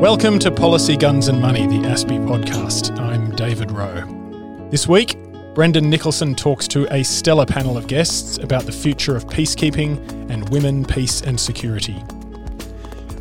Welcome 0.00 0.38
to 0.40 0.50
Policy 0.50 0.96
Guns 0.96 1.28
and 1.28 1.40
Money, 1.40 1.66
the 1.66 1.86
ASPI 1.86 2.26
podcast. 2.26 2.98
I'm 2.98 3.34
David 3.36 3.70
Rowe. 3.70 4.04
This 4.70 4.86
week, 4.86 5.16
Brendan 5.54 5.88
Nicholson 5.88 6.34
talks 6.34 6.68
to 6.68 6.92
a 6.92 7.02
stellar 7.02 7.46
panel 7.46 7.78
of 7.78 7.86
guests 7.86 8.36
about 8.38 8.64
the 8.64 8.72
future 8.72 9.16
of 9.16 9.26
peacekeeping 9.26 9.98
and 10.30 10.48
women, 10.50 10.84
peace 10.84 11.22
and 11.22 11.40
security. 11.40 12.04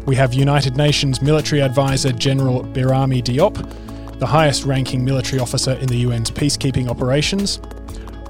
We 0.06 0.16
have 0.16 0.34
United 0.34 0.76
Nations 0.76 1.22
military 1.22 1.62
advisor 1.62 2.12
General 2.12 2.64
Birame 2.64 3.24
Diop, 3.24 4.20
the 4.20 4.28
highest 4.28 4.66
ranking 4.66 5.06
military 5.06 5.40
officer 5.40 5.74
in 5.74 5.88
the 5.88 6.06
UN's 6.06 6.32
peacekeeping 6.32 6.90
operations, 6.90 7.62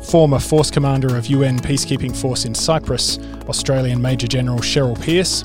former 0.09 0.39
force 0.39 0.70
commander 0.70 1.17
of 1.17 1.27
UN 1.27 1.59
peacekeeping 1.59 2.16
force 2.16 2.45
in 2.45 2.53
Cyprus, 2.53 3.17
Australian 3.48 4.02
Major 4.02 4.27
General 4.27 4.59
Cheryl 4.59 4.99
Pearce, 5.02 5.44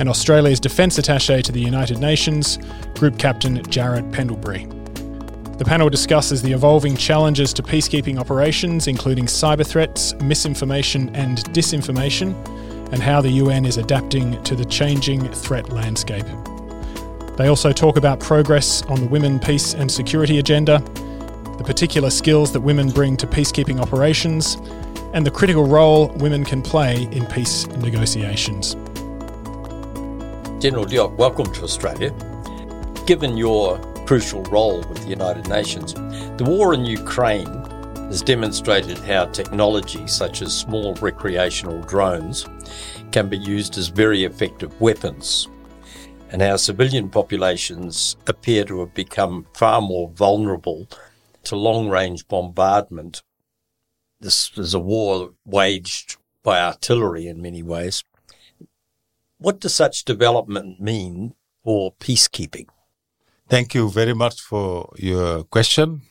and 0.00 0.08
Australia's 0.08 0.58
Defence 0.58 0.98
Attaché 0.98 1.42
to 1.42 1.52
the 1.52 1.60
United 1.60 1.98
Nations, 1.98 2.58
Group 2.94 3.18
Captain 3.18 3.62
Jared 3.70 4.10
Pendlebury. 4.12 4.64
The 5.58 5.64
panel 5.66 5.90
discusses 5.90 6.40
the 6.40 6.52
evolving 6.52 6.96
challenges 6.96 7.52
to 7.52 7.62
peacekeeping 7.62 8.18
operations, 8.18 8.86
including 8.86 9.26
cyber 9.26 9.64
threats, 9.64 10.14
misinformation, 10.14 11.14
and 11.14 11.44
disinformation, 11.52 12.34
and 12.92 13.02
how 13.02 13.20
the 13.20 13.28
UN 13.28 13.66
is 13.66 13.76
adapting 13.76 14.42
to 14.42 14.56
the 14.56 14.64
changing 14.64 15.30
threat 15.32 15.68
landscape. 15.68 16.26
They 17.36 17.48
also 17.48 17.70
talk 17.70 17.98
about 17.98 18.20
progress 18.20 18.82
on 18.86 19.02
the 19.02 19.06
Women, 19.06 19.38
Peace 19.38 19.74
and 19.74 19.92
Security 19.92 20.38
agenda, 20.38 20.78
the 21.58 21.64
particular 21.64 22.08
skills 22.08 22.54
that 22.54 22.60
women 22.60 22.88
bring 22.88 23.18
to 23.18 23.26
peacekeeping 23.26 23.78
operations, 23.78 24.56
and 25.12 25.26
the 25.26 25.30
critical 25.30 25.66
role 25.66 26.08
women 26.16 26.42
can 26.42 26.62
play 26.62 27.02
in 27.12 27.26
peace 27.26 27.66
negotiations. 27.66 28.76
General 30.60 30.84
Diop, 30.84 31.16
welcome 31.16 31.50
to 31.54 31.62
Australia. 31.62 32.10
Given 33.06 33.38
your 33.38 33.78
crucial 34.04 34.42
role 34.42 34.82
with 34.90 35.02
the 35.02 35.08
United 35.08 35.48
Nations, 35.48 35.94
the 36.36 36.44
war 36.46 36.74
in 36.74 36.84
Ukraine 36.84 37.46
has 38.10 38.20
demonstrated 38.20 38.98
how 38.98 39.24
technology 39.24 40.06
such 40.06 40.42
as 40.42 40.54
small 40.54 40.94
recreational 40.96 41.80
drones 41.84 42.46
can 43.10 43.30
be 43.30 43.38
used 43.38 43.78
as 43.78 43.88
very 43.88 44.24
effective 44.24 44.78
weapons, 44.82 45.48
and 46.28 46.42
how 46.42 46.56
civilian 46.56 47.08
populations 47.08 48.18
appear 48.26 48.62
to 48.64 48.80
have 48.80 48.92
become 48.92 49.46
far 49.54 49.80
more 49.80 50.10
vulnerable 50.10 50.86
to 51.44 51.56
long 51.56 51.88
range 51.88 52.28
bombardment. 52.28 53.22
This 54.20 54.50
is 54.58 54.74
a 54.74 54.78
war 54.78 55.30
waged 55.46 56.18
by 56.42 56.60
artillery 56.60 57.28
in 57.28 57.40
many 57.40 57.62
ways. 57.62 58.04
What 59.40 59.60
does 59.60 59.74
such 59.74 60.04
development 60.04 60.80
mean 60.82 61.34
for 61.64 61.94
peacekeeping? 61.94 62.66
Thank 63.48 63.74
you 63.74 63.88
very 63.88 64.12
much 64.12 64.38
for 64.38 64.92
your 64.98 65.44
question. 65.44 66.02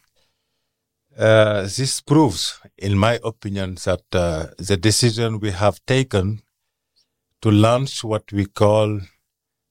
Uh, 1.15 1.61
this 1.61 2.01
proves, 2.01 2.59
in 2.75 2.97
my 2.97 3.19
opinion, 3.23 3.75
that 3.85 4.01
uh, 4.13 4.47
the 4.57 4.77
decision 4.77 5.39
we 5.39 5.51
have 5.51 5.79
taken 5.85 6.41
to 7.43 7.51
launch 7.51 8.03
what 8.03 8.31
we 8.31 8.47
call 8.47 8.99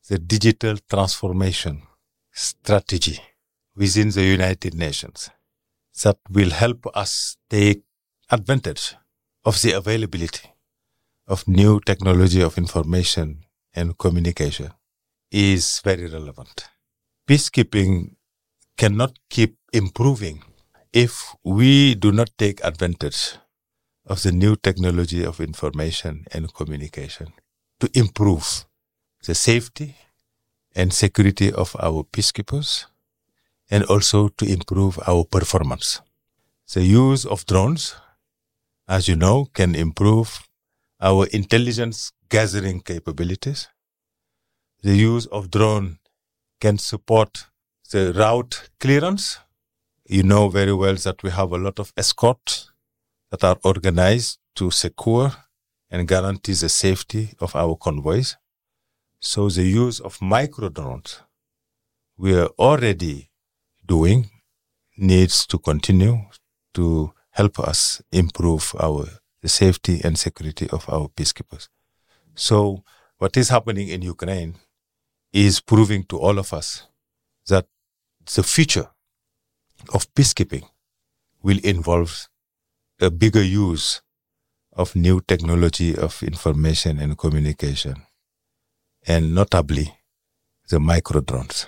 the 0.08 0.18
digital 0.18 0.76
transformation 0.88 1.82
strategy 2.30 3.18
within 3.74 4.10
the 4.10 4.22
United 4.22 4.74
Nations 4.74 5.30
that 6.04 6.18
will 6.30 6.50
help 6.50 6.86
us 6.94 7.36
take 7.50 7.82
advantage 8.30 8.94
of 9.44 9.60
the 9.62 9.72
availability 9.72 10.48
of 11.26 11.48
new 11.48 11.80
technology 11.80 12.40
of 12.40 12.56
information 12.56 13.44
and 13.78 13.96
communication 13.96 14.70
is 15.30 15.80
very 15.84 16.06
relevant. 16.06 16.68
Peacekeeping 17.28 18.16
cannot 18.76 19.12
keep 19.30 19.56
improving 19.72 20.42
if 20.92 21.34
we 21.44 21.94
do 21.94 22.10
not 22.12 22.30
take 22.38 22.64
advantage 22.64 23.36
of 24.06 24.22
the 24.22 24.32
new 24.32 24.56
technology 24.56 25.22
of 25.24 25.40
information 25.40 26.24
and 26.32 26.52
communication 26.54 27.28
to 27.80 27.86
improve 27.94 28.64
the 29.26 29.34
safety 29.34 29.94
and 30.74 30.92
security 30.92 31.52
of 31.52 31.76
our 31.78 32.02
peacekeepers 32.14 32.86
and 33.70 33.84
also 33.84 34.28
to 34.28 34.44
improve 34.46 34.98
our 35.06 35.24
performance. 35.24 36.00
The 36.72 36.82
use 36.82 37.24
of 37.26 37.46
drones, 37.46 37.94
as 38.88 39.08
you 39.08 39.16
know, 39.16 39.46
can 39.52 39.74
improve 39.74 40.48
our 41.00 41.26
intelligence 41.26 42.12
gathering 42.28 42.80
capabilities. 42.80 43.68
The 44.82 44.96
use 44.96 45.26
of 45.26 45.50
drone 45.50 45.98
can 46.60 46.78
support 46.78 47.46
the 47.90 48.12
route 48.12 48.70
clearance. 48.78 49.38
You 50.06 50.22
know 50.22 50.48
very 50.48 50.72
well 50.72 50.94
that 50.94 51.22
we 51.22 51.30
have 51.30 51.52
a 51.52 51.58
lot 51.58 51.78
of 51.78 51.92
escorts 51.96 52.70
that 53.30 53.44
are 53.44 53.58
organized 53.64 54.38
to 54.56 54.70
secure 54.70 55.32
and 55.90 56.06
guarantee 56.06 56.54
the 56.54 56.68
safety 56.68 57.34
of 57.40 57.56
our 57.56 57.76
convoys. 57.76 58.36
So 59.20 59.48
the 59.48 59.64
use 59.64 60.00
of 60.00 60.22
micro 60.22 60.68
drones 60.68 61.22
we 62.16 62.34
are 62.34 62.50
already 62.58 63.30
doing 63.86 64.28
needs 64.96 65.46
to 65.46 65.58
continue 65.58 66.18
to 66.74 67.12
help 67.30 67.58
us 67.60 68.02
improve 68.10 68.74
our 68.80 69.06
the 69.40 69.48
safety 69.48 70.00
and 70.02 70.18
security 70.18 70.68
of 70.70 70.88
our 70.88 71.06
peacekeepers. 71.08 71.68
So 72.34 72.82
what 73.18 73.36
is 73.36 73.50
happening 73.50 73.88
in 73.88 74.02
Ukraine 74.02 74.56
is 75.32 75.60
proving 75.60 76.04
to 76.04 76.18
all 76.18 76.38
of 76.38 76.52
us 76.52 76.86
that 77.46 77.66
the 78.34 78.42
future 78.42 78.88
of 79.94 80.12
peacekeeping 80.14 80.64
will 81.42 81.58
involve 81.62 82.28
a 83.00 83.10
bigger 83.10 83.42
use 83.42 84.02
of 84.72 84.94
new 84.94 85.20
technology 85.20 85.96
of 85.96 86.22
information 86.22 86.98
and 86.98 87.18
communication, 87.18 87.96
and 89.06 89.34
notably 89.34 89.98
the 90.68 90.78
micro 90.78 91.20
drones. 91.20 91.66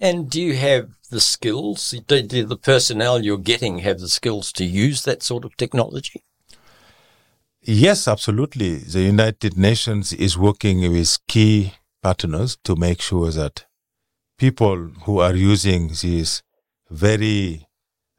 And 0.00 0.28
do 0.28 0.40
you 0.40 0.56
have 0.56 0.90
the 1.10 1.20
skills? 1.20 1.94
Do, 2.06 2.22
do 2.22 2.44
the 2.44 2.56
personnel 2.56 3.22
you're 3.22 3.38
getting 3.38 3.78
have 3.78 4.00
the 4.00 4.08
skills 4.08 4.52
to 4.54 4.64
use 4.64 5.02
that 5.04 5.22
sort 5.22 5.44
of 5.44 5.56
technology? 5.56 6.22
Yes, 7.60 8.08
absolutely. 8.08 8.78
The 8.78 9.02
United 9.02 9.56
Nations 9.56 10.12
is 10.12 10.36
working 10.36 10.80
with 10.90 11.18
key 11.28 11.74
partners 12.02 12.58
to 12.64 12.76
make 12.76 13.00
sure 13.00 13.30
that 13.30 13.64
people 14.38 14.76
who 15.04 15.20
are 15.20 15.34
using 15.34 15.88
this 15.88 16.42
very 16.90 17.66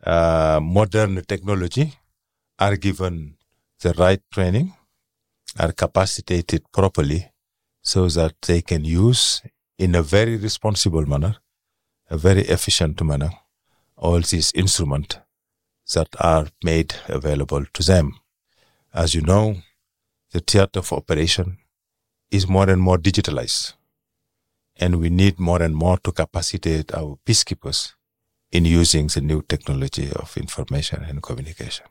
uh, 0.04 0.60
modern 0.62 1.22
technology 1.26 1.94
are 2.60 2.76
given 2.78 3.36
the 3.82 3.94
right 3.94 4.22
training, 4.32 4.74
are 5.60 5.72
capacitated 5.72 6.64
properly 6.72 7.32
so 7.82 8.08
that 8.08 8.34
they 8.42 8.62
can 8.62 8.86
use 8.86 9.42
in 9.78 9.96
a 9.96 10.02
very 10.02 10.38
responsible 10.38 11.06
manner, 11.06 11.36
a 12.10 12.18
very 12.18 12.44
efficient 12.44 13.02
manner, 13.04 13.32
all 13.98 14.22
these 14.22 14.52
instruments 14.56 15.18
that 15.94 16.08
are 16.20 16.48
made 16.64 16.96
available 17.08 17.66
to 17.74 17.84
them. 17.84 18.18
As 18.94 19.14
you 19.14 19.22
know, 19.22 19.58
the 20.32 20.40
theater 20.40 20.80
of 20.80 20.94
operation 20.94 21.58
is 22.34 22.48
more 22.48 22.70
and 22.70 22.82
more 22.82 22.98
digitalized. 22.98 23.74
And 24.76 25.00
we 25.00 25.10
need 25.10 25.40
more 25.40 25.62
and 25.62 25.76
more 25.76 25.98
to 26.00 26.12
capacitate 26.12 26.94
our 26.94 27.18
peacekeepers 27.26 27.94
in 28.52 28.66
using 28.66 29.08
the 29.08 29.22
new 29.22 29.42
technology 29.44 30.12
of 30.12 30.36
information 30.36 31.04
and 31.04 31.22
communication. 31.22 31.86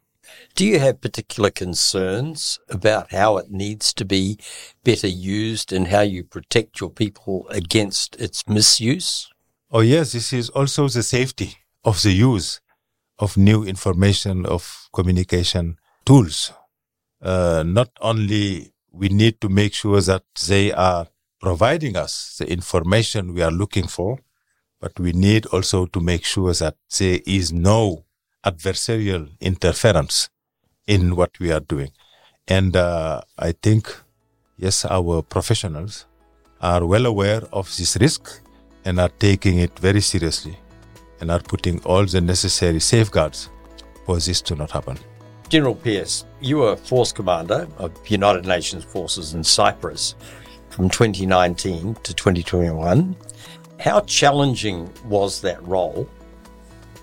Do 0.54 0.64
you 0.66 0.78
have 0.78 1.00
particular 1.00 1.50
concerns 1.50 2.58
about 2.68 3.12
how 3.12 3.36
it 3.36 3.50
needs 3.50 3.92
to 3.94 4.04
be 4.04 4.38
better 4.82 5.08
used 5.08 5.72
and 5.72 5.88
how 5.88 6.00
you 6.00 6.24
protect 6.24 6.80
your 6.80 6.90
people 6.90 7.46
against 7.50 8.16
its 8.16 8.48
misuse? 8.48 9.28
Oh, 9.70 9.80
yes, 9.80 10.12
this 10.12 10.32
is 10.32 10.48
also 10.50 10.88
the 10.88 11.02
safety 11.02 11.58
of 11.84 12.02
the 12.02 12.12
use 12.12 12.60
of 13.18 13.36
new 13.36 13.62
information 13.64 14.46
of 14.46 14.88
communication 14.92 15.76
tools 16.04 16.52
uh, 17.22 17.62
not 17.64 17.90
only 18.00 18.72
we 18.92 19.08
need 19.08 19.40
to 19.40 19.48
make 19.48 19.74
sure 19.74 20.00
that 20.00 20.24
they 20.46 20.72
are 20.72 21.06
providing 21.40 21.96
us 21.96 22.36
the 22.38 22.50
information 22.50 23.34
we 23.34 23.42
are 23.42 23.50
looking 23.50 23.86
for, 23.86 24.18
but 24.80 24.98
we 25.00 25.12
need 25.12 25.46
also 25.46 25.86
to 25.86 26.00
make 26.00 26.24
sure 26.24 26.52
that 26.52 26.76
there 26.98 27.20
is 27.26 27.52
no 27.52 28.04
adversarial 28.44 29.28
interference 29.40 30.28
in 30.86 31.16
what 31.16 31.38
we 31.40 31.50
are 31.50 31.60
doing. 31.60 31.90
And 32.46 32.76
uh, 32.76 33.22
I 33.38 33.52
think, 33.52 33.94
yes, 34.56 34.84
our 34.84 35.22
professionals 35.22 36.06
are 36.60 36.84
well 36.84 37.06
aware 37.06 37.42
of 37.52 37.74
this 37.76 37.96
risk 37.96 38.40
and 38.84 39.00
are 39.00 39.08
taking 39.08 39.58
it 39.58 39.78
very 39.78 40.00
seriously 40.00 40.58
and 41.20 41.30
are 41.30 41.40
putting 41.40 41.80
all 41.84 42.04
the 42.04 42.20
necessary 42.20 42.80
safeguards 42.80 43.48
for 44.04 44.18
this 44.18 44.42
to 44.42 44.56
not 44.56 44.70
happen. 44.70 44.98
General 45.52 45.74
Pearce, 45.74 46.24
you 46.40 46.56
were 46.56 46.76
force 46.76 47.12
commander 47.12 47.68
of 47.76 47.92
United 48.08 48.46
Nations 48.46 48.84
forces 48.84 49.34
in 49.34 49.44
Cyprus. 49.44 50.14
from 50.70 50.88
2019 50.88 51.94
to 51.96 52.14
2021. 52.14 53.14
How 53.78 54.00
challenging 54.00 54.90
was 55.04 55.42
that 55.42 55.62
role? 55.62 56.08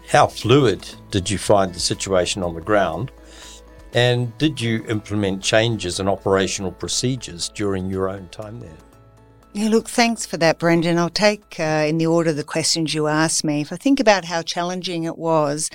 How 0.08 0.26
fluid 0.26 0.90
did 1.12 1.30
you 1.30 1.38
find 1.38 1.72
the 1.72 1.80
situation 1.80 2.42
on 2.42 2.56
the 2.56 2.62
ground? 2.62 3.12
And 3.94 4.36
did 4.40 4.60
you 4.60 4.84
implement 4.88 5.44
changes 5.44 6.00
in 6.00 6.08
operational 6.08 6.72
procedures 6.72 7.50
during 7.50 7.88
your 7.88 8.10
own 8.10 8.30
time 8.30 8.60
there? 8.60 8.78
Yeah, 9.54 9.70
look, 9.70 9.88
thanks 9.88 10.26
for 10.26 10.38
that, 10.38 10.58
Brendan. 10.58 10.98
I'll 10.98 11.10
take 11.10 11.60
uh, 11.60 11.86
in 11.88 12.00
the 12.00 12.06
order 12.08 12.34
the 12.34 12.44
questions 12.44 12.94
you 12.94 13.06
asked 13.06 13.44
me. 13.44 13.62
If 13.62 13.72
I 13.72 13.78
think 13.78 14.00
about 14.00 14.26
how 14.26 14.42
challenging 14.42 15.04
it 15.04 15.18
was, 15.18 15.70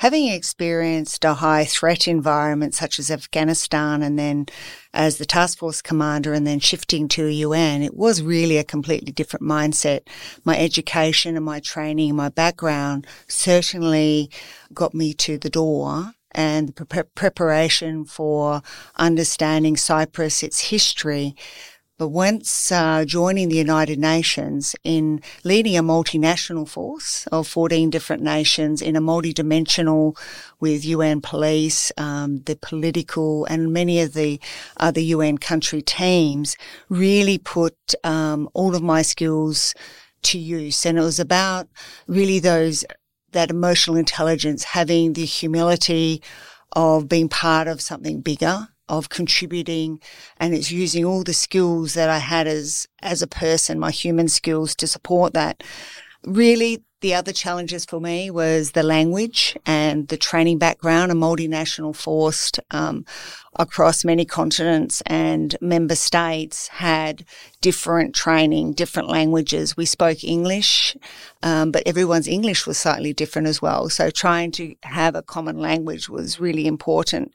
having 0.00 0.28
experienced 0.28 1.26
a 1.26 1.34
high 1.34 1.62
threat 1.62 2.08
environment 2.08 2.74
such 2.74 2.98
as 2.98 3.10
Afghanistan 3.10 4.02
and 4.02 4.18
then 4.18 4.46
as 4.94 5.18
the 5.18 5.26
task 5.26 5.58
force 5.58 5.82
commander 5.82 6.32
and 6.32 6.46
then 6.46 6.58
shifting 6.58 7.06
to 7.06 7.26
UN, 7.26 7.82
it 7.82 7.94
was 7.94 8.22
really 8.22 8.56
a 8.56 8.64
completely 8.64 9.12
different 9.12 9.44
mindset. 9.44 10.00
My 10.42 10.58
education 10.58 11.36
and 11.36 11.44
my 11.44 11.60
training, 11.60 12.08
and 12.08 12.16
my 12.16 12.30
background 12.30 13.06
certainly 13.28 14.30
got 14.72 14.94
me 14.94 15.12
to 15.12 15.36
the 15.36 15.50
door 15.50 16.14
and 16.32 16.68
the 16.68 16.86
pre- 16.86 17.02
preparation 17.14 18.06
for 18.06 18.62
understanding 18.96 19.76
Cyprus, 19.76 20.42
its 20.42 20.70
history. 20.70 21.34
But 22.00 22.08
once 22.08 22.72
uh, 22.72 23.04
joining 23.04 23.50
the 23.50 23.58
United 23.58 23.98
Nations 23.98 24.74
in 24.84 25.20
leading 25.44 25.76
a 25.76 25.82
multinational 25.82 26.66
force 26.66 27.26
of 27.26 27.46
14 27.46 27.90
different 27.90 28.22
nations 28.22 28.80
in 28.80 28.96
a 28.96 29.02
multidimensional 29.02 30.16
with 30.60 30.82
UN 30.86 31.20
police, 31.20 31.92
um, 31.98 32.38
the 32.46 32.56
political 32.56 33.44
and 33.44 33.74
many 33.74 34.00
of 34.00 34.14
the 34.14 34.40
other 34.78 35.02
UN 35.02 35.36
country 35.36 35.82
teams 35.82 36.56
really 36.88 37.36
put 37.36 37.76
um, 38.02 38.48
all 38.54 38.74
of 38.74 38.82
my 38.82 39.02
skills 39.02 39.74
to 40.22 40.38
use. 40.38 40.86
And 40.86 40.96
it 40.96 41.02
was 41.02 41.20
about 41.20 41.68
really 42.06 42.38
those 42.38 42.82
that 43.32 43.50
emotional 43.50 43.98
intelligence, 43.98 44.64
having 44.64 45.12
the 45.12 45.26
humility 45.26 46.22
of 46.72 47.10
being 47.10 47.28
part 47.28 47.68
of 47.68 47.82
something 47.82 48.22
bigger, 48.22 48.69
of 48.90 49.08
contributing, 49.08 50.00
and 50.36 50.52
it's 50.54 50.70
using 50.70 51.04
all 51.04 51.22
the 51.22 51.32
skills 51.32 51.94
that 51.94 52.10
I 52.10 52.18
had 52.18 52.46
as 52.46 52.86
as 53.00 53.22
a 53.22 53.26
person, 53.26 53.78
my 53.78 53.90
human 53.90 54.28
skills 54.28 54.74
to 54.76 54.86
support 54.86 55.32
that. 55.34 55.62
Really, 56.26 56.84
the 57.00 57.14
other 57.14 57.32
challenges 57.32 57.86
for 57.86 57.98
me 57.98 58.30
was 58.30 58.72
the 58.72 58.82
language 58.82 59.56
and 59.64 60.08
the 60.08 60.18
training 60.18 60.58
background, 60.58 61.10
a 61.10 61.14
multinational 61.14 61.96
force 61.96 62.52
um, 62.70 63.06
across 63.58 64.04
many 64.04 64.26
continents 64.26 65.02
and 65.06 65.56
member 65.62 65.94
states 65.94 66.68
had 66.68 67.24
different 67.62 68.14
training, 68.14 68.74
different 68.74 69.08
languages. 69.08 69.78
We 69.78 69.86
spoke 69.86 70.22
English, 70.22 70.94
um, 71.42 71.72
but 71.72 71.84
everyone's 71.86 72.28
English 72.28 72.66
was 72.66 72.76
slightly 72.76 73.14
different 73.14 73.48
as 73.48 73.62
well. 73.62 73.88
So 73.88 74.10
trying 74.10 74.50
to 74.52 74.74
have 74.82 75.14
a 75.14 75.22
common 75.22 75.58
language 75.58 76.10
was 76.10 76.38
really 76.38 76.66
important 76.66 77.32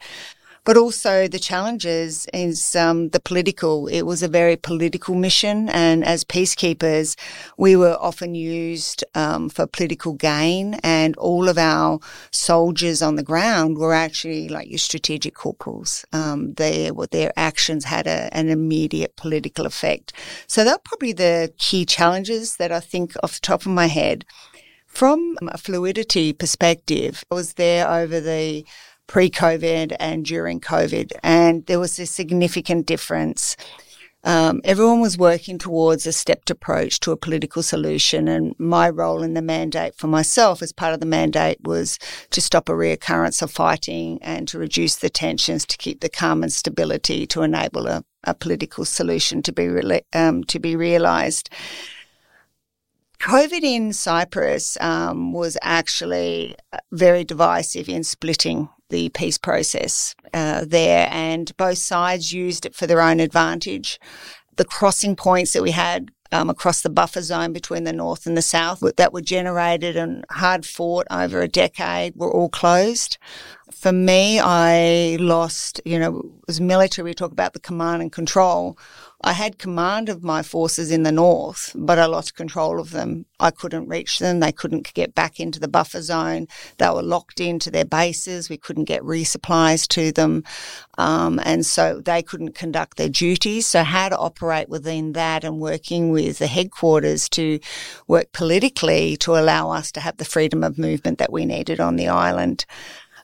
but 0.65 0.77
also 0.77 1.27
the 1.27 1.39
challenges 1.39 2.27
is 2.33 2.75
um, 2.75 3.09
the 3.09 3.19
political. 3.19 3.87
It 3.87 4.01
was 4.01 4.23
a 4.23 4.27
very 4.27 4.57
political 4.57 5.15
mission, 5.15 5.69
and 5.69 6.03
as 6.03 6.23
peacekeepers, 6.23 7.15
we 7.57 7.75
were 7.75 7.95
often 7.99 8.35
used 8.35 9.03
um, 9.13 9.47
for 9.49 9.67
political 9.67 10.13
gain, 10.13 10.73
and 10.83 11.15
all 11.17 11.47
of 11.47 11.57
our 11.57 11.99
soldiers 12.31 13.01
on 13.01 13.15
the 13.15 13.23
ground 13.23 13.77
were 13.77 13.93
actually 13.93 14.49
like 14.49 14.67
your 14.67 14.79
strategic 14.79 15.35
corporals. 15.35 16.03
Um, 16.11 16.55
they, 16.55 16.91
their 17.11 17.31
actions 17.37 17.85
had 17.85 18.07
a, 18.07 18.35
an 18.35 18.49
immediate 18.49 19.15
political 19.15 19.65
effect. 19.67 20.13
So 20.47 20.63
that 20.63 20.83
probably 20.83 21.13
the 21.13 21.53
key 21.59 21.85
challenges 21.85 22.57
that 22.57 22.71
I 22.71 22.79
think 22.79 23.13
off 23.21 23.35
the 23.35 23.41
top 23.41 23.61
of 23.61 23.71
my 23.71 23.87
head. 23.87 24.25
From 24.87 25.37
a 25.41 25.57
fluidity 25.57 26.31
perspective, 26.31 27.23
I 27.29 27.35
was 27.35 27.53
there 27.53 27.85
over 27.85 28.21
the 28.21 28.65
pre 29.07 29.29
COVID 29.29 29.95
and 29.99 30.25
during 30.25 30.59
COVID. 30.59 31.11
And 31.23 31.65
there 31.65 31.79
was 31.79 31.99
a 31.99 32.05
significant 32.05 32.85
difference. 32.85 33.55
Um, 34.25 34.61
everyone 34.63 35.01
was 35.01 35.19
working 35.19 35.59
towards 35.59 36.07
a 36.07 36.11
stepped 36.11 36.49
approach 36.49 36.99
to 37.01 37.11
a 37.11 37.17
political 37.17 37.61
solution. 37.61 38.27
And 38.27 38.55
my 38.57 38.89
role 38.89 39.21
in 39.21 39.35
the 39.35 39.41
mandate 39.41 39.95
for 39.95 40.07
myself, 40.07 40.63
as 40.63 40.73
part 40.73 40.95
of 40.95 40.99
the 40.99 41.05
mandate, 41.05 41.59
was 41.63 41.99
to 42.31 42.41
stop 42.41 42.67
a 42.67 42.71
reoccurrence 42.71 43.43
of 43.43 43.51
fighting 43.51 44.17
and 44.23 44.47
to 44.47 44.57
reduce 44.57 44.95
the 44.95 45.11
tensions, 45.11 45.63
to 45.67 45.77
keep 45.77 46.01
the 46.01 46.09
calm 46.09 46.41
and 46.41 46.51
stability, 46.51 47.27
to 47.27 47.43
enable 47.43 47.85
a, 47.85 48.03
a 48.23 48.33
political 48.33 48.83
solution 48.83 49.43
to 49.43 49.53
be 49.53 49.67
re- 49.67 50.01
um, 50.13 50.43
to 50.45 50.59
be 50.59 50.75
realised. 50.75 51.51
COVID 53.19 53.61
in 53.61 53.93
Cyprus 53.93 54.75
um, 54.81 55.33
was 55.33 55.55
actually 55.61 56.55
very 56.91 57.23
divisive 57.23 57.87
in 57.87 58.03
splitting 58.03 58.69
the 58.89 59.09
peace 59.09 59.37
process 59.37 60.15
uh, 60.33 60.65
there, 60.67 61.07
and 61.11 61.55
both 61.57 61.77
sides 61.77 62.33
used 62.33 62.65
it 62.65 62.75
for 62.75 62.87
their 62.87 63.01
own 63.01 63.19
advantage. 63.19 63.99
The 64.57 64.65
crossing 64.65 65.15
points 65.15 65.53
that 65.53 65.63
we 65.63 65.71
had 65.71 66.11
um, 66.31 66.49
across 66.49 66.81
the 66.81 66.89
buffer 66.89 67.21
zone 67.21 67.53
between 67.53 67.83
the 67.83 67.93
north 67.93 68.25
and 68.25 68.35
the 68.35 68.41
south 68.41 68.83
that 68.97 69.13
were 69.13 69.21
generated 69.21 69.95
and 69.95 70.25
hard 70.31 70.65
fought 70.65 71.07
over 71.09 71.41
a 71.41 71.47
decade 71.47 72.15
were 72.15 72.31
all 72.31 72.49
closed. 72.49 73.17
For 73.71 73.91
me, 73.91 74.39
I 74.39 75.17
lost, 75.19 75.81
you 75.85 75.99
know, 75.99 76.23
as 76.47 76.59
military, 76.59 77.05
we 77.05 77.13
talk 77.13 77.31
about 77.31 77.53
the 77.53 77.59
command 77.59 78.01
and 78.01 78.11
control. 78.11 78.77
I 79.25 79.33
had 79.33 79.57
command 79.57 80.07
of 80.07 80.23
my 80.23 80.43
forces 80.43 80.91
in 80.91 81.01
the 81.01 81.11
north, 81.11 81.71
but 81.73 81.97
I 81.97 82.05
lost 82.05 82.35
control 82.35 82.79
of 82.79 82.91
them. 82.91 83.25
I 83.39 83.49
couldn't 83.49 83.87
reach 83.87 84.19
them. 84.19 84.39
They 84.39 84.51
couldn't 84.51 84.93
get 84.93 85.15
back 85.15 85.39
into 85.39 85.59
the 85.59 85.67
buffer 85.67 86.03
zone. 86.03 86.47
They 86.77 86.87
were 86.89 87.01
locked 87.01 87.39
into 87.39 87.71
their 87.71 87.85
bases. 87.85 88.51
We 88.51 88.57
couldn't 88.57 88.83
get 88.83 89.01
resupplies 89.01 89.87
to 89.89 90.11
them. 90.11 90.43
Um, 90.99 91.41
and 91.43 91.65
so 91.65 92.01
they 92.01 92.21
couldn't 92.21 92.53
conduct 92.53 92.97
their 92.97 93.09
duties. 93.09 93.65
So 93.65 93.83
how 93.83 94.09
to 94.09 94.17
operate 94.17 94.69
within 94.69 95.13
that 95.13 95.43
and 95.43 95.59
working 95.59 96.11
with 96.11 96.37
the 96.37 96.47
headquarters 96.47 97.27
to 97.29 97.59
work 98.07 98.31
politically 98.31 99.17
to 99.17 99.37
allow 99.37 99.71
us 99.71 99.91
to 99.93 100.01
have 100.01 100.17
the 100.17 100.25
freedom 100.25 100.63
of 100.63 100.77
movement 100.77 101.17
that 101.17 101.33
we 101.33 101.45
needed 101.45 101.79
on 101.79 101.95
the 101.95 102.09
island. 102.09 102.67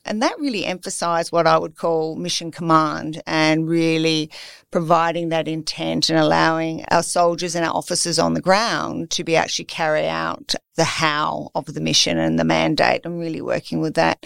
And 0.03 0.21
that 0.21 0.39
really 0.39 0.65
emphasized 0.65 1.31
what 1.31 1.45
I 1.45 1.57
would 1.57 1.75
call 1.75 2.15
mission 2.15 2.51
command 2.51 3.21
and 3.27 3.69
really 3.69 4.31
providing 4.71 5.29
that 5.29 5.47
intent 5.47 6.09
and 6.09 6.17
allowing 6.17 6.85
our 6.89 7.03
soldiers 7.03 7.55
and 7.55 7.65
our 7.65 7.73
officers 7.73 8.17
on 8.17 8.33
the 8.33 8.41
ground 8.41 9.11
to 9.11 9.23
be 9.23 9.35
actually 9.35 9.65
carry 9.65 10.07
out 10.07 10.55
the 10.75 10.83
how 10.83 11.49
of 11.53 11.65
the 11.73 11.81
mission 11.81 12.17
and 12.17 12.39
the 12.39 12.43
mandate 12.43 13.01
and 13.05 13.19
really 13.19 13.41
working 13.41 13.79
with 13.79 13.93
that. 13.93 14.25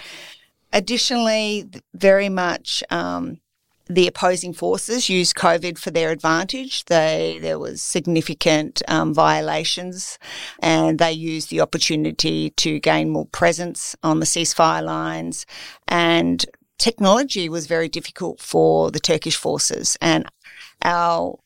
Additionally, 0.71 1.69
very 1.93 2.29
much 2.29 2.83
um, 2.89 3.39
the 3.87 4.07
opposing 4.07 4.53
forces 4.53 5.09
used 5.09 5.35
COVID 5.35 5.77
for 5.77 5.91
their 5.91 6.11
advantage. 6.11 6.85
They, 6.85 7.39
there 7.41 7.59
was 7.59 7.81
significant 7.81 8.81
um, 8.87 9.13
violations 9.13 10.17
and 10.59 10.97
they 10.97 11.11
used 11.11 11.49
the 11.49 11.61
opportunity 11.61 12.49
to 12.51 12.79
gain 12.79 13.09
more 13.09 13.27
presence 13.27 13.95
on 14.01 14.19
the 14.19 14.25
ceasefire 14.25 14.83
lines 14.83 15.45
and 15.87 16.45
technology 16.77 17.47
was 17.47 17.67
very 17.67 17.87
difficult 17.87 18.39
for 18.39 18.91
the 18.91 18.99
Turkish 18.99 19.35
forces 19.35 19.97
and 20.01 20.25
our 20.83 21.37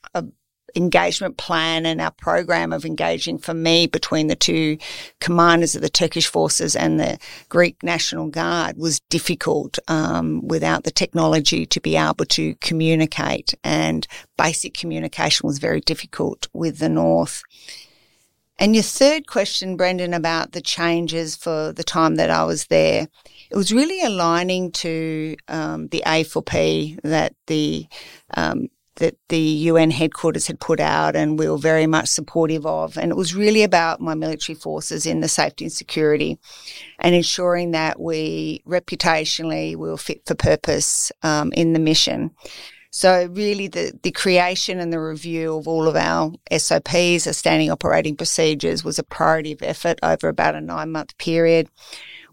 engagement 0.76 1.38
plan 1.38 1.86
and 1.86 2.02
our 2.02 2.12
program 2.12 2.74
of 2.74 2.86
engaging 2.86 3.38
for 3.38 3.54
me 3.54 3.88
between 3.88 4.28
the 4.28 4.36
two 4.36 4.78
commanders 5.20 5.76
of 5.76 5.82
the 5.82 5.90
Turkish 5.90 6.28
forces 6.28 6.76
and 6.76 7.00
the 7.00 7.18
Greek 7.50 7.82
National 7.84 8.28
Guard 8.28 8.78
was 8.78 9.00
difficult 9.10 9.80
um, 9.88 10.48
without 10.48 10.84
the 10.84 10.92
technology 10.92 11.66
to 11.66 11.80
be 11.80 11.96
able 11.96 12.26
to 12.26 12.56
communicate. 12.56 13.54
And 13.64 14.08
basic 14.38 14.74
communication 14.74 15.48
was 15.48 15.60
very 15.60 15.82
difficult 15.82 16.48
with 16.54 16.80
the 16.80 16.90
North. 16.90 17.44
And 18.60 18.76
your 18.76 18.84
third 18.84 19.26
question, 19.26 19.78
Brendan, 19.78 20.14
about 20.14 20.52
the 20.52 20.62
changes 20.62 21.38
for 21.38 21.72
the 21.72 21.84
time 21.84 22.16
that 22.16 22.30
I 22.30 22.44
was 22.44 22.68
there, 22.68 23.08
it 23.50 23.56
was 23.56 23.72
really 23.72 24.02
aligning 24.04 24.74
to 24.74 25.38
um, 25.48 25.88
the 25.88 26.04
A4P 26.06 27.00
that 27.04 27.34
the 27.48 27.88
um, 28.36 28.68
that 29.00 29.16
the 29.28 29.40
UN 29.40 29.92
headquarters 29.92 30.48
had 30.48 30.60
put 30.60 30.80
out 30.80 31.16
and 31.16 31.38
we 31.38 31.50
were 31.50 31.58
very 31.58 31.88
much 31.88 32.08
supportive 32.08 32.66
of. 32.66 32.98
And 32.98 33.12
it 33.12 33.16
was 33.16 33.36
really 33.36 33.64
about 33.64 34.00
my 34.00 34.14
military 34.14 34.56
forces 34.56 35.06
in 35.06 35.20
the 35.20 35.28
safety 35.28 35.66
and 35.66 35.72
security 35.72 36.40
and 37.00 37.16
ensuring 37.16 37.72
that 37.72 38.00
we 38.00 38.62
reputationally 38.68 39.76
we 39.76 39.90
were 39.90 39.98
fit 39.98 40.22
for 40.26 40.36
purpose 40.36 41.12
um, 41.24 41.52
in 41.54 41.74
the 41.74 41.80
mission. 41.80 42.32
So 42.92 43.30
really 43.32 43.68
the, 43.68 43.98
the 44.02 44.12
creation 44.12 44.80
and 44.80 44.92
the 44.92 45.00
review 45.00 45.58
of 45.58 45.68
all 45.68 45.88
of 45.88 45.96
our 45.96 46.32
SOPs, 46.52 47.28
our 47.28 47.34
standing 47.34 47.70
operating 47.70 48.16
procedures 48.16 48.84
was 48.84 48.98
a 48.98 49.04
priority 49.04 49.52
of 49.52 49.62
effort 49.62 50.00
over 50.02 50.28
about 50.28 50.56
a 50.56 50.62
nine 50.62 50.92
month 50.92 51.18
period. 51.18 51.70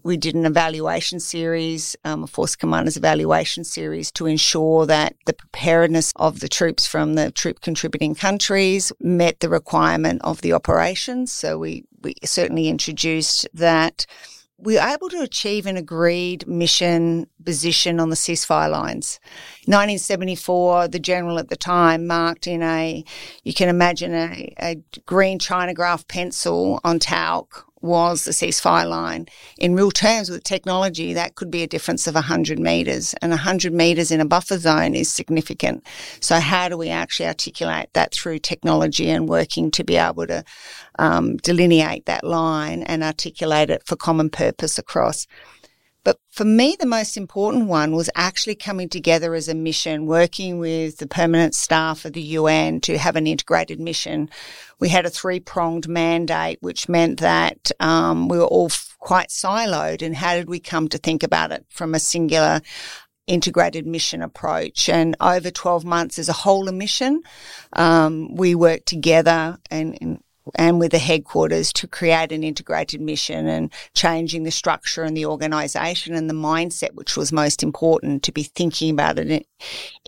We 0.07 0.15
did 0.15 0.35
an 0.35 0.45
evaluation 0.45 1.19
series, 1.19 1.95
um, 2.05 2.23
a 2.23 2.27
Force 2.27 2.55
Commanders 2.55 2.95
evaluation 2.95 3.65
series 3.65 4.09
to 4.13 4.25
ensure 4.25 4.85
that 4.85 5.15
the 5.25 5.33
preparedness 5.33 6.13
of 6.15 6.39
the 6.39 6.47
troops 6.47 6.87
from 6.87 7.15
the 7.15 7.29
troop 7.31 7.59
contributing 7.59 8.15
countries 8.15 8.93
met 9.01 9.41
the 9.41 9.49
requirement 9.49 10.21
of 10.23 10.41
the 10.41 10.53
operations. 10.53 11.31
So 11.31 11.57
we, 11.57 11.83
we 12.01 12.15
certainly 12.23 12.69
introduced 12.69 13.49
that 13.53 14.05
we 14.57 14.75
were 14.75 14.87
able 14.87 15.09
to 15.09 15.21
achieve 15.21 15.65
an 15.65 15.75
agreed 15.75 16.47
mission 16.47 17.27
position 17.43 17.99
on 17.99 18.09
the 18.09 18.15
ceasefire 18.15 18.71
lines. 18.71 19.19
1974, 19.65 20.87
the 20.87 20.99
general 20.99 21.37
at 21.37 21.49
the 21.49 21.57
time 21.57 22.07
marked 22.07 22.47
in 22.47 22.63
a, 22.63 23.03
you 23.43 23.53
can 23.53 23.67
imagine 23.67 24.13
a, 24.13 24.53
a 24.59 24.81
green 25.05 25.37
Chinagraph 25.37 26.07
pencil 26.07 26.79
on 26.85 26.97
talc 26.97 27.66
was 27.81 28.25
the 28.25 28.31
ceasefire 28.31 28.89
line. 28.89 29.27
In 29.57 29.75
real 29.75 29.91
terms, 29.91 30.29
with 30.29 30.43
technology, 30.43 31.13
that 31.13 31.35
could 31.35 31.51
be 31.51 31.63
a 31.63 31.67
difference 31.67 32.07
of 32.07 32.15
100 32.15 32.59
metres, 32.59 33.13
and 33.21 33.31
100 33.31 33.73
metres 33.73 34.11
in 34.11 34.19
a 34.19 34.25
buffer 34.25 34.57
zone 34.57 34.95
is 34.95 35.09
significant. 35.09 35.85
So, 36.19 36.39
how 36.39 36.69
do 36.69 36.77
we 36.77 36.89
actually 36.89 37.27
articulate 37.27 37.89
that 37.93 38.13
through 38.13 38.39
technology 38.39 39.09
and 39.09 39.29
working 39.29 39.71
to 39.71 39.83
be 39.83 39.97
able 39.97 40.27
to 40.27 40.43
um, 40.99 41.37
delineate 41.37 42.05
that 42.05 42.23
line 42.23 42.83
and 42.83 43.03
articulate 43.03 43.69
it 43.69 43.83
for 43.85 43.95
common 43.95 44.29
purpose 44.29 44.77
across? 44.77 45.27
But 46.07 46.21
for 46.31 46.45
me, 46.45 46.77
the 46.79 46.85
most 46.85 47.17
important 47.17 47.67
one 47.67 47.91
was 47.91 48.09
actually 48.15 48.55
coming 48.55 48.87
together 48.87 49.35
as 49.35 49.49
a 49.49 49.53
mission, 49.53 50.05
working 50.05 50.57
with 50.57 50.99
the 50.99 51.05
permanent 51.05 51.53
staff 51.53 52.05
of 52.05 52.13
the 52.13 52.21
UN 52.21 52.79
to 52.79 52.97
have 52.97 53.17
an 53.17 53.27
integrated 53.27 53.81
mission. 53.81 54.29
We 54.79 54.87
had 54.87 55.05
a 55.05 55.09
three 55.09 55.41
pronged 55.41 55.89
mandate, 55.89 56.59
which 56.61 56.87
meant 56.87 57.19
that 57.19 57.73
um, 57.81 58.29
we 58.29 58.37
were 58.37 58.45
all 58.45 58.67
f- 58.67 58.95
quite 58.99 59.27
siloed. 59.27 60.01
And 60.01 60.15
how 60.15 60.35
did 60.35 60.47
we 60.47 60.61
come 60.61 60.87
to 60.87 60.97
think 60.97 61.23
about 61.23 61.51
it 61.51 61.65
from 61.69 61.93
a 61.93 61.99
singular 61.99 62.61
integrated 63.27 63.85
mission 63.85 64.21
approach. 64.21 64.87
And 64.87 65.13
over 65.19 65.51
12 65.51 65.83
months 65.83 66.17
as 66.17 66.29
a 66.29 66.33
whole 66.33 66.71
mission, 66.71 67.21
um, 67.73 68.33
we 68.33 68.55
worked 68.55 68.85
together 68.85 69.57
and, 69.69 69.97
and, 69.99 70.23
and 70.55 70.79
with 70.79 70.91
the 70.91 70.99
headquarters 70.99 71.71
to 71.73 71.87
create 71.87 72.31
an 72.31 72.43
integrated 72.43 73.01
mission 73.01 73.47
and 73.47 73.71
changing 73.93 74.43
the 74.43 74.51
structure 74.51 75.03
and 75.03 75.15
the 75.15 75.25
organisation 75.25 76.13
and 76.13 76.29
the 76.29 76.33
mindset, 76.33 76.93
which 76.93 77.17
was 77.17 77.31
most 77.31 77.63
important 77.63 78.23
to 78.23 78.31
be 78.31 78.43
thinking 78.43 78.91
about 78.91 79.19
it 79.19 79.47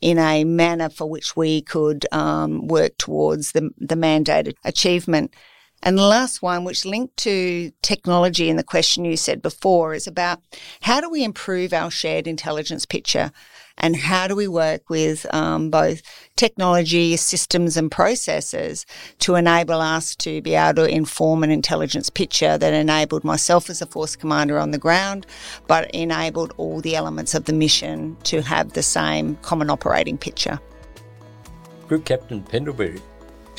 in, 0.01 0.17
a 0.17 0.43
manner 0.43 0.89
for 0.89 1.09
which 1.09 1.35
we 1.35 1.61
could 1.61 2.05
um, 2.11 2.67
work 2.67 2.97
towards 2.97 3.53
the, 3.53 3.69
the 3.77 3.95
mandated 3.95 4.55
achievement. 4.63 5.33
And 5.81 5.97
the 5.97 6.03
last 6.03 6.41
one, 6.41 6.65
which 6.65 6.83
linked 6.83 7.15
to 7.17 7.71
technology 7.81 8.49
and 8.49 8.59
the 8.59 8.63
question 8.63 9.05
you 9.05 9.15
said 9.15 9.41
before, 9.41 9.93
is 9.93 10.07
about 10.07 10.41
how 10.81 10.99
do 10.99 11.09
we 11.09 11.23
improve 11.23 11.73
our 11.73 11.89
shared 11.89 12.27
intelligence 12.27 12.85
picture 12.85 13.31
and 13.79 13.95
how 13.95 14.27
do 14.27 14.35
we 14.35 14.47
work 14.47 14.89
with 14.89 15.25
um, 15.33 15.69
both 15.69 16.01
technology, 16.35 17.15
systems, 17.17 17.77
and 17.77 17.91
processes 17.91 18.85
to 19.19 19.35
enable 19.35 19.81
us 19.81 20.15
to 20.17 20.41
be 20.41 20.55
able 20.55 20.85
to 20.85 20.89
inform 20.89 21.43
an 21.43 21.51
intelligence 21.51 22.09
picture 22.09 22.57
that 22.57 22.73
enabled 22.73 23.23
myself 23.23 23.69
as 23.69 23.81
a 23.81 23.85
force 23.85 24.15
commander 24.15 24.57
on 24.57 24.71
the 24.71 24.77
ground, 24.77 25.25
but 25.67 25.89
enabled 25.91 26.53
all 26.57 26.81
the 26.81 26.95
elements 26.95 27.33
of 27.33 27.45
the 27.45 27.53
mission 27.53 28.15
to 28.23 28.41
have 28.41 28.73
the 28.73 28.83
same 28.83 29.35
common 29.37 29.69
operating 29.69 30.17
picture. 30.17 30.59
Group 31.87 32.05
Captain 32.05 32.43
Pendlebury, 32.43 33.01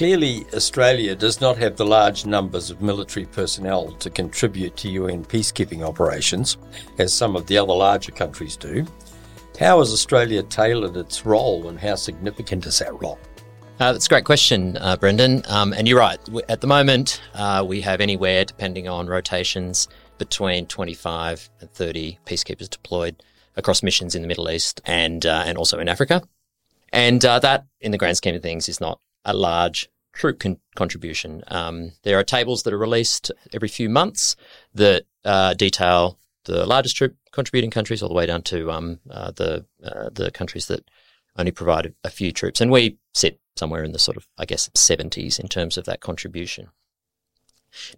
Clearly, 0.00 0.46
Australia 0.54 1.14
does 1.14 1.42
not 1.42 1.58
have 1.58 1.76
the 1.76 1.84
large 1.84 2.24
numbers 2.24 2.70
of 2.70 2.80
military 2.80 3.26
personnel 3.26 3.92
to 3.98 4.08
contribute 4.08 4.74
to 4.78 4.88
UN 4.88 5.26
peacekeeping 5.26 5.86
operations, 5.86 6.56
as 6.96 7.12
some 7.12 7.36
of 7.36 7.46
the 7.46 7.58
other 7.58 7.74
larger 7.74 8.10
countries 8.10 8.56
do. 8.56 8.86
How 9.60 9.80
has 9.80 9.92
Australia 9.92 10.42
tailored 10.42 10.96
its 10.96 11.26
role 11.26 11.68
and 11.68 11.78
how 11.78 11.94
significant 11.94 12.64
is 12.64 12.78
that 12.78 12.98
role? 12.98 13.18
Uh, 13.78 13.92
that's 13.92 14.06
a 14.06 14.08
great 14.08 14.24
question, 14.24 14.78
uh, 14.78 14.96
Brendan. 14.96 15.42
Um, 15.48 15.74
and 15.74 15.86
you're 15.86 15.98
right. 15.98 16.18
At 16.48 16.62
the 16.62 16.66
moment, 16.66 17.20
uh, 17.34 17.62
we 17.68 17.82
have 17.82 18.00
anywhere, 18.00 18.46
depending 18.46 18.88
on 18.88 19.06
rotations, 19.06 19.86
between 20.16 20.64
25 20.64 21.50
and 21.60 21.70
30 21.70 22.18
peacekeepers 22.24 22.70
deployed 22.70 23.22
across 23.54 23.82
missions 23.82 24.14
in 24.14 24.22
the 24.22 24.28
Middle 24.28 24.50
East 24.50 24.80
and 24.86 25.26
uh, 25.26 25.42
and 25.44 25.58
also 25.58 25.78
in 25.78 25.90
Africa. 25.90 26.22
And 26.90 27.22
uh, 27.22 27.38
that, 27.40 27.66
in 27.82 27.90
the 27.90 27.98
grand 27.98 28.16
scheme 28.16 28.34
of 28.34 28.42
things, 28.42 28.66
is 28.66 28.80
not 28.80 28.98
a 29.26 29.34
large 29.34 29.90
troop 30.14 30.40
con- 30.40 30.60
contribution. 30.74 31.42
Um, 31.48 31.92
there 32.02 32.18
are 32.18 32.24
tables 32.24 32.62
that 32.62 32.72
are 32.72 32.78
released 32.78 33.30
every 33.52 33.68
few 33.68 33.90
months 33.90 34.36
that 34.74 35.04
uh, 35.22 35.52
detail 35.52 36.18
the 36.44 36.64
largest 36.64 36.96
troop 36.96 37.14
contributing 37.32 37.70
countries 37.70 38.02
all 38.02 38.08
the 38.08 38.14
way 38.14 38.26
down 38.26 38.42
to 38.42 38.70
um, 38.70 39.00
uh, 39.10 39.30
the 39.32 39.64
uh, 39.82 40.10
the 40.12 40.30
countries 40.30 40.66
that 40.66 40.90
only 41.36 41.52
provide 41.52 41.94
a, 42.04 42.10
few 42.10 42.32
troops, 42.32 42.60
and 42.60 42.70
we 42.70 42.98
sit 43.14 43.40
somewhere 43.56 43.84
in 43.84 43.92
the 43.92 43.98
sort 43.98 44.16
of 44.16 44.26
I 44.38 44.44
guess 44.44 44.68
70s 44.70 45.38
in 45.38 45.48
terms 45.48 45.78
of 45.78 45.84
that 45.84 46.00
contribution. 46.00 46.68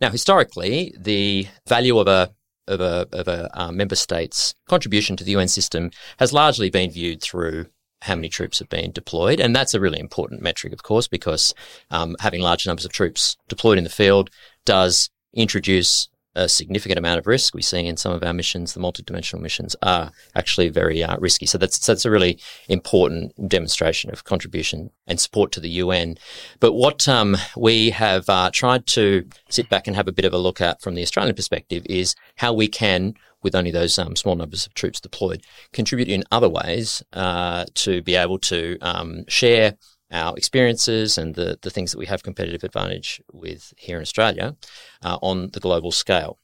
Now, 0.01 0.11
historically, 0.11 0.95
the 0.99 1.49
value 1.67 1.99
of 1.99 2.09
a 2.09 2.35
of 2.69 2.81
a, 2.81 3.09
of 3.12 3.29
a 3.29 3.51
uh, 3.61 3.73
member 3.73 3.97
state's 3.97 4.55
contribution 4.69 5.17
to 5.17 5.25
the 5.25 5.33
UN 5.33 5.49
system 5.49 5.91
has 6.19 6.33
largely 6.33 6.71
been 6.71 6.91
viewed 6.91 7.21
through 7.21 7.67
how 8.03 8.15
many 8.15 8.29
troops 8.29 8.59
have 8.59 8.69
been 8.69 8.93
deployed. 8.93 9.41
And 9.41 9.55
that's 9.55 9.75
a 9.75 9.81
really 9.81 10.01
important 10.01 10.43
metric, 10.43 10.73
of 10.73 10.83
course, 10.83 11.09
because 11.09 11.55
um, 11.91 12.17
having 12.21 12.41
large 12.41 12.67
numbers 12.67 12.85
of 12.85 12.93
troops 12.93 13.37
deployed 13.49 13.79
in 13.79 13.85
the 13.85 13.91
field 13.91 14.31
does 14.65 15.11
introduce 15.35 16.09
a 16.35 16.49
significant 16.49 16.99
amount 16.99 17.19
of 17.19 17.27
risk. 17.27 17.55
We 17.55 17.62
see 17.62 17.87
in 17.87 17.97
some 17.97 18.12
of 18.12 18.23
our 18.23 18.33
missions, 18.33 18.75
the 18.75 18.81
multidimensional 18.81 19.41
missions 19.41 19.77
are 19.83 20.12
actually 20.35 20.69
very 20.69 21.03
uh, 21.03 21.17
risky. 21.19 21.47
So 21.47 21.59
that's 21.59 21.85
that's 21.85 22.05
a 22.05 22.11
really 22.11 22.39
important 22.69 23.49
demonstration 23.49 24.11
of 24.11 24.25
contribution 24.25 24.91
and 25.07 25.21
support 25.21 25.53
to 25.53 25.61
the 25.61 25.71
UN. 25.71 26.17
But 26.61 26.73
what 26.73 27.09
um, 27.09 27.37
we 27.57 27.91
have 27.91 28.29
uh, 28.29 28.51
tried 28.53 28.87
to 28.89 29.29
sit 29.49 29.69
back 29.69 29.87
and 29.87 29.97
have 29.97 30.09
a 30.09 30.12
bit 30.12 30.25
of 30.25 30.33
a 30.33 30.39
look 30.39 30.61
at 30.61 30.81
from 30.81 30.95
the 30.95 31.03
Australian 31.03 31.35
perspective 31.35 31.85
is 31.87 32.15
how 32.37 32.53
we 32.53 32.69
can 32.69 33.15
with 33.43 33.55
only 33.55 33.71
those 33.71 33.99
um, 33.99 34.17
small 34.17 34.37
numbers 34.37 34.67
of 34.67 34.75
troops 34.75 35.01
deployed, 35.01 35.43
contribute 35.73 36.09
in 36.09 36.23
other 36.31 36.49
ways 36.49 37.03
uh, 37.12 37.65
to 37.75 38.01
be 38.03 38.15
able 38.15 38.39
to 38.39 38.79
um, 38.81 39.25
share 39.29 39.77
our 40.12 40.37
experiences 40.37 41.19
and 41.19 41.35
the, 41.35 41.59
the 41.62 41.71
things 41.71 41.90
that 41.90 41.99
we 41.99 42.07
have 42.07 42.23
competitive 42.23 42.64
advantage 42.64 43.21
with 43.33 43.73
here 43.76 43.97
in 43.97 44.02
Australia 44.02 44.57
uh, 45.02 45.19
on 45.23 45.49
the 45.52 45.61
global 45.61 45.90
scale. 45.90 46.38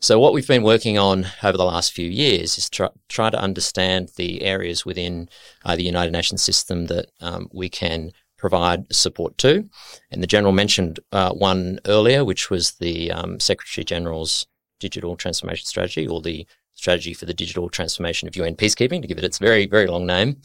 So 0.00 0.18
what 0.18 0.32
we've 0.32 0.48
been 0.48 0.64
working 0.64 0.98
on 0.98 1.26
over 1.44 1.56
the 1.56 1.64
last 1.64 1.92
few 1.92 2.08
years 2.10 2.58
is 2.58 2.68
try, 2.68 2.88
try 3.08 3.30
to 3.30 3.40
understand 3.40 4.10
the 4.16 4.42
areas 4.42 4.84
within 4.84 5.28
uh, 5.64 5.76
the 5.76 5.84
United 5.84 6.10
Nations 6.10 6.42
system 6.42 6.86
that 6.86 7.06
um, 7.20 7.48
we 7.52 7.68
can 7.68 8.10
provide 8.36 8.92
support 8.92 9.38
to. 9.38 9.68
And 10.10 10.20
the 10.20 10.26
General 10.26 10.52
mentioned 10.52 10.98
uh, 11.12 11.32
one 11.32 11.78
earlier, 11.86 12.24
which 12.24 12.50
was 12.50 12.72
the 12.72 13.12
um, 13.12 13.38
Secretary 13.38 13.84
General's 13.84 14.44
digital 14.80 15.14
transformation 15.14 15.66
strategy 15.66 16.08
or 16.08 16.20
the 16.20 16.44
strategy 16.82 17.14
for 17.14 17.26
the 17.26 17.34
digital 17.34 17.68
transformation 17.68 18.26
of 18.26 18.34
UN 18.34 18.56
peacekeeping, 18.56 19.00
to 19.00 19.08
give 19.08 19.18
it 19.18 19.24
its 19.24 19.38
very, 19.38 19.66
very 19.66 19.86
long 19.86 20.04
name. 20.04 20.38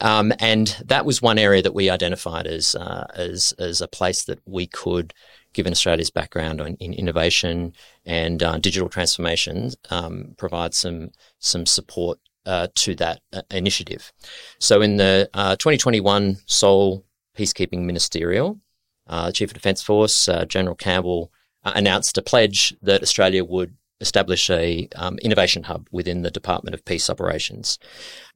Um, 0.00 0.32
and 0.38 0.68
that 0.86 1.04
was 1.04 1.20
one 1.20 1.38
area 1.38 1.60
that 1.62 1.74
we 1.74 1.90
identified 1.90 2.46
as, 2.46 2.74
uh, 2.74 3.06
as, 3.14 3.52
as 3.58 3.82
a 3.82 3.88
place 3.88 4.24
that 4.24 4.40
we 4.46 4.66
could, 4.66 5.12
given 5.52 5.72
Australia's 5.72 6.10
background 6.10 6.62
on, 6.62 6.76
in 6.80 6.94
innovation 6.94 7.74
and 8.06 8.42
uh, 8.42 8.56
digital 8.56 8.88
transformation, 8.88 9.70
um, 9.90 10.34
provide 10.38 10.72
some, 10.72 11.10
some 11.38 11.66
support 11.66 12.18
uh, 12.46 12.68
to 12.74 12.94
that 12.94 13.20
uh, 13.34 13.42
initiative. 13.50 14.12
So 14.58 14.80
in 14.80 14.96
the 14.96 15.28
uh, 15.34 15.56
2021 15.56 16.38
Seoul 16.46 17.04
Peacekeeping 17.36 17.84
Ministerial, 17.84 18.58
uh, 19.06 19.30
Chief 19.30 19.50
of 19.50 19.54
Defence 19.54 19.82
Force, 19.82 20.28
General 20.48 20.74
Campbell, 20.74 21.30
announced 21.64 22.16
a 22.18 22.22
pledge 22.22 22.74
that 22.82 23.02
Australia 23.02 23.44
would 23.44 23.76
establish 24.02 24.50
a 24.50 24.88
um, 24.96 25.18
innovation 25.22 25.62
hub 25.62 25.88
within 25.90 26.22
the 26.22 26.30
Department 26.30 26.74
of 26.74 26.84
Peace 26.84 27.08
Operations. 27.08 27.78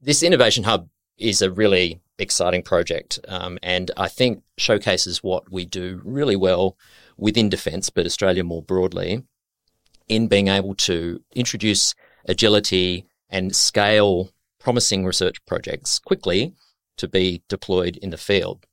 This 0.01 0.23
innovation 0.23 0.63
hub 0.63 0.89
is 1.17 1.41
a 1.41 1.51
really 1.51 1.99
exciting 2.17 2.63
project, 2.63 3.19
um, 3.27 3.59
and 3.61 3.91
I 3.97 4.07
think 4.07 4.41
showcases 4.57 5.21
what 5.21 5.51
we 5.51 5.65
do 5.65 6.01
really 6.03 6.35
well 6.35 6.75
within 7.17 7.49
defence, 7.49 7.89
but 7.91 8.05
Australia 8.05 8.43
more 8.43 8.63
broadly, 8.63 9.23
in 10.07 10.27
being 10.27 10.47
able 10.47 10.73
to 10.75 11.21
introduce 11.35 11.93
agility 12.25 13.05
and 13.29 13.55
scale 13.55 14.31
promising 14.59 15.05
research 15.05 15.43
projects 15.45 15.99
quickly 15.99 16.53
to 16.97 17.07
be 17.07 17.43
deployed 17.47 17.97
in 17.97 18.09
the 18.09 18.17
field. 18.17 18.65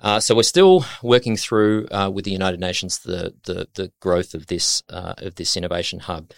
Uh, 0.00 0.20
so 0.20 0.34
we're 0.34 0.42
still 0.44 0.84
working 1.02 1.36
through 1.36 1.88
uh, 1.90 2.08
with 2.12 2.24
the 2.24 2.30
United 2.30 2.60
Nations 2.60 3.00
the 3.00 3.34
the, 3.44 3.68
the 3.74 3.90
growth 4.00 4.32
of 4.32 4.46
this 4.46 4.82
uh, 4.90 5.14
of 5.18 5.34
this 5.34 5.56
innovation 5.56 6.00
hub, 6.00 6.32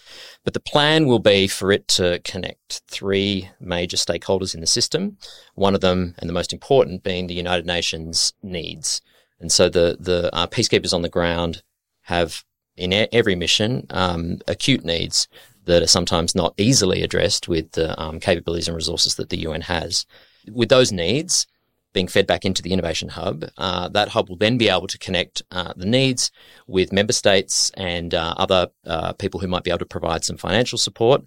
but 0.45 0.55
the 0.55 0.61
plan 0.61 1.07
will 1.07 1.19
be 1.19 1.47
for 1.47 1.71
it 1.71 1.87
to 1.89 2.21
connect 2.25 2.83
three 2.89 3.51
major 3.61 3.99
stakeholders 3.99 4.55
in 4.55 4.61
the 4.61 4.67
system. 4.67 5.19
One 5.55 5.75
of 5.75 5.83
them, 5.83 6.15
and 6.19 6.29
the 6.29 6.35
most 6.35 6.53
important, 6.53 7.03
being 7.03 7.27
the 7.27 7.35
United 7.35 7.67
Nations 7.67 8.33
needs. 8.43 9.03
And 9.39 9.53
so 9.53 9.69
the 9.69 9.97
the 10.01 10.35
uh, 10.35 10.47
peacekeepers 10.47 10.95
on 10.95 11.03
the 11.03 11.09
ground 11.11 11.63
have 12.03 12.45
in 12.77 13.09
every 13.13 13.35
mission 13.35 13.87
um, 13.91 14.39
acute 14.49 14.85
needs 14.85 15.29
that 15.67 15.83
are 15.83 15.87
sometimes 15.87 16.35
not 16.35 16.55
easily 16.57 17.03
addressed 17.03 17.47
with 17.47 17.73
the 17.73 18.01
um, 18.01 18.19
capabilities 18.21 18.69
and 18.69 18.75
resources 18.75 19.17
that 19.17 19.29
the 19.29 19.41
UN 19.41 19.61
has. 19.63 20.07
With 20.51 20.71
those 20.71 20.91
needs, 20.91 21.47
being 21.93 22.09
fed 22.09 22.27
back 22.27 22.45
into 22.45 22.63
the 22.63 22.73
Innovation 22.73 23.09
Hub. 23.11 23.45
Uh, 23.57 23.89
that 23.89 24.09
hub 24.09 24.29
will 24.29 24.37
then 24.37 24.59
be 24.59 24.69
able 24.69 24.87
to 24.87 24.99
connect 24.99 25.43
uh, 25.51 25.73
the 25.77 25.87
needs 25.87 26.31
with 26.67 26.93
member 26.93 27.13
states 27.13 27.71
and 27.77 28.15
uh, 28.15 28.35
other 28.37 28.69
uh, 28.87 29.13
people 29.15 29.41
who 29.41 29.49
might 29.49 29.65
be 29.65 29.71
able 29.71 29.79
to 29.79 29.87
provide 29.87 30.25
some 30.25 30.37
financial 30.37 30.79
support. 30.79 31.23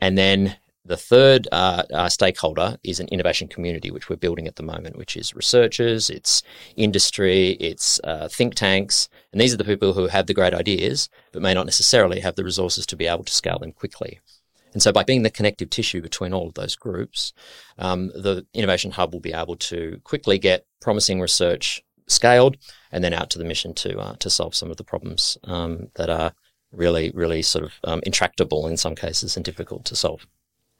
And 0.00 0.18
then 0.18 0.56
the 0.84 0.96
third 0.98 1.48
uh, 1.50 1.84
uh, 1.92 2.08
stakeholder 2.10 2.76
is 2.84 3.00
an 3.00 3.08
innovation 3.08 3.48
community, 3.48 3.90
which 3.90 4.10
we're 4.10 4.16
building 4.16 4.46
at 4.46 4.56
the 4.56 4.62
moment, 4.62 4.98
which 4.98 5.16
is 5.16 5.34
researchers, 5.34 6.10
it's 6.10 6.42
industry, 6.76 7.52
it's 7.52 7.98
think 8.28 8.54
tanks. 8.54 9.08
And 9.32 9.40
these 9.40 9.54
are 9.54 9.56
the 9.56 9.64
people 9.64 9.94
who 9.94 10.08
have 10.08 10.26
the 10.26 10.34
great 10.34 10.52
ideas, 10.52 11.08
but 11.32 11.40
may 11.40 11.54
not 11.54 11.64
necessarily 11.64 12.20
have 12.20 12.34
the 12.34 12.44
resources 12.44 12.84
to 12.86 12.96
be 12.96 13.06
able 13.06 13.24
to 13.24 13.32
scale 13.32 13.58
them 13.58 13.72
quickly. 13.72 14.20
And 14.74 14.82
so, 14.82 14.92
by 14.92 15.04
being 15.04 15.22
the 15.22 15.30
connective 15.30 15.70
tissue 15.70 16.02
between 16.02 16.34
all 16.34 16.48
of 16.48 16.54
those 16.54 16.76
groups, 16.76 17.32
um, 17.78 18.08
the 18.08 18.46
Innovation 18.52 18.90
Hub 18.90 19.12
will 19.12 19.20
be 19.20 19.32
able 19.32 19.56
to 19.56 20.00
quickly 20.04 20.38
get 20.38 20.66
promising 20.82 21.20
research 21.20 21.82
scaled 22.06 22.58
and 22.92 23.02
then 23.02 23.14
out 23.14 23.30
to 23.30 23.38
the 23.38 23.44
mission 23.44 23.72
to 23.74 23.98
uh, 23.98 24.16
to 24.16 24.28
solve 24.28 24.54
some 24.54 24.70
of 24.70 24.76
the 24.76 24.84
problems 24.84 25.38
um, 25.44 25.88
that 25.94 26.10
are 26.10 26.32
really, 26.72 27.12
really 27.14 27.42
sort 27.42 27.64
of 27.64 27.72
um, 27.84 28.00
intractable 28.04 28.66
in 28.66 28.76
some 28.76 28.94
cases 28.94 29.36
and 29.36 29.44
difficult 29.44 29.84
to 29.86 29.96
solve. 29.96 30.26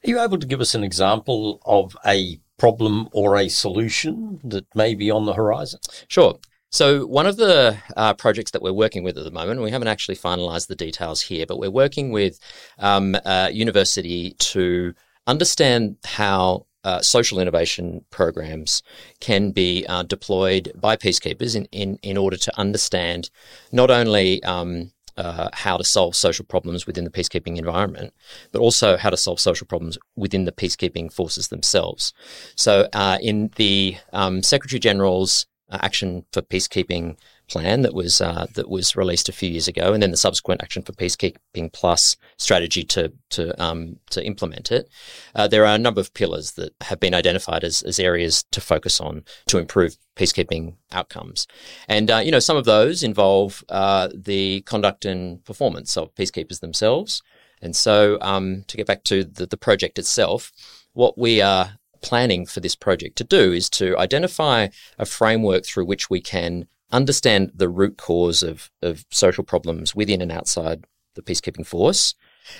Are 0.05 0.09
you 0.09 0.19
able 0.19 0.37
to 0.37 0.47
give 0.47 0.61
us 0.61 0.75
an 0.75 0.83
example 0.83 1.61
of 1.65 1.97
a 2.05 2.39
problem 2.57 3.09
or 3.11 3.37
a 3.37 3.49
solution 3.49 4.39
that 4.43 4.65
may 4.75 4.93
be 4.93 5.09
on 5.09 5.25
the 5.25 5.33
horizon? 5.33 5.79
Sure. 6.07 6.37
So, 6.71 7.05
one 7.05 7.25
of 7.25 7.37
the 7.37 7.77
uh, 7.95 8.13
projects 8.15 8.51
that 8.51 8.61
we're 8.61 8.73
working 8.73 9.03
with 9.03 9.17
at 9.17 9.23
the 9.23 9.31
moment, 9.31 9.61
we 9.61 9.71
haven't 9.71 9.87
actually 9.87 10.15
finalized 10.17 10.67
the 10.67 10.75
details 10.75 11.21
here, 11.21 11.45
but 11.45 11.59
we're 11.59 11.71
working 11.71 12.11
with 12.11 12.39
um, 12.79 13.15
a 13.25 13.49
university 13.51 14.31
to 14.39 14.93
understand 15.27 15.97
how 16.03 16.65
uh, 16.83 17.01
social 17.01 17.39
innovation 17.39 18.05
programs 18.11 18.83
can 19.19 19.51
be 19.51 19.85
uh, 19.87 20.03
deployed 20.03 20.71
by 20.75 20.95
peacekeepers 20.95 21.55
in, 21.55 21.65
in, 21.71 21.97
in 22.03 22.17
order 22.17 22.37
to 22.37 22.59
understand 22.59 23.29
not 23.71 23.89
only 23.89 24.43
um, 24.43 24.91
uh, 25.17 25.49
how 25.53 25.77
to 25.77 25.83
solve 25.83 26.15
social 26.15 26.45
problems 26.45 26.85
within 26.85 27.03
the 27.03 27.09
peacekeeping 27.09 27.57
environment, 27.57 28.13
but 28.51 28.59
also 28.59 28.97
how 28.97 29.09
to 29.09 29.17
solve 29.17 29.39
social 29.39 29.65
problems 29.65 29.97
within 30.15 30.45
the 30.45 30.51
peacekeeping 30.51 31.11
forces 31.11 31.47
themselves. 31.47 32.13
So, 32.55 32.87
uh, 32.93 33.17
in 33.21 33.49
the 33.55 33.97
um, 34.13 34.43
Secretary 34.43 34.79
General's 34.79 35.45
uh, 35.45 35.54
action 35.71 36.25
for 36.31 36.41
peacekeeping 36.41 37.17
plan 37.47 37.83
that 37.83 37.93
was 37.93 38.21
uh, 38.21 38.47
that 38.53 38.69
was 38.69 38.95
released 38.95 39.29
a 39.29 39.33
few 39.33 39.49
years 39.49 39.67
ago, 39.67 39.93
and 39.93 40.01
then 40.01 40.11
the 40.11 40.17
subsequent 40.17 40.61
action 40.63 40.81
for 40.81 40.93
peacekeeping 40.93 41.71
plus 41.71 42.17
strategy 42.37 42.83
to 42.83 43.11
to 43.29 43.63
um, 43.63 43.97
to 44.09 44.25
implement 44.25 44.71
it. 44.71 44.89
Uh, 45.33 45.47
there 45.47 45.65
are 45.65 45.75
a 45.75 45.79
number 45.79 46.01
of 46.01 46.13
pillars 46.13 46.53
that 46.53 46.73
have 46.81 46.99
been 46.99 47.13
identified 47.13 47.63
as, 47.63 47.81
as 47.83 47.99
areas 47.99 48.43
to 48.51 48.61
focus 48.61 48.99
on 48.99 49.23
to 49.47 49.57
improve 49.57 49.97
peacekeeping 50.15 50.75
outcomes, 50.91 51.47
and 51.87 52.09
uh, 52.09 52.17
you 52.17 52.31
know 52.31 52.39
some 52.39 52.57
of 52.57 52.65
those 52.65 53.03
involve 53.03 53.63
uh, 53.69 54.09
the 54.13 54.61
conduct 54.61 55.05
and 55.05 55.43
performance 55.45 55.97
of 55.97 56.13
peacekeepers 56.15 56.59
themselves. 56.59 57.21
And 57.61 57.75
so, 57.75 58.19
um, 58.21 58.65
to 58.67 58.77
get 58.77 58.85
back 58.85 59.03
to 59.05 59.23
the, 59.23 59.45
the 59.45 59.57
project 59.57 59.97
itself, 59.97 60.51
what 60.93 61.17
we 61.17 61.41
are 61.41 61.79
planning 62.01 62.45
for 62.45 62.59
this 62.59 62.75
project 62.75 63.17
to 63.17 63.23
do 63.23 63.51
is 63.51 63.69
to 63.71 63.97
identify 63.97 64.67
a 64.97 65.05
framework 65.05 65.65
through 65.65 65.85
which 65.85 66.09
we 66.09 66.21
can 66.21 66.67
understand 66.91 67.51
the 67.55 67.69
root 67.69 67.97
cause 67.97 68.43
of, 68.43 68.71
of 68.81 69.05
social 69.09 69.43
problems 69.43 69.95
within 69.95 70.21
and 70.21 70.31
outside 70.31 70.85
the 71.15 71.21
peacekeeping 71.21 71.65
force. 71.65 72.15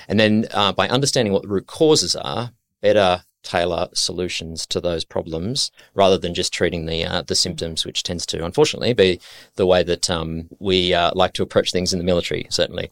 And 0.07 0.19
then 0.19 0.47
uh, 0.53 0.73
by 0.73 0.89
understanding 0.89 1.33
what 1.33 1.43
the 1.43 1.47
root 1.47 1.67
causes 1.67 2.15
are, 2.15 2.51
better 2.81 3.23
tailor 3.43 3.87
solutions 3.93 4.65
to 4.65 4.81
those 4.81 5.05
problems 5.05 5.71
rather 5.93 6.17
than 6.17 6.33
just 6.33 6.51
treating 6.51 6.87
the 6.87 7.05
uh, 7.05 7.21
the 7.21 7.35
symptoms, 7.35 7.85
which 7.85 8.03
tends 8.03 8.25
to, 8.25 8.43
unfortunately, 8.43 8.93
be 8.93 9.21
the 9.55 9.67
way 9.67 9.83
that 9.83 10.09
um, 10.09 10.49
we 10.59 10.93
uh, 10.93 11.11
like 11.13 11.33
to 11.33 11.43
approach 11.43 11.71
things 11.71 11.93
in 11.93 11.99
the 11.99 12.05
military. 12.05 12.47
Certainly, 12.49 12.91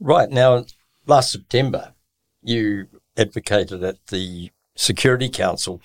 right 0.00 0.30
now, 0.30 0.64
last 1.06 1.30
September, 1.30 1.94
you 2.42 2.88
advocated 3.16 3.82
at 3.84 4.04
the 4.08 4.50
Security 4.76 5.28
Council 5.28 5.80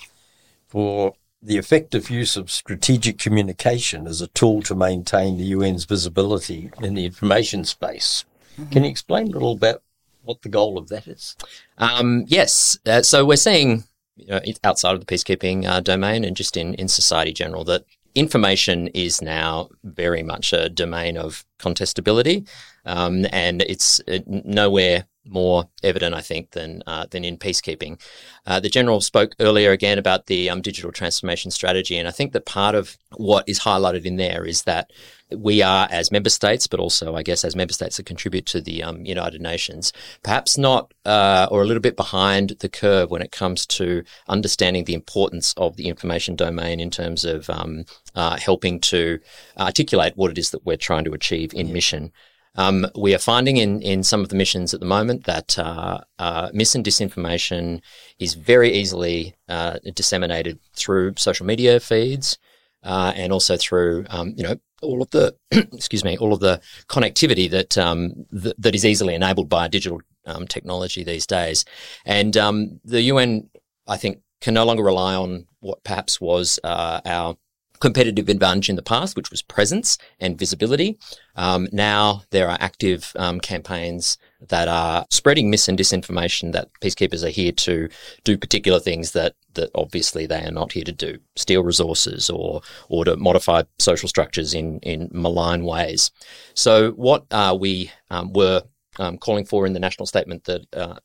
for 0.67 1.13
the 1.41 1.57
effective 1.57 2.09
use 2.09 2.35
of 2.35 2.51
strategic 2.51 3.17
communication 3.17 4.07
as 4.07 4.21
a 4.21 4.27
tool 4.27 4.61
to 4.63 4.75
maintain 4.75 5.37
the 5.37 5.53
UN's 5.53 5.85
visibility 5.85 6.69
in 6.81 6.95
the 6.95 7.05
information 7.05 7.63
space. 7.63 8.25
Mm-hmm. 8.57 8.71
Can 8.71 8.83
you 8.83 8.89
explain 8.89 9.27
a 9.27 9.31
little 9.31 9.55
bit 9.55 9.81
what 10.23 10.41
the 10.41 10.49
goal 10.49 10.77
of 10.77 10.89
that 10.89 11.07
is? 11.07 11.37
Um, 11.77 12.25
yes. 12.27 12.77
Uh, 12.85 13.01
so 13.01 13.25
we're 13.25 13.37
seeing 13.37 13.85
you 14.17 14.27
know, 14.27 14.41
outside 14.63 14.95
of 14.95 14.99
the 14.99 15.05
peacekeeping 15.05 15.65
uh, 15.65 15.79
domain 15.79 16.25
and 16.25 16.35
just 16.35 16.57
in, 16.57 16.73
in 16.75 16.87
society 16.89 17.31
general 17.31 17.63
that 17.65 17.85
information 18.15 18.87
is 18.89 19.21
now 19.21 19.69
very 19.83 20.23
much 20.23 20.51
a 20.51 20.67
domain 20.69 21.17
of 21.17 21.45
contestability, 21.59 22.47
um, 22.85 23.25
and 23.31 23.61
it's 23.63 24.01
uh, 24.07 24.19
nowhere 24.27 25.05
more 25.29 25.69
evident, 25.83 26.15
I 26.15 26.21
think, 26.21 26.51
than 26.51 26.83
uh, 26.87 27.05
than 27.09 27.23
in 27.23 27.37
peacekeeping. 27.37 28.01
Uh, 28.45 28.59
the 28.59 28.69
general 28.69 29.01
spoke 29.01 29.35
earlier 29.39 29.71
again 29.71 29.97
about 29.97 30.27
the 30.27 30.49
um, 30.49 30.61
digital 30.61 30.91
transformation 30.91 31.51
strategy, 31.51 31.97
and 31.97 32.07
I 32.07 32.11
think 32.11 32.33
that 32.33 32.45
part 32.45 32.75
of 32.75 32.97
what 33.15 33.47
is 33.47 33.59
highlighted 33.59 34.05
in 34.05 34.17
there 34.17 34.45
is 34.45 34.63
that 34.63 34.91
we 35.31 35.61
are, 35.61 35.87
as 35.91 36.11
member 36.11 36.29
states, 36.29 36.65
but 36.67 36.79
also, 36.79 37.15
I 37.15 37.23
guess, 37.23 37.43
as 37.43 37.55
member 37.55 37.73
states 37.73 37.97
that 37.97 38.05
contribute 38.05 38.45
to 38.47 38.61
the 38.61 38.83
um, 38.83 39.05
United 39.05 39.41
Nations, 39.41 39.93
perhaps 40.23 40.57
not 40.57 40.93
uh, 41.05 41.47
or 41.51 41.61
a 41.61 41.65
little 41.65 41.81
bit 41.81 41.95
behind 41.95 42.55
the 42.59 42.69
curve 42.69 43.11
when 43.11 43.21
it 43.21 43.31
comes 43.31 43.65
to 43.67 44.03
understanding 44.27 44.85
the 44.85 44.93
importance 44.93 45.53
of 45.57 45.75
the 45.75 45.87
information 45.87 46.35
domain 46.35 46.79
in 46.79 46.89
terms 46.89 47.25
of 47.25 47.49
um, 47.49 47.85
uh, 48.15 48.37
helping 48.37 48.79
to 48.79 49.19
articulate 49.57 50.13
what 50.15 50.31
it 50.31 50.37
is 50.37 50.49
that 50.51 50.65
we're 50.65 50.77
trying 50.77 51.05
to 51.05 51.13
achieve 51.13 51.53
in 51.53 51.67
yeah. 51.67 51.73
mission. 51.73 52.11
Um, 52.59 52.85
we 52.93 53.15
are 53.15 53.19
finding 53.19 53.55
in, 53.55 53.81
in 53.81 54.03
some 54.03 54.19
of 54.19 54.27
the 54.27 54.35
missions 54.35 54.73
at 54.73 54.81
the 54.81 54.85
moment 54.85 55.23
that 55.23 55.57
uh, 55.57 56.01
uh, 56.19 56.49
mis 56.53 56.75
and 56.75 56.83
disinformation 56.83 57.81
is 58.19 58.33
very 58.33 58.73
easily 58.73 59.33
uh, 59.47 59.79
disseminated 59.95 60.59
through 60.73 61.13
social 61.15 61.45
media 61.45 61.79
feeds 61.79 62.37
uh, 62.83 63.13
and 63.15 63.31
also 63.31 63.55
through 63.55 64.05
um, 64.09 64.33
you 64.35 64.43
know 64.43 64.55
all 64.81 65.01
of 65.01 65.09
the 65.11 65.33
excuse 65.51 66.03
me 66.03 66.17
all 66.17 66.33
of 66.33 66.41
the 66.41 66.59
connectivity 66.89 67.49
that 67.49 67.77
um, 67.77 68.25
th- 68.31 68.55
that 68.57 68.75
is 68.75 68.85
easily 68.85 69.15
enabled 69.15 69.47
by 69.47 69.69
digital 69.69 70.01
um, 70.25 70.45
technology 70.45 71.01
these 71.01 71.25
days. 71.25 71.63
And 72.05 72.35
um, 72.35 72.81
the 72.83 73.03
UN, 73.03 73.49
I 73.87 73.95
think, 73.95 74.19
can 74.41 74.53
no 74.53 74.65
longer 74.65 74.83
rely 74.83 75.15
on 75.15 75.47
what 75.61 75.83
perhaps 75.85 76.19
was 76.19 76.59
uh, 76.63 76.99
our 77.05 77.37
competitive 77.79 78.29
advantage 78.29 78.69
in 78.69 78.75
the 78.75 78.81
past, 78.81 79.15
which 79.15 79.31
was 79.31 79.41
presence 79.41 79.97
and 80.19 80.37
visibility. 80.37 80.97
Um, 81.35 81.67
now 81.71 82.23
there 82.31 82.49
are 82.49 82.57
active 82.59 83.13
um, 83.15 83.39
campaigns 83.39 84.17
that 84.47 84.67
are 84.67 85.05
spreading 85.09 85.49
mis 85.49 85.67
and 85.67 85.77
disinformation 85.77 86.51
that 86.53 86.69
peacekeepers 86.81 87.23
are 87.23 87.29
here 87.29 87.51
to 87.51 87.89
do 88.23 88.37
particular 88.37 88.79
things 88.79 89.11
that 89.11 89.35
that 89.53 89.69
obviously 89.75 90.25
they 90.25 90.43
are 90.45 90.51
not 90.51 90.71
here 90.71 90.83
to 90.83 90.91
do, 90.91 91.19
steal 91.35 91.63
resources 91.63 92.29
or 92.29 92.61
or 92.89 93.05
to 93.05 93.15
modify 93.15 93.63
social 93.79 94.09
structures 94.09 94.53
in 94.53 94.79
in 94.79 95.09
malign 95.11 95.63
ways. 95.63 96.11
So 96.53 96.91
what 96.91 97.25
uh, 97.31 97.57
we 97.59 97.91
um, 98.09 98.33
were 98.33 98.63
um, 98.97 99.17
calling 99.17 99.45
for 99.45 99.65
in 99.65 99.73
the 99.73 99.79
national 99.79 100.05
statement 100.05 100.43
that 100.45 100.75
uh, 100.75 100.95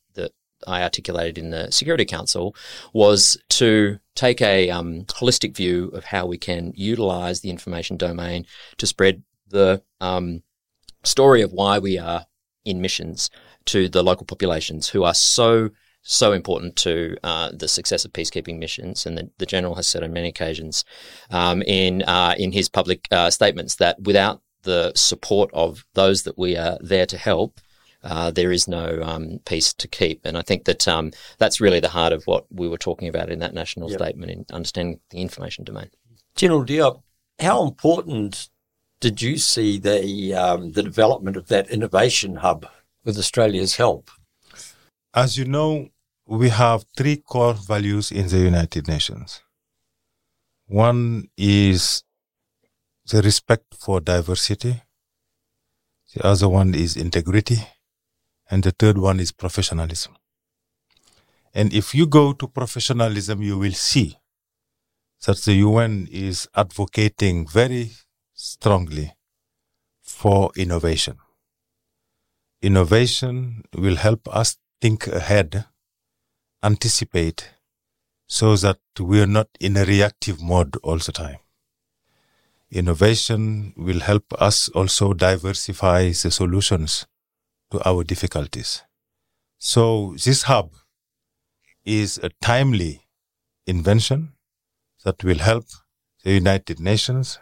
I 0.67 0.83
articulated 0.83 1.37
in 1.37 1.49
the 1.49 1.71
Security 1.71 2.05
Council 2.05 2.55
was 2.93 3.37
to 3.49 3.99
take 4.15 4.41
a 4.41 4.69
um, 4.69 5.03
holistic 5.05 5.55
view 5.55 5.89
of 5.89 6.05
how 6.05 6.25
we 6.25 6.37
can 6.37 6.71
utilize 6.75 7.41
the 7.41 7.49
information 7.49 7.97
domain 7.97 8.45
to 8.77 8.87
spread 8.87 9.23
the 9.47 9.83
um, 10.01 10.43
story 11.03 11.41
of 11.41 11.51
why 11.51 11.79
we 11.79 11.97
are 11.97 12.25
in 12.63 12.81
missions 12.81 13.29
to 13.65 13.89
the 13.89 14.03
local 14.03 14.25
populations 14.25 14.89
who 14.89 15.03
are 15.03 15.13
so 15.13 15.69
so 16.07 16.33
important 16.33 16.75
to 16.75 17.17
uh, 17.23 17.49
the 17.51 17.67
success 17.67 18.05
of 18.05 18.13
peacekeeping 18.13 18.59
missions. 18.59 19.07
And 19.07 19.17
the, 19.17 19.31
the, 19.39 19.45
general 19.47 19.73
has 19.73 19.87
said 19.87 20.03
on 20.03 20.13
many 20.13 20.27
occasions 20.27 20.85
um, 21.31 21.63
in 21.63 22.03
uh, 22.03 22.35
in 22.37 22.51
his 22.51 22.69
public 22.69 23.07
uh, 23.11 23.31
statements 23.31 23.77
that 23.77 23.99
without 24.03 24.41
the 24.61 24.91
support 24.95 25.49
of 25.53 25.83
those 25.93 26.23
that 26.23 26.37
we 26.37 26.55
are 26.57 26.77
there 26.79 27.07
to 27.07 27.17
help, 27.17 27.59
uh, 28.05 28.29
there 28.29 28.51
is 28.51 28.67
no 28.67 29.01
um, 29.01 29.39
peace 29.45 29.73
to 29.73 29.87
keep. 29.87 30.25
And 30.25 30.37
I 30.37 30.43
think 30.43 30.65
that 30.65 30.87
um, 30.87 31.11
that's 31.39 31.59
really 31.59 31.79
the 31.79 31.89
heart 31.89 32.13
of 32.13 32.23
what 32.25 32.45
we 32.51 32.69
were 32.69 32.77
talking 32.77 33.07
about 33.07 33.31
in 33.31 33.39
that 33.39 33.53
national 33.53 33.89
yep. 33.89 33.99
statement 33.99 34.31
in 34.31 34.45
understanding 34.53 34.99
the 35.09 35.21
information 35.21 35.63
domain. 35.63 35.89
General 36.35 36.63
Diop, 36.63 37.01
how 37.39 37.63
important 37.63 38.49
did 38.99 39.21
you 39.21 39.37
see 39.37 39.79
the 39.79 40.33
um, 40.35 40.71
the 40.73 40.83
development 40.83 41.35
of 41.35 41.47
that 41.47 41.69
innovation 41.69 42.37
hub 42.37 42.67
with 43.03 43.17
Australia's 43.17 43.75
help? 43.75 44.11
As 45.13 45.37
you 45.37 45.45
know, 45.45 45.89
we 46.27 46.49
have 46.49 46.85
three 46.95 47.17
core 47.17 47.53
values 47.55 48.11
in 48.11 48.27
the 48.27 48.39
United 48.39 48.87
Nations. 48.87 49.41
One 50.67 51.29
is 51.37 52.03
the 53.07 53.21
respect 53.21 53.75
for 53.75 53.99
diversity. 53.99 54.83
The 56.13 56.25
other 56.25 56.47
one 56.49 56.73
is 56.75 56.95
integrity 56.95 57.67
And 58.49 58.63
the 58.63 58.71
third 58.71 58.97
one 58.97 59.19
is 59.19 59.31
professionalism. 59.31 60.15
And 61.53 61.73
if 61.73 61.95
you 61.95 62.05
go 62.05 62.33
to 62.33 62.47
professionalism, 62.47 63.41
you 63.41 63.57
will 63.57 63.73
see 63.73 64.17
that 65.25 65.37
the 65.37 65.53
UN 65.53 66.07
is 66.11 66.47
advocating 66.53 67.47
very 67.47 67.91
strongly 68.33 69.15
for 70.01 70.51
innovation. 70.55 71.17
Innovation 72.61 73.63
will 73.73 73.95
help 73.95 74.27
us 74.27 74.57
think 74.81 75.07
ahead, 75.07 75.65
anticipate, 76.61 77.51
so 78.27 78.55
that 78.57 78.79
we're 78.99 79.27
not 79.27 79.47
in 79.59 79.77
a 79.77 79.85
reactive 79.85 80.41
mode 80.41 80.75
all 80.83 80.97
the 80.97 81.11
time. 81.11 81.37
Innovation 82.71 83.73
will 83.77 84.01
help 84.01 84.33
us 84.33 84.67
also 84.69 85.13
diversify 85.13 86.09
the 86.09 86.31
solutions 86.31 87.07
to 87.75 87.89
our 87.89 88.03
difficulties. 88.03 88.83
So 89.57 90.15
this 90.23 90.43
hub 90.43 90.71
is 91.83 92.19
a 92.23 92.29
timely 92.41 93.01
invention 93.67 94.33
that 95.03 95.23
will 95.23 95.39
help 95.39 95.65
the 96.23 96.31
United 96.33 96.79
Nations 96.79 97.39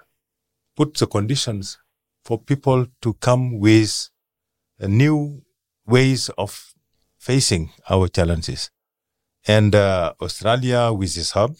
put 0.75 0.95
the 0.95 1.07
conditions 1.07 1.77
for 2.25 2.39
people 2.39 2.87
to 3.01 3.13
come 3.15 3.59
with 3.59 4.09
new 4.79 5.43
ways 5.85 6.29
of 6.37 6.73
facing 7.17 7.71
our 7.89 8.07
challenges. 8.07 8.71
And 9.47 9.75
uh, 9.75 10.13
Australia, 10.21 10.91
with 10.91 11.15
this 11.15 11.31
hub, 11.31 11.55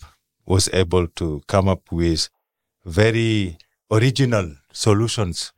was 0.46 0.70
able 0.74 1.08
to 1.08 1.42
come 1.48 1.68
up 1.70 1.92
with 1.92 2.30
very 2.86 3.58
original 3.92 4.56
solutions 4.72 5.54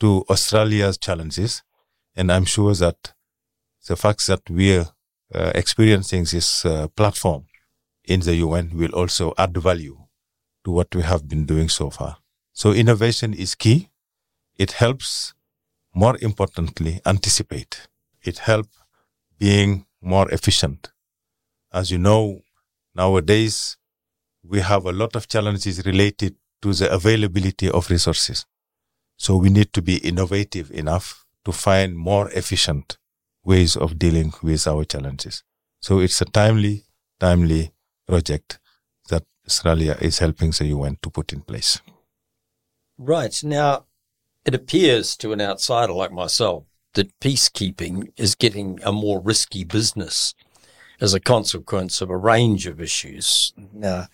to 0.00 0.24
Australia's 0.30 0.96
challenges. 0.96 1.62
And 2.14 2.30
I'm 2.30 2.44
sure 2.44 2.74
that 2.74 3.14
the 3.86 3.96
fact 3.96 4.26
that 4.26 4.48
we're 4.48 4.86
uh, 5.34 5.52
experiencing 5.54 6.24
this 6.24 6.64
uh, 6.64 6.88
platform 6.88 7.46
in 8.04 8.20
the 8.20 8.36
UN 8.36 8.76
will 8.76 8.92
also 8.94 9.32
add 9.38 9.56
value 9.56 9.98
to 10.64 10.70
what 10.70 10.94
we 10.94 11.02
have 11.02 11.28
been 11.28 11.46
doing 11.46 11.68
so 11.68 11.90
far. 11.90 12.18
So 12.52 12.72
innovation 12.72 13.32
is 13.32 13.54
key. 13.54 13.90
It 14.56 14.72
helps, 14.72 15.34
more 15.94 16.16
importantly, 16.20 17.00
anticipate. 17.06 17.88
It 18.22 18.38
helps 18.38 18.76
being 19.38 19.86
more 20.00 20.30
efficient. 20.30 20.92
As 21.72 21.90
you 21.90 21.98
know, 21.98 22.42
nowadays, 22.94 23.76
we 24.44 24.60
have 24.60 24.84
a 24.84 24.92
lot 24.92 25.16
of 25.16 25.28
challenges 25.28 25.84
related 25.86 26.36
to 26.60 26.72
the 26.74 26.92
availability 26.92 27.70
of 27.70 27.90
resources. 27.90 28.44
So 29.16 29.36
we 29.36 29.50
need 29.50 29.72
to 29.72 29.82
be 29.82 29.96
innovative 29.96 30.70
enough 30.70 31.21
to 31.44 31.52
find 31.52 31.96
more 31.96 32.30
efficient 32.30 32.98
ways 33.44 33.76
of 33.76 33.98
dealing 33.98 34.32
with 34.42 34.66
our 34.66 34.84
challenges. 34.84 35.42
So 35.80 35.98
it's 35.98 36.20
a 36.20 36.26
timely, 36.26 36.84
timely 37.18 37.72
project 38.06 38.60
that 39.08 39.24
Australia 39.46 39.96
is 40.00 40.18
helping 40.18 40.50
the 40.50 40.66
UN 40.66 40.98
to 41.02 41.10
put 41.10 41.32
in 41.32 41.40
place. 41.42 41.80
Right. 42.98 43.36
Now, 43.42 43.86
it 44.44 44.54
appears 44.54 45.16
to 45.18 45.32
an 45.32 45.40
outsider 45.40 45.92
like 45.92 46.12
myself 46.12 46.64
that 46.94 47.18
peacekeeping 47.20 48.12
is 48.16 48.34
getting 48.34 48.78
a 48.84 48.92
more 48.92 49.20
risky 49.20 49.64
business 49.64 50.34
as 51.00 51.14
a 51.14 51.20
consequence 51.20 52.00
of 52.00 52.10
a 52.10 52.16
range 52.16 52.66
of 52.66 52.80
issues. 52.80 53.52
Now, 53.72 54.08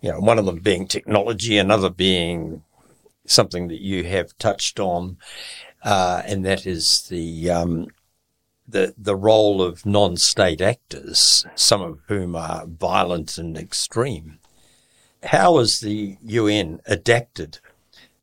you 0.00 0.12
know, 0.12 0.20
one 0.20 0.38
of 0.38 0.46
them 0.46 0.58
being 0.58 0.86
technology, 0.86 1.58
another 1.58 1.90
being 1.90 2.62
something 3.26 3.68
that 3.68 3.80
you 3.80 4.04
have 4.04 4.36
touched 4.38 4.78
on, 4.78 5.16
uh, 5.88 6.22
and 6.26 6.44
that 6.44 6.66
is 6.66 7.04
the 7.08 7.50
um, 7.50 7.86
the 8.68 8.94
the 8.98 9.16
role 9.16 9.62
of 9.62 9.86
non-state 9.86 10.60
actors, 10.60 11.46
some 11.54 11.80
of 11.80 12.00
whom 12.08 12.36
are 12.36 12.66
violent 12.66 13.38
and 13.38 13.56
extreme. 13.56 14.38
How 15.22 15.56
has 15.56 15.80
the 15.80 16.18
UN 16.22 16.82
adapted 16.84 17.60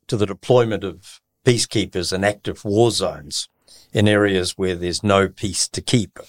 to 0.06 0.16
the 0.16 0.26
deployment 0.26 0.84
of 0.84 1.20
peacekeepers 1.44 2.12
in 2.12 2.22
active 2.22 2.64
war 2.64 2.92
zones 2.92 3.48
in 3.92 4.06
areas 4.06 4.56
where 4.56 4.76
there's 4.76 5.02
no 5.02 5.26
peace 5.26 5.66
to 5.66 5.80
keep? 5.80 6.20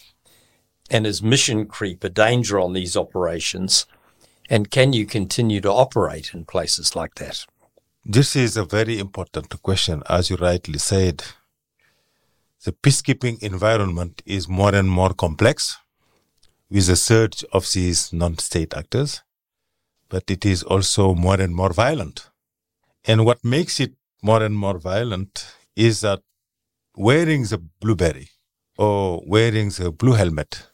And 0.90 1.06
is 1.06 1.22
mission 1.22 1.68
creep 1.68 2.04
a 2.04 2.10
danger 2.10 2.60
on 2.60 2.74
these 2.74 2.98
operations? 2.98 3.86
And 4.50 4.72
can 4.72 4.92
you 4.92 5.06
continue 5.06 5.62
to 5.62 5.72
operate 5.72 6.34
in 6.34 6.46
places 6.46 6.96
like 6.96 7.14
that? 7.16 7.46
This 8.10 8.38
is 8.38 8.56
a 8.56 8.64
very 8.64 9.00
important 9.00 9.62
question. 9.62 10.02
As 10.08 10.30
you 10.30 10.38
rightly 10.38 10.80
said, 10.80 11.24
the 12.64 12.72
peacekeeping 12.72 13.44
environment 13.44 14.22
is 14.26 14.48
more 14.48 14.74
and 14.74 14.90
more 14.90 15.14
complex 15.14 15.76
with 16.70 16.88
the 16.88 16.96
surge 16.96 17.44
of 17.52 17.70
these 17.74 18.14
non 18.14 18.38
state 18.38 18.74
actors, 18.74 19.24
but 20.08 20.24
it 20.32 20.46
is 20.46 20.64
also 20.64 21.16
more 21.16 21.42
and 21.42 21.54
more 21.54 21.74
violent. 21.74 22.30
And 23.04 23.26
what 23.26 23.44
makes 23.44 23.78
it 23.82 23.92
more 24.22 24.42
and 24.42 24.56
more 24.56 24.78
violent 24.78 25.46
is 25.76 26.00
that 26.00 26.22
wearing 26.96 27.44
the 27.44 27.58
blue 27.58 27.98
beret 27.98 28.30
or 28.78 29.22
wearing 29.28 29.68
the 29.72 29.92
blue 29.92 30.14
helmet 30.14 30.68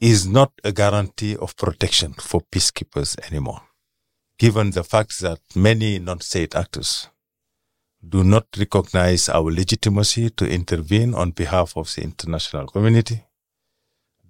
is 0.00 0.24
not 0.24 0.52
a 0.62 0.70
guarantee 0.70 1.36
of 1.36 1.56
protection 1.56 2.12
for 2.12 2.42
peacekeepers 2.42 3.18
anymore, 3.28 3.62
given 4.38 4.70
the 4.70 4.84
fact 4.84 5.20
that 5.20 5.40
many 5.54 5.98
non 5.98 6.20
state 6.20 6.54
actors 6.54 7.08
do 8.06 8.22
not 8.22 8.46
recognize 8.58 9.28
our 9.28 9.50
legitimacy 9.50 10.30
to 10.30 10.48
intervene 10.48 11.14
on 11.14 11.30
behalf 11.32 11.76
of 11.76 11.92
the 11.94 12.02
international 12.02 12.66
community, 12.66 13.24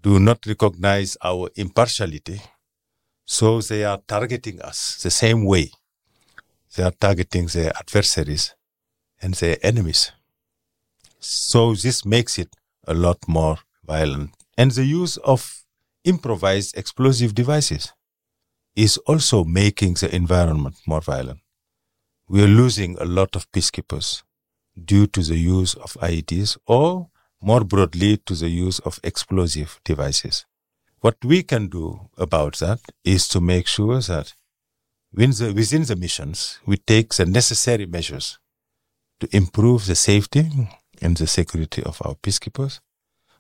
do 0.03 0.19
not 0.19 0.47
recognize 0.47 1.17
our 1.23 1.51
impartiality, 1.57 2.41
so 3.25 3.61
they 3.61 3.85
are 3.85 4.01
targeting 4.07 4.61
us 4.63 5.03
the 5.03 5.11
same 5.11 5.45
way 5.45 5.71
they 6.77 6.83
are 6.83 6.93
targeting 6.93 7.47
their 7.47 7.73
adversaries 7.77 8.55
and 9.21 9.35
their 9.35 9.57
enemies. 9.63 10.13
So 11.19 11.75
this 11.75 12.05
makes 12.05 12.39
it 12.39 12.55
a 12.87 12.95
lot 12.95 13.19
more 13.27 13.59
violent 13.85 14.31
and 14.59 14.71
the 14.71 14.85
use 14.85 15.17
of 15.19 15.65
improvised 16.05 16.77
explosive 16.77 17.35
devices 17.35 17.93
is 18.77 18.99
also 18.99 19.43
making 19.43 19.95
the 19.95 20.15
environment 20.15 20.77
more 20.87 21.01
violent. 21.01 21.41
We 22.29 22.45
are 22.45 22.49
losing 22.49 22.99
a 22.99 23.05
lot 23.05 23.35
of 23.35 23.51
peacekeepers 23.51 24.23
due 24.85 25.07
to 25.07 25.23
the 25.23 25.39
use 25.39 25.75
of 25.75 25.95
IEDs 25.95 26.59
or 26.67 27.09
more 27.41 27.65
broadly 27.65 28.19
to 28.19 28.35
the 28.35 28.49
use 28.49 28.79
of 28.81 29.01
explosive 29.03 29.81
devices. 29.85 30.45
What 31.01 31.17
we 31.25 31.43
can 31.43 31.69
do 31.69 32.11
about 32.19 32.57
that 32.59 32.81
is 33.05 33.29
to 33.29 33.41
make 33.41 33.67
sure 33.67 34.01
that 34.01 34.35
within 35.13 35.85
the 35.85 35.97
missions, 35.99 36.59
we 36.67 36.77
take 36.77 37.15
the 37.15 37.25
necessary 37.25 37.87
measures 37.87 38.39
to 39.21 39.35
improve 39.35 39.87
the 39.87 39.95
safety 39.95 40.51
and 41.01 41.17
the 41.17 41.27
security 41.27 41.83
of 41.83 42.03
our 42.05 42.15
peacekeepers, 42.17 42.81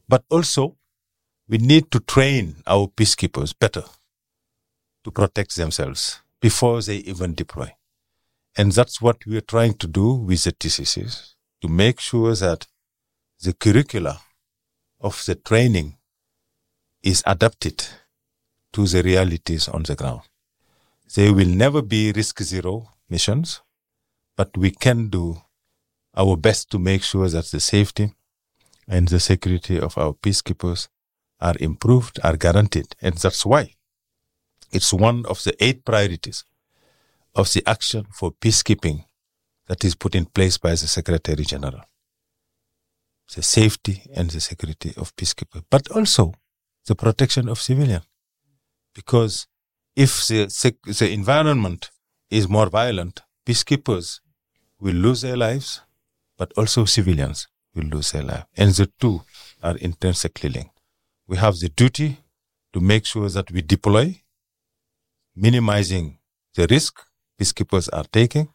but 0.08 0.24
also 0.30 0.76
we 1.48 1.58
need 1.58 1.90
to 1.90 2.00
train 2.00 2.56
our 2.66 2.86
peacekeepers 2.86 3.54
better 3.58 3.84
to 5.06 5.12
protect 5.12 5.54
themselves 5.54 6.20
before 6.40 6.82
they 6.82 6.96
even 6.96 7.32
deploy. 7.32 7.70
And 8.56 8.72
that's 8.72 9.00
what 9.00 9.24
we 9.24 9.36
are 9.36 9.52
trying 9.54 9.74
to 9.74 9.86
do 9.86 10.14
with 10.14 10.42
the 10.42 10.50
TCCs 10.50 11.34
to 11.62 11.68
make 11.68 12.00
sure 12.00 12.34
that 12.34 12.66
the 13.40 13.52
curricula 13.52 14.20
of 15.00 15.24
the 15.24 15.36
training 15.36 15.96
is 17.04 17.22
adapted 17.24 17.86
to 18.72 18.84
the 18.88 19.00
realities 19.04 19.68
on 19.68 19.84
the 19.84 19.94
ground. 19.94 20.22
They 21.14 21.30
will 21.30 21.52
never 21.64 21.82
be 21.82 22.10
risk 22.10 22.42
zero 22.42 22.88
missions, 23.08 23.60
but 24.36 24.56
we 24.56 24.72
can 24.72 25.08
do 25.08 25.40
our 26.16 26.36
best 26.36 26.68
to 26.72 26.80
make 26.80 27.04
sure 27.04 27.28
that 27.28 27.46
the 27.52 27.60
safety 27.60 28.12
and 28.88 29.06
the 29.06 29.20
security 29.20 29.78
of 29.78 29.96
our 29.96 30.14
peacekeepers 30.14 30.88
are 31.40 31.54
improved, 31.60 32.18
are 32.24 32.36
guaranteed. 32.36 32.96
And 33.00 33.14
that's 33.14 33.46
why 33.46 33.75
it's 34.76 34.92
one 34.92 35.24
of 35.26 35.42
the 35.44 35.54
eight 35.64 35.84
priorities 35.84 36.44
of 37.34 37.52
the 37.52 37.62
action 37.66 38.06
for 38.12 38.32
peacekeeping 38.32 39.04
that 39.66 39.84
is 39.84 39.94
put 39.94 40.14
in 40.14 40.26
place 40.26 40.58
by 40.58 40.70
the 40.70 40.88
Secretary 40.96 41.44
General. 41.44 41.82
The 43.34 43.42
safety 43.42 44.02
and 44.14 44.30
the 44.30 44.40
security 44.40 44.92
of 44.96 45.14
peacekeepers, 45.16 45.64
but 45.68 45.90
also 45.90 46.34
the 46.86 46.94
protection 46.94 47.48
of 47.48 47.60
civilians. 47.60 48.06
Because 48.94 49.48
if 49.96 50.26
the, 50.28 50.46
the 51.00 51.10
environment 51.10 51.90
is 52.30 52.48
more 52.48 52.68
violent, 52.68 53.22
peacekeepers 53.44 54.20
will 54.78 54.94
lose 54.94 55.22
their 55.22 55.36
lives, 55.36 55.80
but 56.38 56.52
also 56.56 56.84
civilians 56.84 57.48
will 57.74 57.84
lose 57.84 58.12
their 58.12 58.22
lives. 58.22 58.46
And 58.56 58.70
the 58.72 58.86
two 59.00 59.22
are 59.62 59.76
intrinsically 59.78 60.50
linked 60.50 60.76
we 61.26 61.36
have 61.36 61.58
the 61.58 61.68
duty 61.68 62.18
to 62.72 62.80
make 62.80 63.04
sure 63.04 63.28
that 63.28 63.50
we 63.50 63.62
deploy, 63.62 64.22
minimizing 65.36 66.18
the 66.54 66.66
risk 66.68 67.00
peacekeepers 67.38 67.88
are 67.92 68.04
taking, 68.10 68.48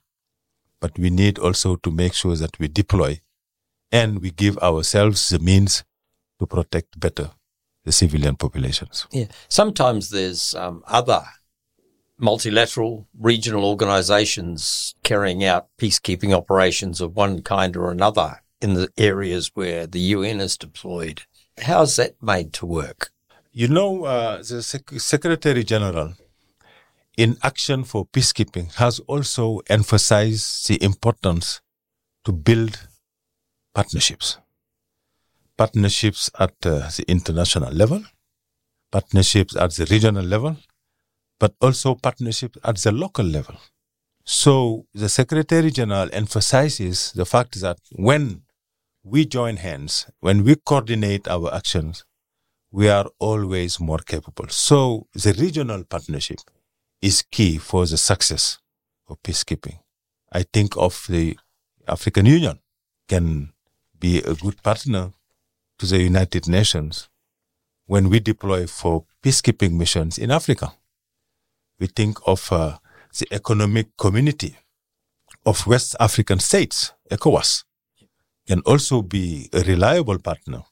but 0.80 0.98
we 0.98 1.10
need 1.10 1.38
also 1.38 1.76
to 1.78 1.92
make 1.92 2.14
sure 2.14 2.36
that 2.36 2.58
we 2.60 2.68
deploy 2.68 3.22
and 3.92 4.22
we 4.22 4.32
give 4.32 4.58
ourselves 4.58 5.30
the 5.30 5.40
means 5.40 5.84
to 6.40 6.48
protect 6.48 7.00
better 7.00 7.32
the 7.86 7.92
civilian 7.92 8.36
populations. 8.36 9.08
Yeah. 9.12 9.26
Sometimes 9.48 10.10
there's 10.10 10.56
um, 10.56 10.84
other 10.88 11.24
multilateral 12.18 13.08
regional 13.20 13.66
organizations 13.66 14.96
carrying 15.04 15.44
out 15.44 15.68
peacekeeping 15.80 16.34
operations 16.34 17.02
of 17.02 17.16
one 17.16 17.42
kind 17.42 17.76
or 17.76 17.92
another 17.92 18.42
in 18.62 18.76
the 18.76 18.90
areas 18.98 19.52
where 19.56 19.88
the 19.88 20.00
UN 20.00 20.40
is 20.40 20.56
deployed. 20.58 21.24
How's 21.60 21.96
that 21.96 22.22
made 22.22 22.54
to 22.54 22.66
work? 22.66 23.12
You 23.52 23.68
know, 23.68 24.06
uh, 24.06 24.38
the 24.38 24.62
Sec- 24.62 25.00
Secretary 25.00 25.64
General, 25.64 26.14
in 27.22 27.38
Action 27.44 27.84
for 27.84 28.08
Peacekeeping, 28.08 28.74
has 28.76 29.00
also 29.02 29.62
emphasized 29.70 30.68
the 30.68 30.84
importance 30.84 31.62
to 32.26 32.32
build 32.32 32.88
partnerships. 33.76 34.40
Partnerships 35.56 36.32
at 36.40 36.56
uh, 36.66 36.90
the 36.98 37.06
international 37.08 37.72
level, 37.72 38.02
partnerships 38.92 39.56
at 39.56 39.72
the 39.76 39.86
regional 39.92 40.26
level, 40.26 40.58
but 41.40 41.54
also 41.62 41.94
partnerships 41.94 42.58
at 42.64 42.78
the 42.78 42.92
local 42.92 43.26
level. 43.26 43.56
So 44.26 44.88
the 44.96 45.08
Secretary 45.08 45.70
General 45.70 46.10
emphasizes 46.14 47.12
the 47.12 47.26
fact 47.26 47.62
that 47.62 47.78
when 47.92 48.42
we 49.04 49.28
join 49.28 49.58
hands, 49.58 50.08
when 50.22 50.44
we 50.44 50.56
coordinate 50.56 51.28
our 51.28 51.54
actions, 51.54 52.04
we 52.72 52.90
are 52.90 53.08
always 53.20 53.80
more 53.80 54.00
capable. 54.00 54.48
So 54.50 55.06
the 55.14 55.34
regional 55.34 55.84
partnership 55.84 56.40
is 57.02 57.24
key 57.24 57.58
for 57.58 57.86
the 57.86 57.98
success 57.98 58.60
of 59.08 59.22
peacekeeping. 59.24 59.80
I 60.32 60.44
think 60.44 60.78
of 60.78 61.06
the 61.10 61.38
African 61.88 62.26
Union 62.26 62.60
can 63.08 63.52
be 64.00 64.20
a 64.20 64.36
good 64.36 64.62
partner 64.64 65.12
to 65.80 65.86
the 65.86 66.00
United 66.00 66.48
Nations 66.48 67.10
when 67.88 68.10
we 68.10 68.20
deploy 68.20 68.68
for 68.68 69.06
peacekeeping 69.24 69.74
missions 69.74 70.18
in 70.18 70.32
Africa. 70.32 70.74
We 71.80 71.88
think 71.88 72.20
of 72.26 72.52
uh, 72.52 72.78
the 73.18 73.28
economic 73.32 73.98
community 73.98 74.58
of 75.46 75.68
West 75.68 75.96
African 76.00 76.40
states, 76.40 76.94
ECOWAS, 77.10 77.64
can 78.48 78.62
also 78.62 79.02
be 79.02 79.50
a 79.54 79.62
reliable 79.62 80.20
partner 80.20 80.64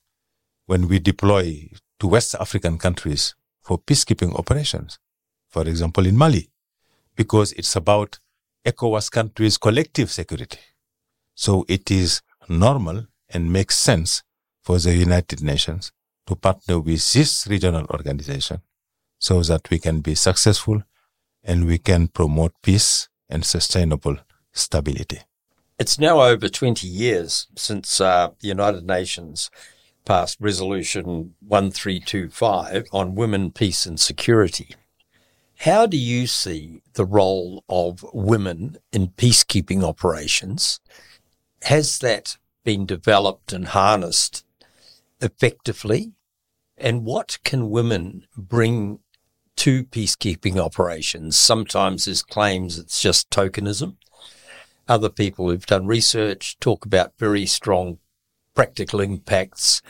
when 0.68 0.88
we 0.88 1.00
deploy 1.00 1.70
to 2.00 2.08
West 2.08 2.36
African 2.40 2.78
countries 2.78 3.36
for 3.62 3.78
peacekeeping 3.80 4.38
operations. 4.38 5.00
For 5.50 5.68
example, 5.68 6.06
in 6.06 6.16
Mali, 6.16 6.50
because 7.16 7.52
it's 7.54 7.76
about 7.76 8.20
ECOWAS 8.66 9.12
countries' 9.12 9.58
collective 9.58 10.12
security. 10.12 10.60
So 11.36 11.66
it 11.68 11.90
is 11.90 12.22
normal 12.48 13.08
and 13.30 13.52
makes 13.52 13.78
sense 13.78 14.24
for 14.62 14.78
the 14.80 14.96
United 14.96 15.42
Nations 15.42 15.92
to 16.28 16.36
partner 16.36 16.80
with 16.80 17.14
this 17.14 17.48
regional 17.48 17.86
organization 17.90 18.62
so 19.20 19.42
that 19.42 19.70
we 19.70 19.80
can 19.80 20.02
be 20.02 20.16
successful 20.16 20.84
and 21.44 21.66
we 21.66 21.78
can 21.78 22.08
promote 22.08 22.54
peace 22.62 23.10
and 23.30 23.44
sustainable 23.46 24.18
stability. 24.54 25.22
It's 25.80 25.98
now 25.98 26.22
over 26.22 26.50
20 26.50 26.88
years 26.88 27.48
since 27.56 28.02
uh, 28.02 28.30
the 28.40 28.50
United 28.50 28.86
Nations 28.86 29.50
passed 30.06 30.38
Resolution 30.40 31.36
1325 31.48 32.88
on 32.92 33.16
women, 33.16 33.52
peace 33.52 33.86
and 33.86 34.00
security. 34.00 34.76
How 35.64 35.86
do 35.88 35.98
you 35.98 36.26
see 36.26 36.84
the 36.94 37.04
role 37.04 37.66
of 37.68 38.06
women 38.14 38.78
in 38.94 39.10
peacekeeping 39.10 39.84
operations? 39.84 40.80
Has 41.64 42.00
that 42.00 42.38
been 42.64 42.86
developed 42.86 43.52
and 43.52 43.68
harnessed 43.68 44.46
effectively? 45.20 46.14
And 46.78 47.04
what 47.04 47.40
can 47.44 47.70
women 47.70 48.26
bring 48.38 49.00
to 49.58 49.84
peacekeeping 49.84 50.58
operations? 50.58 51.38
Sometimes 51.38 52.06
there's 52.06 52.24
claims 52.24 52.80
it's 52.80 53.02
just 53.02 53.30
tokenism. 53.30 53.98
Other 54.88 55.10
people 55.10 55.50
who've 55.50 55.66
done 55.66 55.88
research 55.88 56.58
talk 56.62 56.86
about 56.86 57.20
very 57.20 57.46
strong 57.46 57.98
practical 58.56 59.02
impacts 59.02 59.82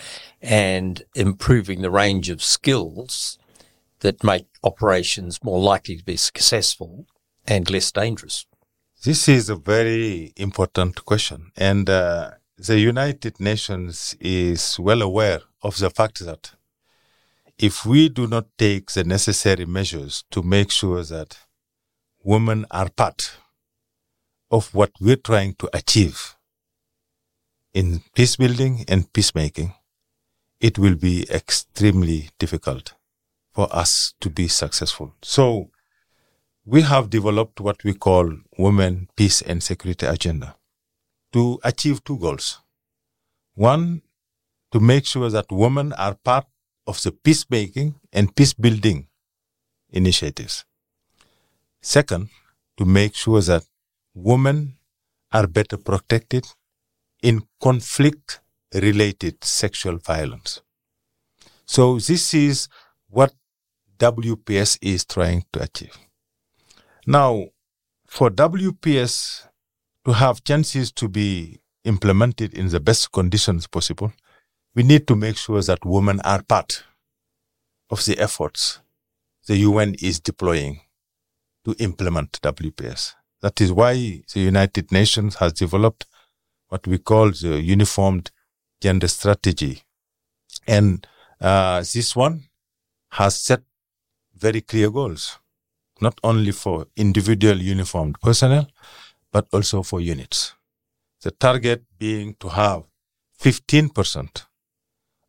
and 0.41 1.03
improving 1.13 1.83
the 1.83 1.91
range 1.91 2.29
of 2.29 2.41
skills 2.41 3.38
that 4.01 4.23
make 4.23 4.47
operations 4.63 5.43
more 5.43 5.59
likely 5.59 5.97
to 5.97 6.03
be 6.03 6.17
successful 6.17 7.05
and 7.45 7.69
less 7.69 7.91
dangerous? 7.91 8.45
This 9.03 9.29
is 9.29 9.49
a 9.49 9.55
very 9.55 10.33
important 10.35 11.05
question. 11.05 11.51
And 11.55 11.89
uh, 11.89 12.31
the 12.57 12.79
United 12.79 13.39
Nations 13.39 14.15
is 14.19 14.77
well 14.79 15.01
aware 15.01 15.41
of 15.61 15.77
the 15.77 15.89
fact 15.89 16.19
that 16.25 16.51
if 17.57 17.85
we 17.85 18.09
do 18.09 18.27
not 18.27 18.47
take 18.57 18.91
the 18.91 19.03
necessary 19.03 19.65
measures 19.65 20.23
to 20.31 20.41
make 20.41 20.71
sure 20.71 21.03
that 21.03 21.37
women 22.23 22.65
are 22.71 22.89
part 22.89 23.37
of 24.51 24.73
what 24.73 24.91
we're 24.99 25.15
trying 25.15 25.53
to 25.55 25.69
achieve 25.73 26.35
in 27.73 28.01
peace 28.15 28.35
building 28.35 28.83
and 28.87 29.11
peacemaking, 29.13 29.73
it 30.59 30.77
will 30.77 30.95
be 30.95 31.25
extremely 31.29 32.29
difficult 32.39 32.93
for 33.59 33.67
us 33.75 34.13
to 34.21 34.29
be 34.29 34.47
successful. 34.47 35.13
So 35.21 35.69
we 36.65 36.81
have 36.83 37.09
developed 37.09 37.59
what 37.59 37.83
we 37.83 37.93
call 37.93 38.25
Women, 38.57 39.09
Peace 39.17 39.41
and 39.41 39.61
Security 39.61 40.05
Agenda 40.05 40.55
to 41.33 41.59
achieve 41.61 42.01
two 42.05 42.17
goals. 42.17 42.61
One, 43.55 44.01
to 44.71 44.79
make 44.79 45.05
sure 45.05 45.29
that 45.29 45.47
women 45.51 45.91
are 46.05 46.15
part 46.23 46.45
of 46.87 47.03
the 47.03 47.11
peacemaking 47.11 47.95
and 48.13 48.33
peace 48.33 48.53
building 48.53 49.07
initiatives. 49.89 50.63
Second, 51.81 52.29
to 52.77 52.85
make 52.85 53.13
sure 53.13 53.41
that 53.41 53.63
women 54.13 54.77
are 55.33 55.47
better 55.47 55.75
protected 55.75 56.45
in 57.21 57.43
conflict 57.61 58.39
related 58.73 59.43
sexual 59.43 59.97
violence. 59.97 60.61
So 61.65 61.99
this 61.99 62.33
is 62.33 62.69
what 63.09 63.33
WPS 63.99 64.79
is 64.81 65.05
trying 65.05 65.45
to 65.53 65.61
achieve. 65.61 65.97
Now, 67.05 67.45
for 68.07 68.29
WPS 68.29 69.47
to 70.05 70.13
have 70.13 70.43
chances 70.43 70.91
to 70.93 71.07
be 71.07 71.59
implemented 71.83 72.53
in 72.53 72.69
the 72.69 72.79
best 72.79 73.11
conditions 73.11 73.67
possible, 73.67 74.11
we 74.75 74.83
need 74.83 75.07
to 75.07 75.15
make 75.15 75.37
sure 75.37 75.61
that 75.61 75.85
women 75.85 76.19
are 76.21 76.41
part 76.43 76.83
of 77.89 78.05
the 78.05 78.17
efforts 78.19 78.79
the 79.49 79.57
UN 79.57 79.95
is 79.99 80.19
deploying 80.19 80.81
to 81.65 81.75
implement 81.79 82.39
WPS. 82.41 83.15
That 83.41 83.59
is 83.59 83.73
why 83.73 83.93
the 84.31 84.39
United 84.39 84.91
Nations 84.91 85.35
has 85.35 85.53
developed 85.53 86.05
what 86.67 86.85
we 86.85 86.99
call 86.99 87.31
the 87.31 87.59
Uniformed 87.59 88.29
Gender 88.79 89.07
Strategy. 89.07 89.81
And 90.67 91.07
uh, 91.41 91.79
this 91.79 92.15
one 92.15 92.43
has 93.13 93.39
set 93.39 93.61
very 94.39 94.61
clear 94.61 94.89
goals, 94.89 95.39
not 96.01 96.19
only 96.23 96.51
for 96.51 96.87
individual 96.95 97.57
uniformed 97.57 98.19
personnel, 98.21 98.67
but 99.31 99.47
also 99.51 99.83
for 99.83 100.01
units. 100.01 100.53
The 101.21 101.31
target 101.31 101.83
being 101.97 102.35
to 102.39 102.49
have 102.49 102.83
15% 103.41 104.45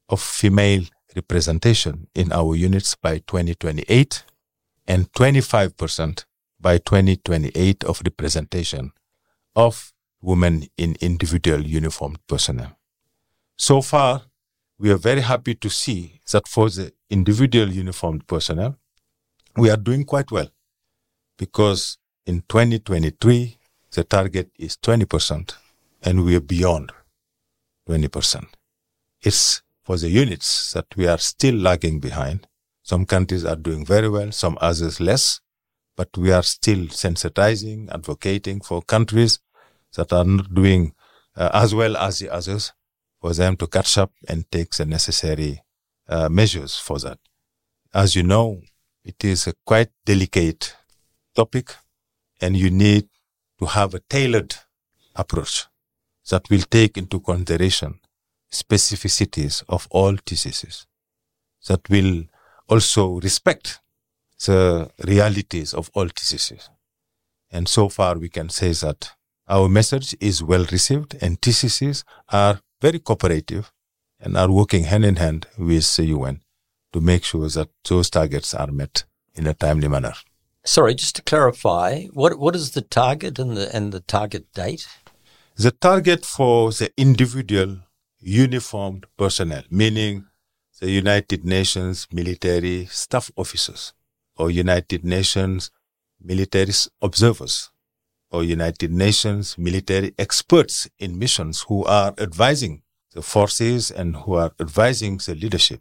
of 0.08 0.20
female 0.20 0.84
representation 1.16 2.06
in 2.14 2.32
our 2.32 2.54
units 2.54 2.94
by 2.94 3.18
2028 3.18 4.24
and 4.86 5.12
25% 5.12 6.24
by 6.60 6.78
2028 6.78 7.84
of 7.84 8.02
representation 8.04 8.92
of 9.56 9.92
women 10.22 10.64
in 10.76 10.96
individual 11.00 11.64
uniformed 11.64 12.18
personnel. 12.26 12.76
So 13.56 13.82
far, 13.82 14.22
we 14.78 14.90
are 14.90 14.96
very 14.96 15.20
happy 15.20 15.54
to 15.54 15.68
see 15.68 16.20
that 16.32 16.48
for 16.48 16.70
the 16.70 16.92
individual 17.10 17.68
uniformed 17.68 18.26
personnel, 18.26 18.76
we 19.60 19.68
are 19.68 19.76
doing 19.76 20.04
quite 20.04 20.30
well 20.30 20.48
because 21.36 21.98
in 22.24 22.40
2023, 22.48 23.58
the 23.92 24.04
target 24.04 24.50
is 24.58 24.78
20% 24.78 25.54
and 26.02 26.24
we 26.24 26.34
are 26.34 26.40
beyond 26.40 26.92
20%. 27.86 28.46
It's 29.20 29.60
for 29.82 29.98
the 29.98 30.08
units 30.08 30.72
that 30.72 30.86
we 30.96 31.06
are 31.06 31.18
still 31.18 31.56
lagging 31.56 32.00
behind. 32.00 32.46
Some 32.82 33.04
countries 33.04 33.44
are 33.44 33.56
doing 33.56 33.84
very 33.84 34.08
well, 34.08 34.32
some 34.32 34.56
others 34.62 34.98
less, 34.98 35.40
but 35.94 36.08
we 36.16 36.32
are 36.32 36.42
still 36.42 36.86
sensitizing, 36.86 37.92
advocating 37.92 38.62
for 38.62 38.80
countries 38.80 39.40
that 39.94 40.10
are 40.10 40.24
not 40.24 40.54
doing 40.54 40.94
uh, 41.36 41.50
as 41.52 41.74
well 41.74 41.98
as 41.98 42.18
the 42.18 42.30
others 42.30 42.72
for 43.20 43.34
them 43.34 43.58
to 43.58 43.66
catch 43.66 43.98
up 43.98 44.12
and 44.26 44.50
take 44.50 44.70
the 44.70 44.86
necessary 44.86 45.62
uh, 46.08 46.30
measures 46.30 46.78
for 46.78 46.98
that. 47.00 47.18
As 47.92 48.16
you 48.16 48.22
know, 48.22 48.62
it 49.04 49.24
is 49.24 49.46
a 49.46 49.54
quite 49.64 49.90
delicate 50.04 50.76
topic 51.34 51.74
and 52.40 52.56
you 52.56 52.70
need 52.70 53.08
to 53.58 53.66
have 53.66 53.94
a 53.94 54.00
tailored 54.00 54.54
approach 55.14 55.66
that 56.30 56.48
will 56.50 56.62
take 56.70 56.96
into 56.96 57.20
consideration 57.20 58.00
specificities 58.52 59.62
of 59.68 59.86
all 59.90 60.16
diseases, 60.24 60.86
that 61.68 61.88
will 61.88 62.24
also 62.68 63.20
respect 63.20 63.80
the 64.46 64.90
realities 65.06 65.74
of 65.74 65.90
all 65.94 66.06
diseases. 66.06 66.70
And 67.50 67.68
so 67.68 67.88
far, 67.88 68.18
we 68.18 68.28
can 68.28 68.48
say 68.48 68.72
that 68.72 69.12
our 69.48 69.68
message 69.68 70.16
is 70.20 70.42
well 70.42 70.64
received, 70.70 71.16
and 71.20 71.40
TCCs 71.40 72.04
are 72.28 72.60
very 72.80 73.00
cooperative 73.00 73.72
and 74.20 74.36
are 74.36 74.50
working 74.50 74.84
hand 74.84 75.04
in 75.04 75.16
hand 75.16 75.46
with 75.58 75.96
the 75.96 76.06
UN 76.06 76.40
to 76.92 77.00
make 77.00 77.24
sure 77.24 77.48
that 77.48 77.68
those 77.88 78.10
targets 78.10 78.54
are 78.54 78.70
met 78.70 79.04
in 79.34 79.46
a 79.46 79.54
timely 79.54 79.88
manner. 79.88 80.14
Sorry, 80.64 80.94
just 80.94 81.16
to 81.16 81.22
clarify, 81.22 82.04
what 82.12 82.38
what 82.38 82.54
is 82.54 82.72
the 82.72 82.82
target 82.82 83.38
and 83.38 83.56
the 83.56 83.74
and 83.74 83.92
the 83.92 84.00
target 84.00 84.52
date? 84.52 84.86
The 85.56 85.70
target 85.70 86.24
for 86.24 86.70
the 86.70 86.92
individual 86.96 87.78
uniformed 88.18 89.06
personnel, 89.16 89.62
meaning 89.70 90.26
the 90.80 90.90
United 90.90 91.44
Nations 91.44 92.06
military 92.12 92.86
staff 92.86 93.30
officers 93.36 93.92
or 94.36 94.50
United 94.50 95.04
Nations 95.04 95.70
military 96.22 96.72
observers 97.00 97.70
or 98.30 98.44
United 98.44 98.92
Nations 98.92 99.56
military 99.58 100.14
experts 100.18 100.88
in 100.98 101.18
missions 101.18 101.62
who 101.68 101.84
are 101.84 102.14
advising 102.18 102.82
the 103.12 103.22
forces 103.22 103.90
and 103.90 104.16
who 104.16 104.34
are 104.34 104.52
advising 104.60 105.18
the 105.18 105.34
leadership. 105.34 105.80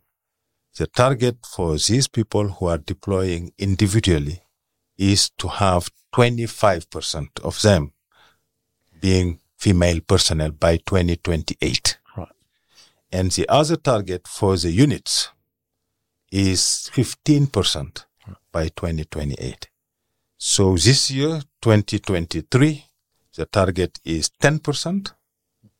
The 0.80 0.88
target 0.88 1.46
for 1.46 1.78
these 1.78 2.08
people 2.08 2.48
who 2.48 2.68
are 2.68 2.78
deploying 2.78 3.52
individually 3.58 4.44
is 4.98 5.30
to 5.32 5.50
have 5.50 5.90
25% 6.16 7.42
of 7.44 7.62
them 7.62 7.92
being 9.02 9.42
female 9.58 10.00
personnel 10.00 10.52
by 10.52 10.78
2028. 10.78 11.98
Right. 12.16 12.30
And 13.12 13.30
the 13.32 13.46
other 13.50 13.76
target 13.76 14.26
for 14.26 14.56
the 14.56 14.72
units 14.72 15.28
is 16.32 16.90
15% 16.94 18.06
by 18.54 18.70
2028. 18.70 19.68
So 20.38 20.78
this 20.78 21.12
year, 21.12 21.42
2023, 21.62 22.86
the 23.36 23.46
target 23.48 24.00
is 24.06 24.30
10% 24.42 25.12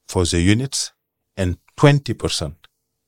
for 0.10 0.26
the 0.26 0.42
units 0.42 0.92
and 1.38 1.58
20% 1.78 2.56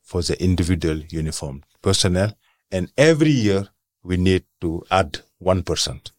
for 0.01 0.21
the 0.21 0.41
individual 0.41 0.99
uniform 1.10 1.63
personnel. 1.82 2.38
And 2.72 2.91
every 2.98 3.32
year 3.32 3.70
we 4.04 4.17
need 4.17 4.46
to 4.62 4.84
add 4.89 5.20
1% 5.44 6.12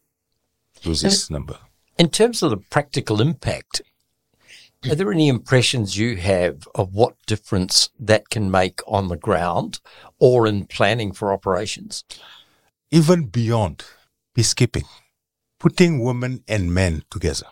to 0.81 0.93
this 0.95 1.29
number. 1.29 1.57
In 1.97 2.09
terms 2.09 2.43
of 2.43 2.51
the 2.51 2.57
practical 2.57 3.21
impact, 3.21 3.81
are 4.89 4.95
there 4.95 5.11
any 5.11 5.29
impressions 5.29 5.97
you 5.97 6.17
have 6.17 6.67
of 6.75 6.93
what 6.93 7.15
difference 7.25 7.89
that 7.99 8.29
can 8.29 8.51
make 8.51 8.81
on 8.85 9.07
the 9.07 9.15
ground 9.15 9.79
or 10.19 10.45
in 10.45 10.65
planning 10.65 11.13
for 11.13 11.31
operations? 11.31 12.03
Even 12.91 13.27
beyond 13.27 13.85
peacekeeping, 14.37 14.85
putting 15.59 16.03
women 16.03 16.43
and 16.47 16.73
men 16.73 17.03
together 17.09 17.47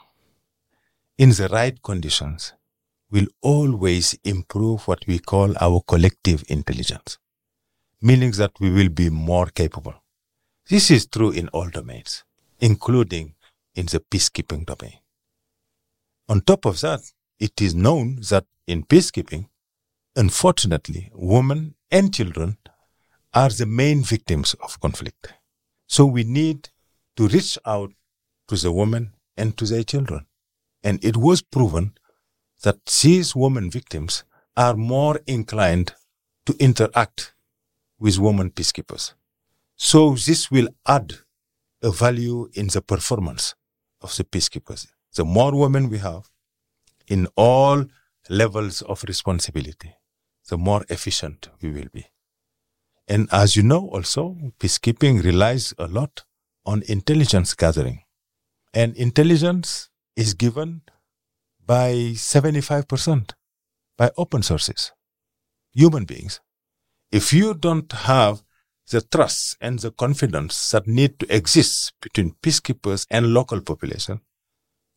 in 1.17 1.29
the 1.29 1.47
right 1.49 1.81
conditions 1.83 2.53
will 3.11 3.27
always 3.41 4.17
improve 4.23 4.87
what 4.87 5.05
we 5.05 5.19
call 5.19 5.53
our 5.61 5.81
collective 5.87 6.43
intelligence, 6.47 7.19
meaning 8.01 8.31
that 8.31 8.51
we 8.59 8.71
will 8.71 8.89
be 8.89 9.09
more 9.09 9.47
capable. 9.47 9.95
This 10.69 10.89
is 10.89 11.05
true 11.05 11.31
in 11.31 11.47
all 11.49 11.69
domains, 11.69 12.23
including 12.59 13.35
in 13.75 13.85
the 13.85 13.99
peacekeeping 13.99 14.65
domain. 14.65 14.97
On 16.27 16.41
top 16.41 16.65
of 16.65 16.81
that, 16.81 17.01
it 17.39 17.61
is 17.61 17.75
known 17.75 18.17
that 18.29 18.45
in 18.67 18.83
peacekeeping, 18.83 19.47
unfortunately, 20.15 21.11
women 21.13 21.75
and 21.91 22.13
children 22.13 22.57
are 23.33 23.49
the 23.49 23.65
main 23.65 24.03
victims 24.03 24.55
of 24.61 24.79
conflict. 24.79 25.33
So 25.87 26.05
we 26.05 26.23
need 26.23 26.69
to 27.17 27.27
reach 27.27 27.57
out 27.65 27.91
to 28.47 28.55
the 28.55 28.71
women 28.71 29.13
and 29.37 29.57
to 29.57 29.65
their 29.65 29.83
children. 29.83 30.25
And 30.83 31.03
it 31.03 31.17
was 31.17 31.41
proven 31.41 31.93
that 32.63 32.85
these 32.85 33.35
women 33.35 33.69
victims 33.69 34.23
are 34.55 34.75
more 34.75 35.19
inclined 35.27 35.93
to 36.45 36.55
interact 36.59 37.33
with 38.01 38.17
women 38.17 38.49
peacekeepers. 38.49 39.13
So 39.77 40.15
this 40.15 40.49
will 40.49 40.69
add 40.87 41.13
a 41.83 41.91
value 41.91 42.49
in 42.53 42.67
the 42.67 42.81
performance 42.81 43.55
of 44.01 44.15
the 44.17 44.23
peacekeepers. 44.23 44.87
The 45.13 45.23
more 45.23 45.55
women 45.55 45.87
we 45.87 45.99
have, 45.99 46.29
in 47.07 47.27
all 47.35 47.85
levels 48.29 48.81
of 48.81 49.03
responsibility, 49.03 49.93
the 50.49 50.57
more 50.57 50.83
efficient 50.89 51.49
we 51.61 51.69
will 51.71 51.89
be. 51.93 52.07
And 53.07 53.29
as 53.31 53.55
you 53.55 53.63
know, 53.63 53.89
also, 53.89 54.35
peacekeeping 54.59 55.23
relies 55.23 55.73
a 55.77 55.87
lot 55.87 56.23
on 56.65 56.83
intelligence 56.87 57.53
gathering. 57.53 58.03
And 58.73 58.95
intelligence 58.95 59.89
is 60.15 60.33
given 60.33 60.81
by 61.65 61.91
75% 62.15 63.31
by 63.97 64.11
open 64.17 64.41
sources, 64.41 64.91
human 65.73 66.05
beings. 66.05 66.39
If 67.11 67.33
you 67.33 67.53
don't 67.53 67.91
have 67.91 68.41
the 68.89 69.01
trust 69.01 69.57
and 69.59 69.79
the 69.79 69.91
confidence 69.91 70.71
that 70.71 70.87
need 70.87 71.19
to 71.19 71.35
exist 71.35 71.93
between 72.01 72.35
peacekeepers 72.41 73.05
and 73.09 73.33
local 73.33 73.61
population, 73.61 74.21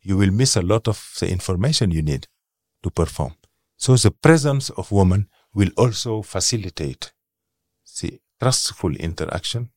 you 0.00 0.16
will 0.16 0.30
miss 0.30 0.56
a 0.56 0.62
lot 0.62 0.86
of 0.86 1.16
the 1.18 1.28
information 1.28 1.90
you 1.90 2.02
need 2.02 2.28
to 2.82 2.90
perform. 2.90 3.34
So 3.76 3.96
the 3.96 4.10
presence 4.10 4.70
of 4.70 4.92
women 4.92 5.28
will 5.54 5.70
also 5.76 6.22
facilitate 6.22 7.12
the 8.00 8.20
trustful 8.40 8.94
interaction 8.96 9.70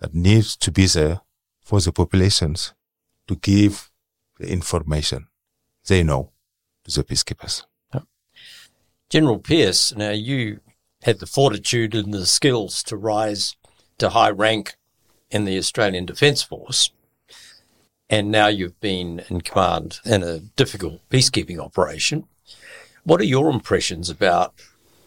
that 0.00 0.14
needs 0.14 0.56
to 0.56 0.70
be 0.70 0.86
there 0.86 1.20
for 1.62 1.80
the 1.80 1.92
populations 1.92 2.74
to 3.26 3.36
give 3.36 3.90
the 4.38 4.50
information 4.50 5.28
they 5.86 6.02
know 6.02 6.32
to 6.84 6.90
the 6.90 7.04
peacekeepers. 7.04 7.64
General 9.08 9.38
Pearce, 9.38 9.94
now 9.94 10.10
you 10.10 10.60
had 11.06 11.18
the 11.18 11.26
fortitude 11.26 11.94
and 11.94 12.12
the 12.12 12.26
skills 12.26 12.82
to 12.82 12.96
rise 12.96 13.56
to 13.98 14.10
high 14.10 14.30
rank 14.30 14.76
in 15.30 15.44
the 15.44 15.56
Australian 15.56 16.04
Defence 16.04 16.42
Force 16.42 16.90
and 18.08 18.30
now 18.30 18.46
you've 18.46 18.80
been 18.80 19.22
in 19.28 19.40
command 19.40 20.00
in 20.04 20.22
a 20.22 20.38
difficult 20.38 21.00
peacekeeping 21.10 21.58
operation. 21.58 22.24
What 23.04 23.20
are 23.20 23.24
your 23.24 23.50
impressions 23.50 24.10
about 24.10 24.54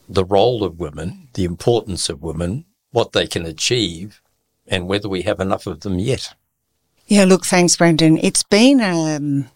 the 0.08 0.26
role 0.26 0.64
of 0.64 0.80
women, 0.80 1.30
the 1.34 1.46
importance 1.46 2.10
of 2.10 2.22
women, 2.22 2.66
what 2.92 3.12
they 3.12 3.28
can 3.28 3.46
achieve, 3.46 4.22
and 4.68 4.88
whether 4.88 5.08
we 5.08 5.22
have 5.24 5.40
enough 5.40 5.68
of 5.68 5.82
them 5.82 6.00
yet? 6.00 6.34
Yeah, 7.08 7.26
look, 7.26 7.46
thanks, 7.46 7.76
Brendan. 7.76 8.18
It's 8.18 8.44
been 8.44 8.82
um, 8.82 9.50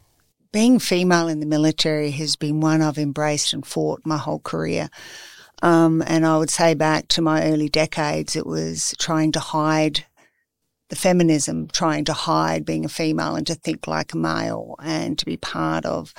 being 0.52 0.80
female 0.80 1.28
in 1.28 1.40
the 1.40 1.46
military 1.46 2.12
has 2.12 2.36
been 2.36 2.62
one 2.62 2.82
I've 2.82 2.98
embraced 2.98 3.54
and 3.54 3.66
fought 3.66 4.02
my 4.06 4.18
whole 4.18 4.40
career. 4.40 4.90
Um, 5.64 6.04
and 6.06 6.26
I 6.26 6.38
would 6.38 6.52
say 6.52 6.76
back 6.76 7.08
to 7.10 7.22
my 7.22 7.46
early 7.46 7.70
decades, 7.70 8.36
it 8.36 8.46
was 8.46 8.94
trying 9.00 9.32
to 9.32 9.40
hide 9.40 10.06
the 10.94 11.00
feminism 11.00 11.68
trying 11.70 12.06
to 12.06 12.14
hide 12.14 12.64
being 12.64 12.86
a 12.86 12.90
female 12.90 13.36
and 13.36 13.48
to 13.48 13.56
think 13.56 13.88
like 13.88 14.14
a 14.14 14.18
male 14.18 14.76
and 14.84 15.18
to 15.18 15.26
be 15.26 15.38
part 15.38 15.86
of 15.86 16.14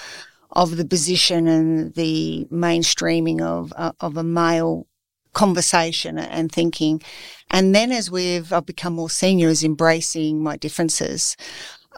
of 0.51 0.77
the 0.77 0.85
position 0.85 1.47
and 1.47 1.95
the 1.95 2.45
mainstreaming 2.51 3.41
of 3.41 3.73
uh, 3.77 3.93
of 4.01 4.17
a 4.17 4.25
male 4.25 4.89
conversation 5.33 6.19
and 6.19 6.51
thinking. 6.51 7.01
And 7.51 7.73
then 7.73 7.93
as 7.93 8.11
we've 8.11 8.53
I've 8.53 8.67
become 8.67 8.95
more 8.95 9.11
senior, 9.11 9.49
is 9.49 9.63
embracing 9.63 10.43
my 10.43 10.57
differences. 10.57 11.37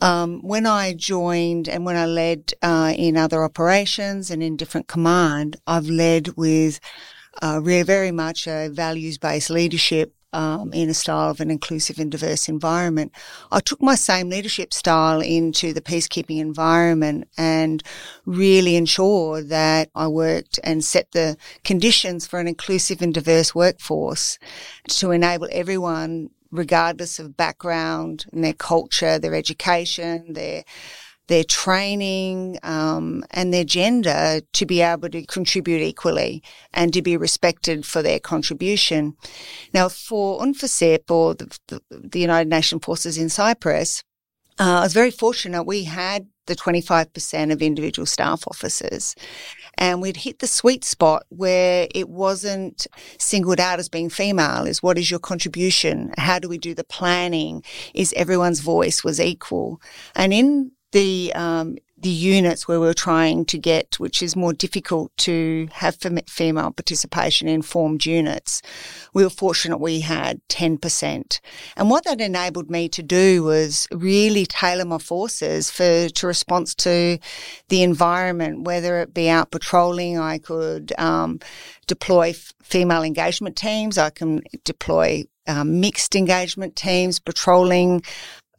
Um, 0.03 0.43
when 0.43 0.67
I 0.67 0.93
joined 0.93 1.71
and 1.71 1.87
when 1.87 1.97
I 1.97 2.05
led 2.05 2.53
uh, 2.61 2.93
in 2.95 3.17
other 3.17 3.43
operations 3.43 4.31
and 4.31 4.43
in 4.43 4.59
different 4.59 4.87
command, 4.87 5.57
I've 5.67 5.89
led 5.89 6.37
with 6.37 6.79
uh, 7.43 7.61
very 7.61 8.11
much 8.11 8.47
a 8.47 8.69
values 8.69 9.19
based 9.19 9.51
leadership 9.51 10.13
um, 10.33 10.73
in 10.75 10.91
a 10.91 10.95
style 10.95 11.31
of 11.31 11.41
an 11.41 11.51
inclusive 11.51 11.99
and 11.99 12.11
diverse 12.11 12.49
environment. 12.49 13.13
I 13.51 13.61
took 13.61 13.81
my 13.81 13.95
same 13.95 14.29
leadership 14.29 14.75
style 14.75 15.21
into 15.21 15.73
the 15.73 15.81
peacekeeping 15.81 16.39
environment 16.39 17.29
and 17.39 17.83
really 18.27 18.77
ensure 18.77 19.43
that 19.43 19.89
I 19.95 20.09
worked 20.09 20.61
and 20.63 20.85
set 20.85 21.13
the 21.13 21.37
conditions 21.65 22.27
for 22.27 22.39
an 22.39 22.49
inclusive 22.49 23.01
and 23.01 23.15
diverse 23.15 23.55
workforce 23.55 24.39
to 24.89 25.11
enable 25.11 25.49
everyone 25.51 26.31
regardless 26.51 27.19
of 27.19 27.37
background 27.37 28.27
and 28.33 28.45
their 28.45 28.53
culture, 28.53 29.19
their 29.19 29.35
education, 29.35 30.33
their 30.35 30.65
their 31.29 31.45
training 31.45 32.59
um, 32.63 33.25
and 33.31 33.53
their 33.53 33.65
gender 33.65 34.41
to 34.53 34.67
be 34.67 34.81
able 34.81 35.09
to 35.09 35.25
contribute 35.27 35.83
equally 35.83 36.43
and 36.73 36.93
to 36.93 37.03
be 37.03 37.17
respected 37.17 37.85
for 37.85 38.03
their 38.03 38.21
contribution. 38.21 39.17
Now, 39.75 39.89
for 39.89 40.41
UNFICYP 40.41 41.11
or 41.11 41.35
the, 41.35 41.59
the, 41.69 41.81
the 41.91 42.21
United 42.21 42.49
Nations 42.49 42.85
Forces 42.85 43.19
in 43.19 43.29
Cyprus, 43.29 44.03
uh, 44.59 44.81
I 44.81 44.83
was 44.83 44.95
very 44.95 45.11
fortunate. 45.11 45.65
We 45.65 45.85
had 45.85 46.27
the 46.47 46.57
25% 46.57 47.53
of 47.53 47.61
individual 47.61 48.07
staff 48.07 48.45
officers. 48.47 49.15
And 49.79 50.01
we'd 50.01 50.17
hit 50.17 50.39
the 50.39 50.47
sweet 50.47 50.85
spot 50.85 51.25
where 51.29 51.87
it 51.95 52.09
wasn't 52.09 52.87
singled 53.19 53.61
out 53.61 53.79
as 53.79 53.89
being 53.89 54.09
female 54.09 54.65
is 54.65 54.83
what 54.83 54.97
is 54.97 55.11
your 55.11 55.21
contribution? 55.21 56.13
How 56.17 56.39
do 56.39 56.49
we 56.49 56.57
do 56.57 56.75
the 56.75 56.85
planning? 56.85 57.63
Is 57.95 58.15
everyone's 58.17 58.61
voice 58.61 59.05
was 59.05 59.21
equal? 59.21 59.81
And 60.15 60.33
in 60.33 60.73
the 60.97 61.31
um, 61.35 61.77
the 61.99 62.09
units 62.09 62.67
where 62.67 62.81
we're 62.81 62.95
trying 62.95 63.45
to 63.47 63.59
get, 63.59 63.99
which 63.99 64.23
is 64.23 64.35
more 64.37 64.53
difficult 64.53 65.15
to 65.17 65.69
have 65.73 65.97
female 66.27 66.71
participation 66.71 67.49
in 67.49 67.63
formed 67.63 68.05
units, 68.05 68.63
we 69.15 69.23
were 69.25 69.31
fortunate 69.31 69.79
we 69.79 70.01
had 70.01 70.41
10%. 70.49 71.41
And 71.77 71.91
what 71.91 72.05
that 72.05 72.21
enabled 72.21 72.71
me 72.71 72.89
to 72.91 73.03
do 73.03 73.43
was 73.43 73.89
really 73.91 74.45
tailor 74.45 74.85
my 74.85 74.99
forces 74.99 75.71
for, 75.71 76.09
to 76.11 76.27
response 76.27 76.75
to 76.77 77.19
the 77.71 77.83
environment, 77.83 78.65
whether 78.65 79.01
it 79.01 79.15
be 79.15 79.31
out 79.31 79.51
patrolling, 79.51 80.19
I 80.19 80.37
could, 80.37 80.93
um, 80.99 81.41
deploy 81.87 82.29
f- 82.31 82.53
female 82.63 83.03
engagement 83.03 83.57
teams, 83.57 83.97
I 83.97 84.11
can 84.11 84.43
deploy 84.65 85.25
um, 85.47 85.81
mixed 85.81 86.15
engagement 86.15 86.77
teams, 86.77 87.21
patrolling, 87.21 88.03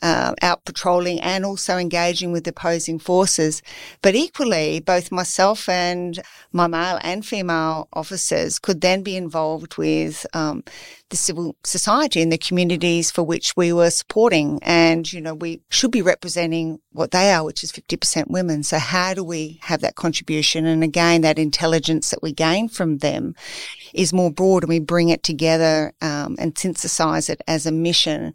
uh, 0.02 0.34
out 0.41 0.66
patrolling 0.66 1.20
and 1.20 1.45
also 1.45 1.78
engaging 1.78 2.32
with 2.32 2.48
opposing 2.48 3.00
forces. 3.00 3.62
But 4.02 4.16
equally, 4.16 4.80
both 4.80 5.12
myself 5.12 5.68
and 5.68 6.20
my 6.52 6.68
male 6.68 7.00
and 7.02 7.26
female 7.26 7.88
officers 7.93 8.60
could 8.60 8.82
then 8.82 9.04
be 9.04 9.16
involved 9.16 9.78
with 9.78 10.26
um, 10.34 10.64
the 11.10 11.18
civil 11.18 11.56
society 11.64 12.22
and 12.22 12.32
the 12.32 12.38
communities 12.38 13.10
for 13.10 13.24
which 13.24 13.56
we 13.56 13.72
were 13.72 13.89
supporting. 13.89 14.60
And, 14.62 15.12
you 15.12 15.22
know, 15.22 15.34
we 15.34 15.62
should 15.70 15.91
be 15.91 16.02
representing 16.02 16.80
what 16.91 17.12
they 17.12 17.32
are, 17.32 17.43
which 17.43 17.64
is 17.64 17.72
50% 17.72 18.30
women. 18.30 18.64
So 18.64 18.78
how 18.78 19.14
do 19.14 19.24
we 19.24 19.60
have 19.64 19.82
that 19.82 19.95
contribution? 19.95 20.66
And 20.66 20.84
again, 20.84 21.22
that 21.22 21.39
intelligence 21.39 22.10
that 22.10 22.22
we 22.22 22.34
gain 22.34 22.68
from 22.68 22.98
them 22.98 23.36
is 23.93 24.14
more 24.14 24.32
broad 24.32 24.64
and 24.64 24.70
we 24.70 24.80
bring 24.80 25.10
it 25.10 25.24
together 25.24 25.93
um, 26.02 26.36
and 26.39 26.58
synthesize 26.58 27.30
it 27.30 27.41
as 27.48 27.66
a 27.66 27.72
mission. 27.72 28.34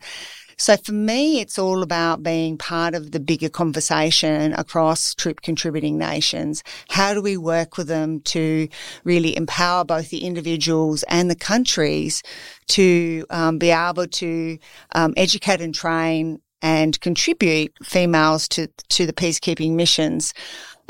So 0.62 0.76
for 0.76 0.92
me, 0.92 1.40
it's 1.40 1.58
all 1.58 1.82
about 1.82 2.22
being 2.22 2.56
part 2.56 2.94
of 2.94 3.10
the 3.10 3.18
bigger 3.18 3.48
conversation 3.48 4.52
across 4.52 5.12
troop 5.12 5.40
contributing 5.40 5.98
nations. 5.98 6.62
How 6.88 7.14
do 7.14 7.20
we 7.20 7.36
work 7.36 7.76
with 7.76 7.88
them 7.88 8.20
to 8.26 8.68
really 9.02 9.36
empower 9.36 9.84
both 9.84 10.10
the 10.10 10.24
individuals 10.24 11.02
and 11.08 11.28
the 11.28 11.34
countries 11.34 12.22
to 12.68 13.26
um, 13.30 13.58
be 13.58 13.70
able 13.70 14.06
to 14.06 14.56
um, 14.94 15.14
educate 15.16 15.60
and 15.60 15.74
train 15.74 16.40
and 16.62 16.98
contribute 17.00 17.72
females 17.82 18.46
to 18.48 18.68
to 18.90 19.04
the 19.04 19.12
peacekeeping 19.12 19.72
missions. 19.72 20.32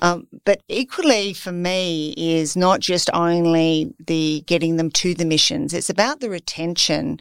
Um, 0.03 0.27
but 0.45 0.63
equally 0.69 1.33
for 1.33 1.53
me 1.53 2.13
is 2.17 2.57
not 2.57 2.81
just 2.81 3.09
only 3.15 3.95
the 4.05 4.43
getting 4.47 4.77
them 4.77 4.91
to 4.91 5.15
the 5.15 5.25
missions. 5.25 5.73
It's 5.73 5.89
about 5.89 6.19
the 6.19 6.29
retention 6.29 7.21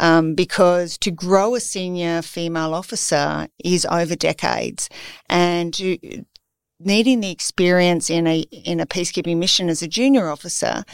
um, 0.00 0.34
because 0.34 0.96
to 0.98 1.10
grow 1.10 1.54
a 1.54 1.60
senior 1.60 2.22
female 2.22 2.74
officer 2.74 3.46
is 3.62 3.86
over 3.90 4.16
decades, 4.16 4.88
and 5.28 5.78
needing 6.80 7.20
the 7.20 7.30
experience 7.30 8.10
in 8.10 8.26
a 8.26 8.40
in 8.40 8.80
a 8.80 8.86
peacekeeping 8.86 9.36
mission 9.38 9.68
as 9.68 9.82
a 9.82 9.88
junior 9.88 10.28
officer, 10.28 10.84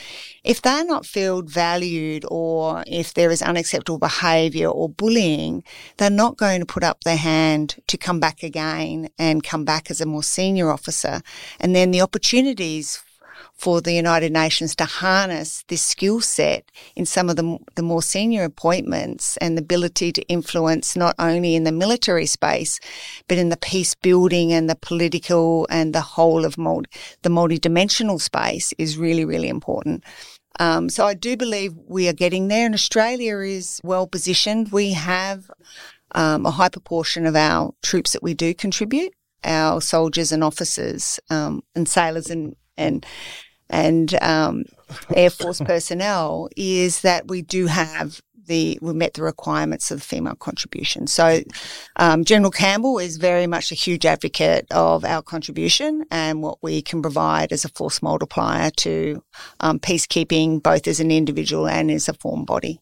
if 0.44 0.60
they're 0.62 0.84
not 0.84 1.06
felt 1.06 1.48
valued 1.48 2.24
or 2.28 2.84
if 2.86 3.14
there 3.14 3.30
is 3.30 3.42
unacceptable 3.42 3.98
behaviour 3.98 4.68
or 4.68 4.88
bullying, 4.88 5.64
they're 5.96 6.10
not 6.10 6.36
going 6.36 6.60
to 6.60 6.66
put 6.66 6.84
up 6.84 7.04
their 7.04 7.16
hand 7.16 7.76
to 7.86 7.96
come 7.96 8.20
back 8.20 8.42
again 8.42 9.08
and 9.18 9.44
come 9.44 9.64
back 9.64 9.90
as 9.90 10.00
a 10.00 10.06
more 10.06 10.22
senior 10.22 10.70
officer. 10.70 11.22
And 11.58 11.74
then 11.74 11.90
the 11.90 12.02
opportunities 12.02 13.02
for 13.60 13.82
the 13.82 13.92
United 13.92 14.32
Nations 14.32 14.74
to 14.76 14.86
harness 14.86 15.64
this 15.68 15.82
skill 15.82 16.22
set 16.22 16.70
in 16.96 17.04
some 17.04 17.28
of 17.28 17.36
the, 17.36 17.58
the 17.74 17.82
more 17.82 18.02
senior 18.02 18.42
appointments 18.44 19.36
and 19.36 19.54
the 19.54 19.60
ability 19.60 20.12
to 20.12 20.22
influence 20.28 20.96
not 20.96 21.14
only 21.18 21.54
in 21.54 21.64
the 21.64 21.72
military 21.72 22.24
space, 22.24 22.80
but 23.28 23.36
in 23.36 23.50
the 23.50 23.58
peace 23.58 23.94
building 23.94 24.50
and 24.50 24.70
the 24.70 24.76
political 24.76 25.66
and 25.68 25.94
the 25.94 26.00
whole 26.00 26.46
of 26.46 26.56
multi, 26.56 26.88
the 27.20 27.28
multidimensional 27.28 28.18
space 28.18 28.72
is 28.78 28.96
really, 28.96 29.26
really 29.26 29.50
important. 29.50 30.04
Um, 30.58 30.88
so 30.88 31.04
I 31.04 31.12
do 31.12 31.36
believe 31.36 31.74
we 31.86 32.08
are 32.08 32.14
getting 32.14 32.48
there, 32.48 32.64
and 32.64 32.74
Australia 32.74 33.40
is 33.40 33.78
well 33.84 34.06
positioned. 34.06 34.72
We 34.72 34.94
have 34.94 35.50
um, 36.14 36.46
a 36.46 36.50
high 36.50 36.70
proportion 36.70 37.26
of 37.26 37.36
our 37.36 37.74
troops 37.82 38.12
that 38.14 38.22
we 38.22 38.32
do 38.32 38.54
contribute, 38.54 39.12
our 39.44 39.82
soldiers 39.82 40.32
and 40.32 40.42
officers 40.42 41.20
um, 41.28 41.62
and 41.74 41.86
sailors 41.86 42.30
and 42.30 42.56
and 42.76 43.04
and 43.70 44.14
um, 44.22 44.64
Air 45.14 45.30
Force 45.30 45.60
personnel 45.60 46.48
is 46.56 47.00
that 47.00 47.28
we 47.28 47.42
do 47.42 47.66
have 47.66 48.20
the 48.46 48.78
we 48.82 48.92
met 48.92 49.14
the 49.14 49.22
requirements 49.22 49.90
of 49.90 50.02
female 50.02 50.34
contribution. 50.34 51.06
So 51.06 51.42
um, 51.96 52.24
General 52.24 52.50
Campbell 52.50 52.98
is 52.98 53.16
very 53.16 53.46
much 53.46 53.70
a 53.70 53.76
huge 53.76 54.04
advocate 54.04 54.66
of 54.72 55.04
our 55.04 55.22
contribution 55.22 56.04
and 56.10 56.42
what 56.42 56.58
we 56.60 56.82
can 56.82 57.00
provide 57.00 57.52
as 57.52 57.64
a 57.64 57.68
force 57.68 58.02
multiplier 58.02 58.70
to 58.78 59.22
um, 59.60 59.78
peacekeeping, 59.78 60.62
both 60.62 60.86
as 60.88 61.00
an 61.00 61.10
individual 61.10 61.68
and 61.68 61.90
as 61.90 62.08
a 62.08 62.14
formed 62.14 62.46
body. 62.46 62.80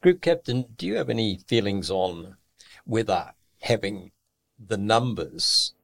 Group 0.00 0.20
Captain, 0.20 0.66
do 0.76 0.86
you 0.86 0.96
have 0.96 1.08
any 1.08 1.38
feelings 1.46 1.88
on 1.88 2.36
whether 2.84 3.32
having 3.60 4.10
the 4.58 4.76
numbers 4.76 5.74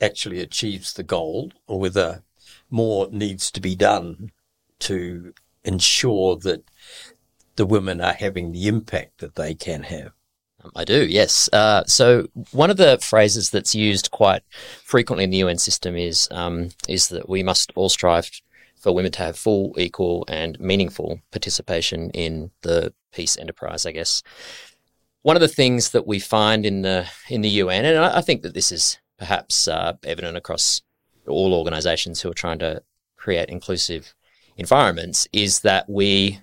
actually 0.00 0.40
achieves 0.40 0.94
the 0.94 1.02
goal 1.02 1.52
or 1.66 1.78
whether 1.78 2.22
more 2.70 3.08
needs 3.10 3.50
to 3.52 3.60
be 3.60 3.74
done 3.74 4.32
to 4.80 5.34
ensure 5.64 6.36
that 6.36 6.64
the 7.56 7.66
women 7.66 8.00
are 8.00 8.12
having 8.12 8.52
the 8.52 8.68
impact 8.68 9.18
that 9.18 9.34
they 9.34 9.54
can 9.54 9.82
have. 9.84 10.12
Um, 10.62 10.72
I 10.76 10.84
do, 10.84 11.06
yes. 11.06 11.48
Uh, 11.52 11.84
so 11.86 12.28
one 12.52 12.70
of 12.70 12.76
the 12.76 12.98
phrases 12.98 13.50
that's 13.50 13.74
used 13.74 14.10
quite 14.10 14.42
frequently 14.84 15.24
in 15.24 15.30
the 15.30 15.38
UN 15.38 15.58
system 15.58 15.96
is 15.96 16.28
um, 16.30 16.70
is 16.88 17.08
that 17.08 17.28
we 17.28 17.42
must 17.42 17.72
all 17.74 17.88
strive 17.88 18.30
for 18.78 18.94
women 18.94 19.12
to 19.12 19.22
have 19.22 19.38
full, 19.38 19.74
equal, 19.78 20.24
and 20.28 20.58
meaningful 20.58 21.20
participation 21.30 22.10
in 22.10 22.50
the 22.62 22.92
peace 23.12 23.36
enterprise. 23.36 23.84
I 23.84 23.92
guess 23.92 24.22
one 25.22 25.36
of 25.36 25.40
the 25.40 25.48
things 25.48 25.90
that 25.90 26.06
we 26.06 26.18
find 26.18 26.64
in 26.64 26.82
the 26.82 27.08
in 27.28 27.42
the 27.42 27.48
UN, 27.48 27.84
and 27.84 27.98
I, 27.98 28.18
I 28.18 28.20
think 28.20 28.42
that 28.42 28.54
this 28.54 28.72
is 28.72 28.98
perhaps 29.18 29.68
uh, 29.68 29.94
evident 30.02 30.36
across 30.36 30.82
all 31.26 31.54
organizations 31.54 32.20
who 32.20 32.30
are 32.30 32.34
trying 32.34 32.58
to 32.60 32.82
create 33.16 33.48
inclusive 33.48 34.14
environments 34.56 35.28
is 35.32 35.60
that 35.60 35.88
we 35.88 36.40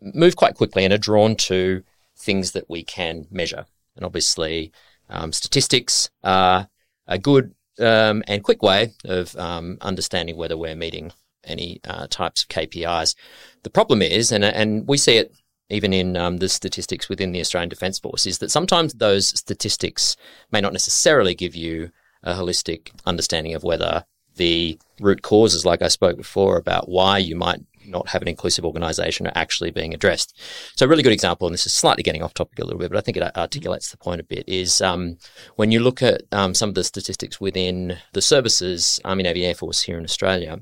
move 0.00 0.36
quite 0.36 0.54
quickly 0.54 0.84
and 0.84 0.92
are 0.92 0.98
drawn 0.98 1.34
to 1.36 1.82
things 2.16 2.52
that 2.52 2.68
we 2.68 2.82
can 2.82 3.26
measure. 3.30 3.66
And 3.96 4.04
obviously, 4.04 4.72
um, 5.08 5.32
statistics 5.32 6.10
are 6.22 6.68
a 7.06 7.18
good 7.18 7.54
um, 7.80 8.22
and 8.26 8.42
quick 8.42 8.62
way 8.62 8.92
of 9.04 9.34
um, 9.36 9.78
understanding 9.80 10.36
whether 10.36 10.56
we're 10.56 10.76
meeting 10.76 11.12
any 11.44 11.80
uh, 11.84 12.06
types 12.08 12.42
of 12.42 12.48
KPIs. 12.48 13.14
The 13.62 13.70
problem 13.70 14.02
is, 14.02 14.32
and, 14.32 14.44
and 14.44 14.86
we 14.86 14.98
see 14.98 15.16
it 15.16 15.32
even 15.70 15.92
in 15.92 16.16
um, 16.16 16.38
the 16.38 16.48
statistics 16.48 17.08
within 17.08 17.32
the 17.32 17.40
Australian 17.40 17.68
Defence 17.68 17.98
Force, 17.98 18.26
is 18.26 18.38
that 18.38 18.50
sometimes 18.50 18.94
those 18.94 19.28
statistics 19.28 20.16
may 20.50 20.60
not 20.60 20.72
necessarily 20.72 21.34
give 21.34 21.54
you 21.54 21.90
a 22.22 22.34
holistic 22.34 22.90
understanding 23.06 23.54
of 23.54 23.62
whether 23.62 24.04
the 24.38 24.78
root 25.00 25.22
causes, 25.22 25.66
like 25.66 25.82
I 25.82 25.88
spoke 25.88 26.16
before, 26.16 26.56
about 26.56 26.88
why 26.88 27.18
you 27.18 27.36
might 27.36 27.60
not 27.88 28.08
have 28.08 28.22
an 28.22 28.28
inclusive 28.28 28.64
organization 28.64 29.26
are 29.26 29.32
actually 29.34 29.70
being 29.70 29.94
addressed. 29.94 30.38
So 30.76 30.86
a 30.86 30.88
really 30.88 31.02
good 31.02 31.12
example, 31.12 31.46
and 31.46 31.54
this 31.54 31.66
is 31.66 31.72
slightly 31.72 32.02
getting 32.02 32.22
off 32.22 32.34
topic 32.34 32.58
a 32.58 32.64
little 32.64 32.78
bit, 32.78 32.90
but 32.90 32.98
I 32.98 33.00
think 33.00 33.16
it 33.16 33.36
articulates 33.36 33.90
the 33.90 33.96
point 33.96 34.20
a 34.20 34.24
bit, 34.24 34.44
is 34.48 34.80
um, 34.80 35.18
when 35.56 35.70
you 35.70 35.80
look 35.80 36.02
at 36.02 36.22
um, 36.32 36.54
some 36.54 36.68
of 36.68 36.74
the 36.74 36.84
statistics 36.84 37.40
within 37.40 37.98
the 38.12 38.22
services, 38.22 39.00
Army, 39.04 39.22
Navy, 39.22 39.46
Air 39.46 39.54
Force 39.54 39.82
here 39.82 39.98
in 39.98 40.04
Australia, 40.04 40.60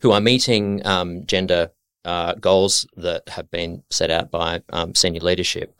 who 0.00 0.12
are 0.12 0.20
meeting 0.20 0.84
um, 0.86 1.26
gender 1.26 1.70
uh, 2.04 2.34
goals 2.34 2.86
that 2.96 3.28
have 3.30 3.50
been 3.50 3.82
set 3.90 4.10
out 4.10 4.30
by 4.30 4.62
um, 4.72 4.94
senior 4.94 5.20
leadership, 5.20 5.74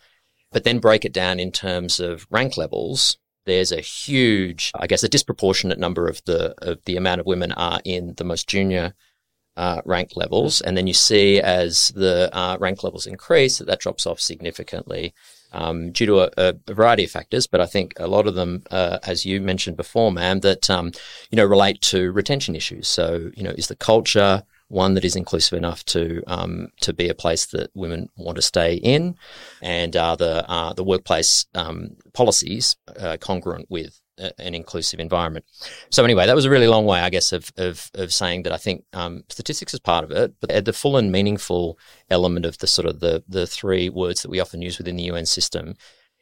but 0.51 0.65
then 0.65 0.79
break 0.79 1.05
it 1.05 1.13
down 1.13 1.39
in 1.41 1.53
terms 1.53 2.01
of 2.01 2.27
rank 2.31 2.57
levels 2.57 3.19
there's 3.49 3.73
a 3.73 3.81
huge, 3.81 4.71
I 4.75 4.87
guess, 4.87 5.03
a 5.03 5.09
disproportionate 5.09 5.79
number 5.79 6.07
of 6.07 6.23
the 6.27 6.55
of 6.59 6.79
the 6.85 6.97
amount 6.97 7.21
of 7.21 7.27
women 7.27 7.53
are 7.53 7.81
in 7.85 8.15
the 8.17 8.25
most 8.25 8.47
junior 8.47 8.95
uh, 9.57 9.81
rank 9.85 10.11
levels, 10.15 10.61
and 10.61 10.77
then 10.77 10.87
you 10.87 10.95
see 10.95 11.41
as 11.41 11.89
the 11.97 12.31
uh, 12.33 12.57
rank 12.61 12.85
levels 12.85 13.07
increase 13.07 13.59
that 13.59 13.67
that 13.67 13.81
drops 13.81 14.07
off 14.07 14.21
significantly 14.21 15.15
um, 15.53 15.91
due 15.91 16.07
to 16.07 16.21
a, 16.21 16.31
a, 16.37 16.73
variety 16.73 17.05
of 17.05 17.11
factors. 17.11 17.47
But 17.47 17.61
I 17.61 17.67
think 17.67 17.95
a 17.99 18.07
lot 18.07 18.27
of 18.27 18.35
them, 18.35 18.63
uh, 18.71 18.99
as 19.05 19.25
you 19.25 19.41
mentioned 19.41 19.77
before, 19.77 20.13
ma'am, 20.13 20.41
that 20.41 20.69
um, 20.69 20.93
you 21.31 21.37
know 21.37 21.45
relate 21.45 21.81
to 21.83 22.13
retention 22.13 22.55
issues. 22.55 22.87
So 22.87 23.31
you 23.35 23.43
know, 23.43 23.51
is 23.51 23.69
the 23.69 23.77
culture 23.77 24.45
one 24.69 24.95
that 24.95 25.05
is 25.05 25.17
inclusive 25.17 25.57
enough 25.57 25.85
to 25.87 26.23
um, 26.27 26.69
to 26.83 26.93
be 26.93 27.09
a 27.09 27.15
place 27.15 27.47
that 27.47 27.71
women 27.75 28.09
want 28.17 28.37
to 28.37 28.43
stay 28.43 28.75
in, 28.75 29.17
and 29.63 29.97
are 29.97 30.17
the 30.17 30.49
uh, 30.49 30.73
the 30.75 30.85
workplace 30.85 31.47
um, 31.55 31.97
policies 32.13 32.77
uh, 32.99 33.17
congruent 33.21 33.67
with 33.71 34.01
an 34.39 34.55
inclusive 34.55 35.01
environment. 35.01 35.45
So 35.91 36.05
anyway, 36.05 36.27
that 36.27 36.35
was 36.35 36.45
a 36.45 36.51
really 36.51 36.67
long 36.67 36.87
way, 36.87 37.01
I 37.01 37.11
guess, 37.11 37.33
of 37.33 37.51
of, 37.57 37.91
of 37.95 38.13
saying 38.13 38.43
that 38.45 38.53
I 38.53 38.57
think 38.57 38.85
um, 38.93 39.25
statistics 39.29 39.75
is 39.75 39.81
part 39.81 40.05
of 40.05 40.11
it, 40.11 40.35
but 40.41 40.65
the 40.65 40.73
full 40.73 40.97
and 40.97 41.11
meaningful 41.13 41.79
element 42.11 42.45
of 42.45 42.59
the 42.59 42.67
sort 42.67 42.87
of 42.87 43.01
the 43.01 43.23
the 43.29 43.47
three 43.47 43.89
words 43.89 44.23
that 44.23 44.31
we 44.31 44.41
often 44.41 44.63
use 44.63 44.79
within 44.79 44.97
the 44.97 45.05
UN 45.05 45.27
system 45.27 45.75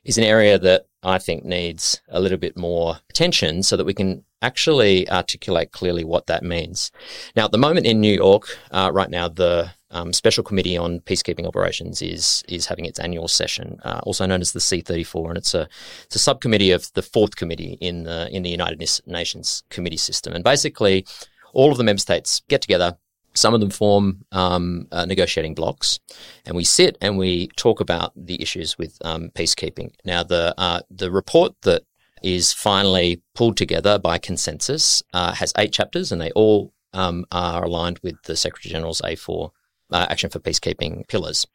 is 0.05 0.19
an 0.19 0.25
area 0.25 0.59
that 0.59 0.87
I 1.07 1.19
think 1.19 1.45
needs 1.45 2.01
a 2.09 2.21
little 2.21 2.39
bit 2.39 2.57
more 2.57 2.99
attention 3.09 3.63
so 3.63 3.77
that 3.77 3.85
we 3.85 3.95
can 3.95 4.25
actually 4.43 5.09
articulate 5.09 5.71
clearly 5.71 6.05
what 6.05 6.27
that 6.27 6.43
means. 6.43 6.91
Now, 7.37 7.45
at 7.45 7.53
the 7.53 7.59
moment 7.59 7.87
in 7.87 8.01
New 8.01 8.13
York, 8.13 8.59
uh, 8.73 8.91
right 8.93 9.09
now, 9.09 9.29
the 9.29 9.71
um, 9.91 10.13
Special 10.13 10.43
Committee 10.43 10.77
on 10.77 11.01
Peacekeeping 11.01 11.47
Operations 11.47 12.03
is 12.03 12.43
is 12.49 12.67
having 12.67 12.85
its 12.85 12.99
annual 12.99 13.29
session, 13.29 13.79
uh, 13.85 14.01
also 14.03 14.27
known 14.27 14.41
as 14.41 14.53
the 14.53 14.59
C34, 14.59 15.29
and 15.29 15.39
it's 15.39 15.55
a 15.55 15.69
it's 16.05 16.17
a 16.17 16.19
subcommittee 16.19 16.73
of 16.73 16.93
the 16.95 17.03
fourth 17.03 17.37
committee 17.37 17.79
in 17.81 18.03
the 18.03 18.29
in 18.35 18.43
the 18.43 18.51
United 18.51 18.83
Nations 19.07 19.63
committee 19.71 19.97
system, 19.97 20.35
and 20.35 20.43
basically 20.43 21.07
all 21.53 21.71
of 21.71 21.79
the 21.79 21.85
member 21.85 22.01
states 22.01 22.43
get 22.49 22.61
together. 22.61 22.99
Some 23.37 23.55
of 23.55 23.61
them 23.61 23.71
form 23.71 24.25
um, 24.33 24.89
uh, 24.91 25.05
negotiating 25.05 25.55
blocks, 25.55 26.01
and 26.45 26.57
we 26.57 26.65
sit 26.65 26.97
and 27.01 27.19
we 27.19 27.49
talk 27.57 27.81
about 27.81 28.13
the 28.17 28.41
issues 28.41 28.79
with 28.79 28.97
um, 29.05 29.31
peacekeeping. 29.35 29.93
Now, 30.05 30.23
the 30.23 30.55
uh, 30.59 30.81
the 30.91 31.11
report 31.11 31.53
that 31.63 31.83
is 32.23 32.53
finally 32.53 33.23
pulled 33.35 33.57
together 33.57 33.99
by 33.99 34.19
consensus 34.19 35.03
uh, 35.13 35.35
has 35.35 35.53
eight 35.59 35.73
chapters, 35.73 36.13
and 36.13 36.21
they 36.21 36.31
all 36.33 36.73
um, 36.93 37.25
are 37.31 37.65
aligned 37.65 38.01
with 38.03 38.17
the 38.25 38.37
Secretary 38.37 38.73
General's 38.73 39.03
A4 39.03 39.51
uh, 39.93 40.07
Action 40.09 40.31
for 40.31 40.41
Peacekeeping 40.41 41.07
pillars. 41.09 41.47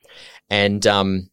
And 0.50 0.86
um, 0.86 1.30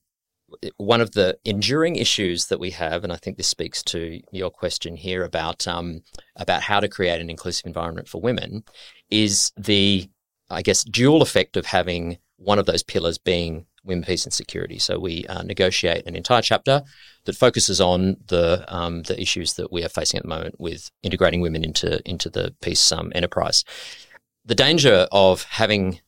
one 0.78 1.00
of 1.00 1.12
the 1.12 1.38
enduring 1.44 1.96
issues 1.96 2.46
that 2.46 2.58
we 2.58 2.70
have, 2.70 3.04
and 3.04 3.12
I 3.12 3.16
think 3.16 3.36
this 3.36 3.48
speaks 3.48 3.82
to 3.84 4.20
your 4.32 4.50
question 4.50 4.96
here 4.96 5.24
about 5.24 5.68
um, 5.68 6.00
about 6.36 6.62
how 6.62 6.80
to 6.80 6.88
create 6.88 7.20
an 7.20 7.30
inclusive 7.30 7.66
environment 7.66 8.08
for 8.08 8.20
women, 8.20 8.64
is 9.10 9.52
the 9.56 10.08
I 10.50 10.62
guess 10.62 10.84
dual 10.84 11.22
effect 11.22 11.56
of 11.56 11.66
having 11.66 12.18
one 12.36 12.58
of 12.58 12.66
those 12.66 12.82
pillars 12.82 13.18
being 13.18 13.66
women, 13.84 14.04
peace, 14.04 14.24
and 14.24 14.32
security. 14.32 14.78
So 14.78 14.98
we 14.98 15.26
uh, 15.26 15.42
negotiate 15.42 16.06
an 16.06 16.14
entire 16.14 16.42
chapter 16.42 16.82
that 17.24 17.36
focuses 17.36 17.80
on 17.80 18.16
the 18.28 18.64
um, 18.68 19.02
the 19.02 19.20
issues 19.20 19.54
that 19.54 19.72
we 19.72 19.84
are 19.84 19.88
facing 19.88 20.18
at 20.18 20.22
the 20.22 20.28
moment 20.28 20.56
with 20.58 20.90
integrating 21.02 21.40
women 21.40 21.64
into 21.64 22.00
into 22.08 22.30
the 22.30 22.54
peace 22.60 22.92
um, 22.92 23.12
enterprise. 23.14 23.64
The 24.44 24.54
danger 24.54 25.06
of 25.12 25.42
having 25.44 26.00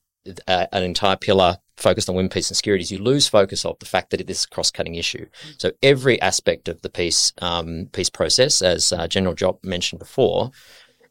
uh, 0.46 0.66
an 0.72 0.82
entire 0.82 1.16
pillar 1.16 1.58
focused 1.76 2.08
on 2.08 2.14
women, 2.14 2.30
peace, 2.30 2.50
and 2.50 2.56
security, 2.56 2.82
is 2.82 2.90
you 2.90 2.98
lose 2.98 3.26
focus 3.26 3.64
of 3.64 3.78
the 3.78 3.86
fact 3.86 4.10
that 4.10 4.20
it 4.20 4.28
is 4.30 4.44
a 4.44 4.48
cross-cutting 4.48 4.94
issue. 4.94 5.26
So 5.56 5.72
every 5.82 6.20
aspect 6.20 6.68
of 6.68 6.82
the 6.82 6.90
peace 6.90 7.32
um, 7.40 7.88
peace 7.92 8.10
process, 8.10 8.62
as 8.62 8.92
uh, 8.92 9.08
General 9.08 9.34
Diop 9.34 9.64
mentioned 9.64 9.98
before, 9.98 10.50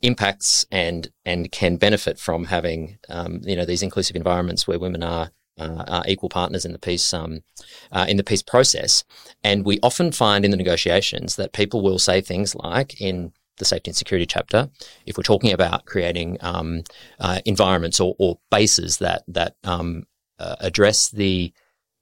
impacts 0.02 0.66
and 0.72 1.10
and 1.26 1.52
can 1.52 1.78
benefit 1.78 2.20
from 2.20 2.46
having 2.46 2.98
um, 3.10 3.42
you 3.44 3.56
know 3.56 3.66
these 3.66 3.84
inclusive 3.84 4.16
environments 4.16 4.68
where 4.68 4.80
women 4.80 5.04
are. 5.04 5.32
Uh, 5.58 5.84
are 5.90 6.04
equal 6.08 6.30
partners 6.30 6.64
in 6.64 6.72
the 6.72 6.80
peace 6.80 7.14
um, 7.14 7.42
uh, 7.92 8.06
in 8.08 8.16
the 8.16 8.24
peace 8.24 8.42
process, 8.42 9.04
and 9.44 9.66
we 9.66 9.78
often 9.84 10.10
find 10.10 10.46
in 10.46 10.52
the 10.52 10.56
negotiations 10.56 11.36
that 11.36 11.52
people 11.52 11.82
will 11.82 12.00
say 12.00 12.22
things 12.22 12.56
like, 12.56 13.02
"In 13.02 13.34
the 13.60 13.66
safety 13.66 13.92
and 13.92 13.96
security 13.98 14.26
chapter, 14.26 14.70
if 15.06 15.18
we're 15.18 15.24
talking 15.24 15.52
about 15.52 15.86
creating 15.86 16.38
um, 16.42 16.84
uh, 17.20 17.40
environments 17.46 18.00
or, 18.00 18.16
or, 18.18 18.40
bases 18.50 18.98
that 18.98 19.24
that 19.28 19.56
um, 19.64 20.06
uh, 20.40 20.56
address 20.62 21.10
the 21.10 21.54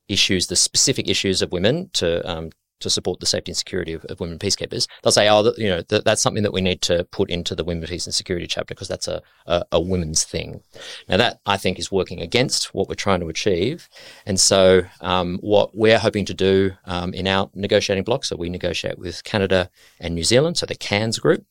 issues, 0.07 0.47
the 0.47 0.55
specific 0.55 1.09
issues 1.09 1.41
of 1.41 1.51
women 1.51 1.89
to 1.93 2.29
um, 2.29 2.51
to 2.79 2.89
support 2.89 3.19
the 3.19 3.25
safety 3.25 3.51
and 3.51 3.57
security 3.57 3.93
of, 3.93 4.05
of 4.05 4.19
women 4.19 4.39
peacekeepers, 4.39 4.87
they'll 5.01 5.11
say, 5.11 5.29
oh, 5.29 5.51
you 5.57 5.69
know, 5.69 5.81
th- 5.81 6.03
that's 6.03 6.21
something 6.21 6.43
that 6.43 6.53
we 6.53 6.61
need 6.61 6.81
to 6.83 7.03
put 7.05 7.29
into 7.29 7.55
the 7.55 7.63
women 7.63 7.87
peace 7.87 8.05
and 8.05 8.13
security 8.13 8.47
chapter 8.47 8.73
because 8.73 8.87
that's 8.87 9.07
a, 9.07 9.21
a, 9.45 9.63
a, 9.73 9.81
women's 9.81 10.23
thing. 10.23 10.61
Now 11.07 11.17
that 11.17 11.39
I 11.45 11.57
think 11.57 11.79
is 11.79 11.91
working 11.91 12.21
against 12.21 12.73
what 12.73 12.89
we're 12.89 12.95
trying 12.95 13.19
to 13.21 13.29
achieve. 13.29 13.89
And 14.25 14.39
so 14.39 14.83
um, 15.01 15.37
what 15.41 15.75
we're 15.75 15.99
hoping 15.99 16.25
to 16.25 16.33
do 16.33 16.71
um, 16.85 17.13
in 17.13 17.27
our 17.27 17.49
negotiating 17.53 18.03
block, 18.03 18.25
so 18.25 18.35
we 18.35 18.49
negotiate 18.49 18.99
with 18.99 19.23
Canada 19.23 19.69
and 19.99 20.15
New 20.15 20.23
Zealand, 20.23 20.57
so 20.57 20.65
the 20.65 20.75
CANZ 20.75 21.21
group, 21.21 21.45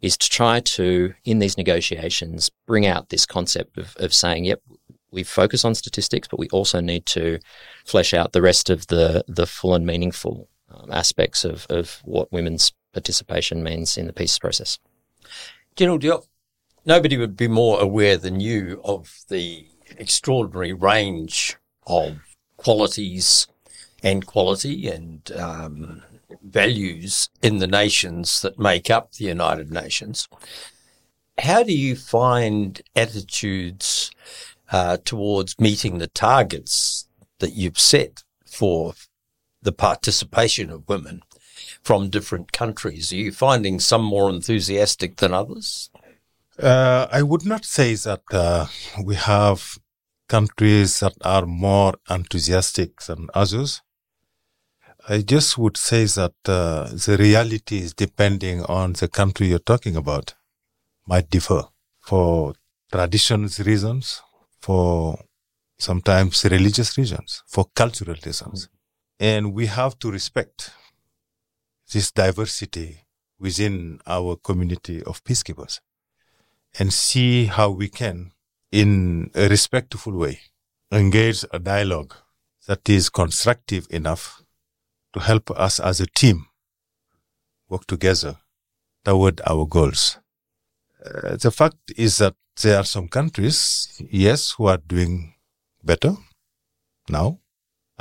is 0.00 0.16
to 0.16 0.28
try 0.28 0.60
to, 0.60 1.14
in 1.24 1.38
these 1.38 1.56
negotiations, 1.56 2.50
bring 2.66 2.86
out 2.86 3.08
this 3.08 3.26
concept 3.26 3.78
of, 3.78 3.96
of 3.98 4.14
saying, 4.14 4.44
yep, 4.44 4.62
we 5.12 5.22
focus 5.22 5.64
on 5.64 5.74
statistics, 5.74 6.26
but 6.26 6.40
we 6.40 6.48
also 6.48 6.80
need 6.80 7.06
to 7.06 7.38
flesh 7.84 8.14
out 8.14 8.32
the 8.32 8.42
rest 8.42 8.70
of 8.70 8.86
the 8.88 9.22
the 9.28 9.46
full 9.46 9.74
and 9.74 9.86
meaningful 9.86 10.48
aspects 10.90 11.44
of, 11.44 11.66
of 11.70 12.00
what 12.04 12.32
women's 12.32 12.72
participation 12.92 13.62
means 13.62 13.96
in 13.96 14.06
the 14.06 14.12
peace 14.12 14.38
process. 14.38 14.78
General 15.76 15.98
Diop, 15.98 16.26
nobody 16.84 17.16
would 17.16 17.36
be 17.36 17.48
more 17.48 17.80
aware 17.80 18.16
than 18.16 18.40
you 18.40 18.80
of 18.84 19.20
the 19.28 19.66
extraordinary 19.96 20.72
range 20.72 21.56
of 21.86 22.18
qualities 22.56 23.46
and 24.02 24.26
quality 24.26 24.88
and 24.88 25.30
um, 25.32 26.02
values 26.42 27.28
in 27.40 27.58
the 27.58 27.66
nations 27.66 28.40
that 28.42 28.58
make 28.58 28.90
up 28.90 29.12
the 29.12 29.24
United 29.26 29.70
Nations. 29.70 30.28
How 31.38 31.62
do 31.62 31.72
you 31.72 31.96
find 31.96 32.80
attitudes 32.94 34.10
uh, 34.70 34.98
towards 35.04 35.58
meeting 35.58 35.98
the 35.98 36.08
targets 36.08 37.08
that 37.38 37.52
you've 37.52 37.78
set 37.78 38.22
for 38.46 38.94
the 39.62 39.72
participation 39.72 40.70
of 40.70 40.88
women 40.88 41.22
from 41.82 42.10
different 42.10 42.52
countries? 42.52 43.12
Are 43.12 43.16
you 43.16 43.32
finding 43.32 43.80
some 43.80 44.04
more 44.04 44.28
enthusiastic 44.30 45.16
than 45.16 45.32
others? 45.32 45.90
Uh, 46.58 47.06
I 47.10 47.22
would 47.22 47.46
not 47.46 47.64
say 47.64 47.94
that 47.94 48.22
uh, 48.30 48.66
we 49.02 49.14
have 49.14 49.78
countries 50.28 51.00
that 51.00 51.14
are 51.22 51.46
more 51.46 51.94
enthusiastic 52.08 53.00
than 53.02 53.28
others. 53.34 53.82
I 55.08 55.18
just 55.22 55.58
would 55.58 55.76
say 55.76 56.04
that 56.04 56.34
uh, 56.46 56.84
the 57.06 57.16
reality 57.18 57.78
is 57.78 57.92
depending 57.92 58.62
on 58.64 58.92
the 58.92 59.08
country 59.08 59.48
you're 59.48 59.58
talking 59.58 59.96
about 59.96 60.34
might 61.06 61.28
differ 61.28 61.64
for 62.00 62.54
traditions 62.90 63.58
reasons, 63.60 64.22
for 64.60 65.18
sometimes 65.78 66.44
religious 66.44 66.96
reasons, 66.96 67.42
for 67.48 67.64
cultural 67.74 68.16
reasons. 68.24 68.68
And 69.22 69.54
we 69.54 69.66
have 69.66 70.00
to 70.00 70.10
respect 70.10 70.72
this 71.92 72.10
diversity 72.10 73.04
within 73.38 74.00
our 74.04 74.34
community 74.34 75.00
of 75.04 75.22
peacekeepers 75.22 75.78
and 76.76 76.92
see 76.92 77.44
how 77.44 77.70
we 77.70 77.88
can, 77.88 78.32
in 78.72 79.30
a 79.36 79.48
respectful 79.48 80.14
way, 80.14 80.40
engage 80.90 81.44
a 81.52 81.60
dialogue 81.60 82.14
that 82.66 82.88
is 82.88 83.10
constructive 83.10 83.86
enough 83.90 84.42
to 85.12 85.20
help 85.20 85.52
us 85.52 85.78
as 85.78 86.00
a 86.00 86.06
team 86.06 86.46
work 87.68 87.86
together 87.86 88.38
toward 89.04 89.40
our 89.46 89.66
goals. 89.66 90.18
Uh, 91.04 91.36
the 91.36 91.52
fact 91.52 91.92
is 91.96 92.18
that 92.18 92.34
there 92.60 92.76
are 92.76 92.84
some 92.84 93.06
countries, 93.06 94.02
yes, 94.10 94.50
who 94.58 94.66
are 94.66 94.78
doing 94.78 95.34
better 95.84 96.16
now, 97.08 97.38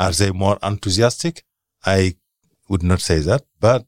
are 0.01 0.11
they 0.11 0.31
more 0.31 0.57
enthusiastic? 0.63 1.43
I 1.85 2.15
would 2.67 2.81
not 2.81 3.01
say 3.01 3.19
that, 3.19 3.43
but 3.59 3.85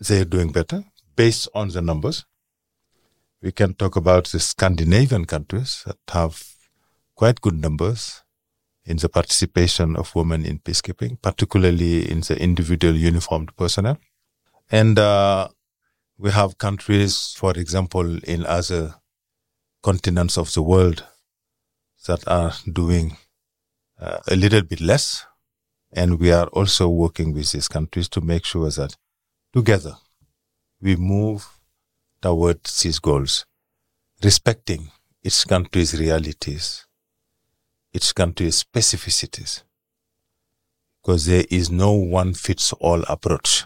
they're 0.00 0.24
doing 0.24 0.50
better 0.50 0.82
based 1.14 1.48
on 1.54 1.68
the 1.68 1.80
numbers. 1.80 2.24
We 3.40 3.52
can 3.52 3.74
talk 3.74 3.94
about 3.94 4.24
the 4.26 4.40
Scandinavian 4.40 5.24
countries 5.24 5.84
that 5.86 5.98
have 6.08 6.42
quite 7.14 7.40
good 7.40 7.60
numbers 7.60 8.24
in 8.84 8.96
the 8.96 9.08
participation 9.08 9.94
of 9.94 10.16
women 10.16 10.44
in 10.44 10.58
peacekeeping, 10.58 11.22
particularly 11.22 12.10
in 12.10 12.22
the 12.22 12.36
individual 12.40 12.96
uniformed 12.96 13.56
personnel. 13.56 13.98
And 14.68 14.98
uh, 14.98 15.48
we 16.18 16.32
have 16.32 16.58
countries, 16.58 17.34
for 17.36 17.52
example, 17.52 18.18
in 18.24 18.44
other 18.46 18.96
continents 19.84 20.36
of 20.36 20.52
the 20.54 20.62
world 20.62 21.04
that 22.08 22.26
are 22.26 22.52
doing 22.72 23.16
uh, 24.00 24.18
a 24.26 24.34
little 24.34 24.62
bit 24.62 24.80
less 24.80 25.24
and 25.92 26.18
we 26.18 26.32
are 26.32 26.46
also 26.48 26.88
working 26.88 27.32
with 27.32 27.52
these 27.52 27.68
countries 27.68 28.08
to 28.08 28.20
make 28.20 28.44
sure 28.44 28.70
that 28.70 28.96
together 29.52 29.96
we 30.80 30.96
move 30.96 31.46
towards 32.20 32.82
these 32.82 32.98
goals, 32.98 33.44
respecting 34.22 34.90
each 35.22 35.46
country's 35.46 35.98
realities, 35.98 36.86
each 37.92 38.14
country's 38.14 38.64
specificities, 38.64 39.62
because 41.02 41.26
there 41.26 41.44
is 41.50 41.70
no 41.70 41.92
one 41.92 42.32
fits 42.32 42.72
all 42.74 43.02
approach. 43.02 43.64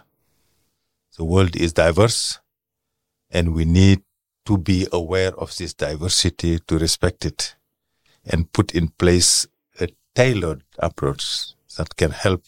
The 1.16 1.24
world 1.24 1.55
is 1.57 1.72
diverse 1.72 2.41
and 3.31 3.55
we 3.55 3.64
need 3.64 4.03
to 4.47 4.59
be 4.59 4.87
aware 4.93 5.35
of 5.39 5.57
this 5.57 5.74
diversity 5.74 6.59
to 6.66 6.79
respect 6.79 7.24
it 7.24 7.57
and 8.24 8.53
put 8.53 8.74
in 8.74 8.89
place 8.89 9.47
a 9.81 9.89
tailored 10.14 10.62
approach 10.79 11.56
that 11.77 11.97
can 11.97 12.11
help 12.11 12.45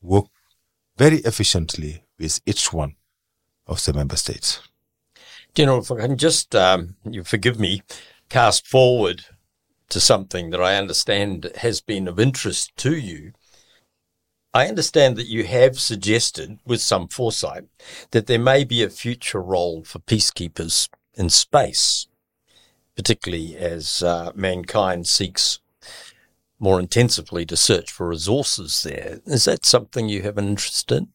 work 0.00 0.26
very 0.96 1.18
efficiently 1.18 2.04
with 2.18 2.40
each 2.46 2.72
one 2.72 2.96
of 3.66 3.84
the 3.84 3.92
member 3.92 4.16
states. 4.16 4.60
General, 5.54 5.80
if 5.80 5.90
I 5.90 6.00
can 6.00 6.16
just, 6.16 6.54
um, 6.54 6.96
you 7.04 7.24
forgive 7.24 7.58
me, 7.58 7.82
cast 8.28 8.66
forward 8.66 9.24
to 9.88 10.00
something 10.00 10.50
that 10.50 10.60
I 10.60 10.76
understand 10.76 11.50
has 11.58 11.80
been 11.80 12.08
of 12.08 12.20
interest 12.20 12.76
to 12.78 12.96
you. 12.96 13.32
I 14.52 14.66
understand 14.66 15.16
that 15.16 15.26
you 15.26 15.44
have 15.44 15.78
suggested, 15.78 16.58
with 16.64 16.80
some 16.80 17.08
foresight, 17.08 17.64
that 18.10 18.26
there 18.26 18.38
may 18.38 18.64
be 18.64 18.82
a 18.82 18.90
future 18.90 19.42
role 19.42 19.84
for 19.84 19.98
peacekeepers 19.98 20.88
in 21.14 21.30
space, 21.30 22.06
particularly 22.96 23.56
as 23.56 24.02
uh, 24.02 24.32
mankind 24.34 25.06
seeks 25.06 25.60
more 26.58 26.80
intensively 26.80 27.46
to 27.46 27.56
search 27.56 27.90
for 27.90 28.08
resources 28.08 28.82
there. 28.82 29.20
Is 29.26 29.44
that 29.44 29.64
something 29.64 30.08
you 30.08 30.22
have 30.22 30.38
an 30.38 30.48
interest 30.48 30.90
in? 30.90 31.08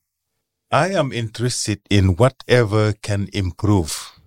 I 0.71 0.89
am 0.89 1.11
interested 1.11 1.81
in 1.89 2.15
whatever 2.15 2.93
can 2.93 3.29
improve 3.33 4.19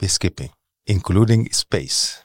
peacekeeping, 0.00 0.50
including 0.86 1.50
space. 1.52 2.24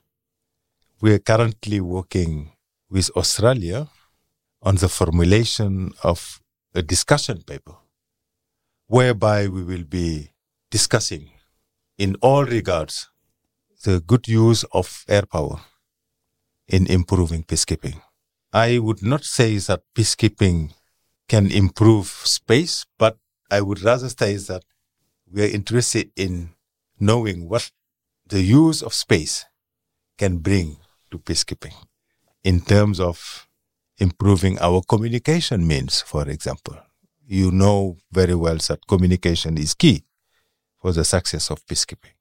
We 1.02 1.14
are 1.14 1.20
currently 1.20 1.80
working 1.80 2.52
with 2.90 3.10
Australia 3.16 3.90
on 4.62 4.76
the 4.76 4.90
formulation 4.90 5.92
of 6.04 6.40
a 6.76 6.82
discussion 6.82 7.42
paper 7.42 7.76
whereby 8.88 9.48
we 9.48 9.64
will 9.64 9.84
be 9.84 10.32
discussing 10.70 11.32
in 11.98 12.16
all 12.22 12.46
regards 12.46 13.10
the 13.84 14.00
good 14.00 14.28
use 14.28 14.64
of 14.72 15.04
air 15.08 15.26
power 15.26 15.60
in 16.68 16.88
improving 16.88 17.44
peacekeeping. 17.44 18.02
I 18.54 18.78
would 18.78 19.02
not 19.02 19.26
say 19.26 19.58
that 19.58 19.82
peacekeeping 19.96 20.74
can 21.28 21.52
improve 21.52 22.06
space, 22.06 22.86
but 23.00 23.18
I 23.50 23.62
would 23.62 23.82
rather 23.82 24.10
say 24.10 24.36
that 24.36 24.64
we 25.32 25.42
are 25.44 25.48
interested 25.48 26.12
in 26.16 26.52
knowing 27.00 27.50
what 27.50 27.72
the 28.28 28.42
use 28.42 28.84
of 28.84 28.94
space 28.94 29.46
can 30.20 30.38
bring 30.38 30.78
to 31.10 31.18
peacekeeping 31.18 31.74
in 32.44 32.62
terms 32.62 33.00
of 33.00 33.48
improving 33.98 34.60
our 34.60 34.82
communication 34.88 35.66
means, 35.66 36.02
for 36.02 36.30
example. 36.30 36.78
You 37.26 37.52
know 37.52 37.98
very 38.12 38.36
well 38.36 38.58
that 38.58 38.86
communication 38.88 39.58
is 39.58 39.74
key 39.74 40.04
for 40.80 40.92
the 40.92 41.04
success 41.04 41.50
of 41.50 41.66
peacekeeping. 41.66 42.14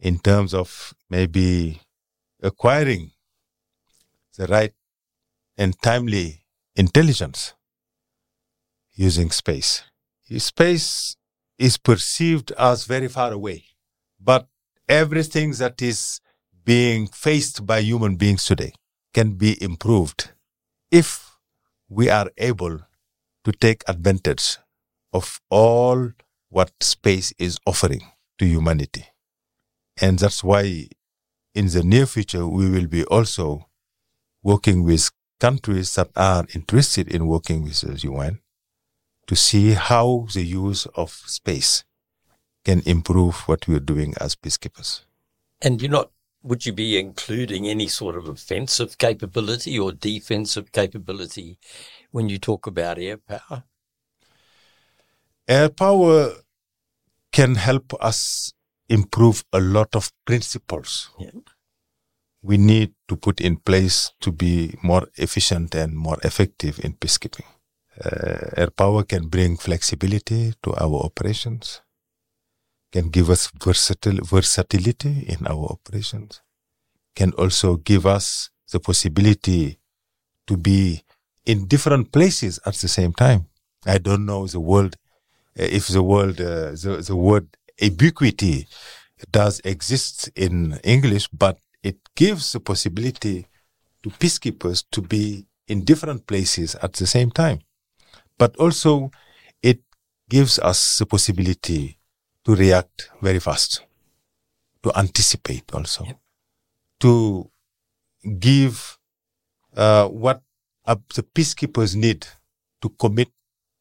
In 0.00 0.18
terms 0.18 0.52
of 0.52 0.92
maybe 1.08 1.80
acquiring 2.42 3.12
the 4.36 4.46
right 4.48 4.74
and 5.56 5.80
timely 5.82 6.44
intelligence 6.76 7.54
using 8.94 9.30
space. 9.30 9.82
Space 10.38 11.16
is 11.58 11.76
perceived 11.76 12.52
as 12.52 12.84
very 12.84 13.08
far 13.08 13.32
away, 13.32 13.64
but 14.20 14.48
everything 14.88 15.52
that 15.52 15.82
is 15.82 16.20
being 16.64 17.06
faced 17.06 17.66
by 17.66 17.80
human 17.80 18.16
beings 18.16 18.44
today 18.44 18.72
can 19.12 19.32
be 19.32 19.62
improved 19.62 20.30
if 20.90 21.38
we 21.88 22.08
are 22.08 22.30
able 22.38 22.80
to 23.44 23.52
take 23.52 23.82
advantage 23.88 24.58
of 25.12 25.40
all 25.50 26.10
what 26.48 26.70
space 26.80 27.32
is 27.38 27.58
offering 27.66 28.02
to 28.38 28.46
humanity. 28.46 29.06
And 30.00 30.18
that's 30.18 30.42
why 30.42 30.88
in 31.54 31.66
the 31.68 31.82
near 31.82 32.06
future, 32.06 32.46
we 32.46 32.70
will 32.70 32.86
be 32.86 33.04
also 33.04 33.66
working 34.42 34.84
with 34.84 35.10
countries 35.42 35.96
that 35.96 36.08
are 36.14 36.46
interested 36.54 37.08
in 37.08 37.26
working 37.26 37.64
with 37.64 37.80
the 37.80 37.98
UN 38.08 38.38
to 39.26 39.34
see 39.34 39.72
how 39.72 40.28
the 40.34 40.44
use 40.44 40.86
of 40.94 41.10
space 41.10 41.82
can 42.64 42.80
improve 42.86 43.34
what 43.48 43.66
we're 43.66 43.88
doing 43.94 44.14
as 44.20 44.36
peacekeepers. 44.36 45.02
And 45.60 45.82
you're 45.82 45.90
not, 45.90 46.12
would 46.44 46.64
you 46.64 46.72
be 46.72 46.96
including 46.96 47.66
any 47.66 47.88
sort 47.88 48.16
of 48.16 48.28
offensive 48.28 48.98
capability 48.98 49.76
or 49.76 49.90
defensive 49.90 50.70
capability 50.70 51.58
when 52.12 52.28
you 52.28 52.38
talk 52.38 52.68
about 52.68 53.00
air 53.00 53.16
power? 53.16 53.64
Air 55.48 55.70
power 55.70 56.34
can 57.32 57.56
help 57.56 57.94
us 58.00 58.52
improve 58.88 59.44
a 59.52 59.58
lot 59.58 59.96
of 59.96 60.12
principles. 60.24 61.10
Yeah 61.18 61.30
we 62.42 62.56
need 62.58 62.92
to 63.08 63.16
put 63.16 63.40
in 63.40 63.56
place 63.56 64.12
to 64.20 64.32
be 64.32 64.76
more 64.82 65.06
efficient 65.16 65.74
and 65.74 65.94
more 65.94 66.18
effective 66.24 66.80
in 66.84 66.94
peacekeeping. 66.94 67.46
Uh, 68.04 68.50
air 68.56 68.70
power 68.70 69.04
can 69.04 69.28
bring 69.28 69.56
flexibility 69.56 70.52
to 70.62 70.74
our 70.74 70.96
operations, 71.04 71.82
can 72.90 73.10
give 73.10 73.30
us 73.30 73.50
versatil- 73.52 74.26
versatility 74.26 75.24
in 75.28 75.46
our 75.46 75.66
operations, 75.66 76.40
can 77.14 77.32
also 77.32 77.76
give 77.76 78.06
us 78.06 78.50
the 78.72 78.80
possibility 78.80 79.78
to 80.46 80.56
be 80.56 81.02
in 81.44 81.66
different 81.66 82.10
places 82.12 82.58
at 82.66 82.74
the 82.74 82.88
same 82.88 83.12
time. 83.12 83.46
I 83.86 83.98
don't 83.98 84.26
know 84.26 84.46
the 84.46 84.60
world, 84.60 84.96
uh, 85.58 85.62
if 85.62 85.88
the 85.88 86.02
world, 86.02 86.40
uh, 86.40 86.70
the, 86.72 87.04
the 87.06 87.16
word 87.16 87.56
ubiquity 87.78 88.66
does 89.30 89.60
exist 89.64 90.30
in 90.34 90.80
English, 90.82 91.28
but 91.28 91.58
it 91.82 91.98
gives 92.14 92.52
the 92.52 92.60
possibility 92.60 93.46
to 94.02 94.10
peacekeepers 94.10 94.84
to 94.90 95.02
be 95.02 95.46
in 95.68 95.84
different 95.84 96.26
places 96.26 96.74
at 96.76 96.92
the 96.94 97.06
same 97.06 97.30
time. 97.30 97.60
But 98.38 98.56
also, 98.56 99.10
it 99.62 99.80
gives 100.28 100.58
us 100.58 100.98
the 100.98 101.06
possibility 101.06 101.98
to 102.44 102.54
react 102.54 103.10
very 103.20 103.38
fast, 103.38 103.84
to 104.82 104.92
anticipate 104.98 105.72
also, 105.72 106.04
yep. 106.04 106.18
to 107.00 107.50
give 108.38 108.98
uh, 109.76 110.08
what 110.08 110.42
uh, 110.84 110.96
the 111.14 111.22
peacekeepers 111.22 111.94
need 111.94 112.26
to 112.80 112.88
commit 112.90 113.30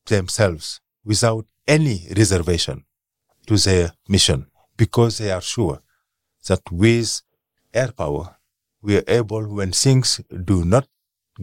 themselves 0.06 0.80
without 1.04 1.46
any 1.68 2.08
reservation 2.16 2.86
to 3.48 3.58
their 3.58 3.94
mission 4.08 4.48
because 4.78 5.18
they 5.18 5.32
are 5.32 5.42
sure 5.42 5.82
that 6.48 6.62
with 6.72 7.22
air 7.74 7.92
power, 7.92 8.38
we 8.82 8.98
are 8.98 9.04
able, 9.08 9.48
when 9.48 9.72
things 9.72 10.22
do 10.46 10.66
not 10.66 10.88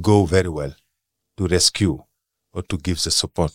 go 0.00 0.26
very 0.26 0.48
well, 0.48 0.74
to 1.36 1.46
rescue 1.46 2.02
or 2.52 2.62
to 2.62 2.76
give 2.76 3.02
the 3.02 3.10
support 3.10 3.52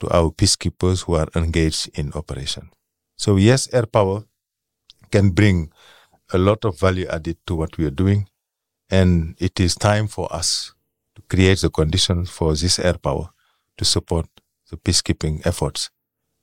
to 0.00 0.08
our 0.10 0.30
peacekeepers 0.30 1.04
who 1.04 1.14
are 1.14 1.28
engaged 1.34 1.90
in 1.98 2.12
operation. 2.14 2.70
So 3.16 3.36
yes, 3.36 3.68
air 3.72 3.86
power 3.86 4.24
can 5.10 5.30
bring 5.30 5.70
a 6.32 6.38
lot 6.38 6.64
of 6.64 6.78
value 6.78 7.06
added 7.06 7.38
to 7.46 7.54
what 7.54 7.78
we 7.78 7.84
are 7.84 7.90
doing. 7.90 8.28
And 8.90 9.36
it 9.38 9.60
is 9.60 9.74
time 9.74 10.08
for 10.08 10.32
us 10.34 10.74
to 11.14 11.22
create 11.22 11.60
the 11.60 11.70
conditions 11.70 12.30
for 12.30 12.54
this 12.54 12.78
air 12.78 12.98
power 12.98 13.30
to 13.78 13.84
support 13.84 14.26
the 14.70 14.76
peacekeeping 14.76 15.46
efforts 15.46 15.90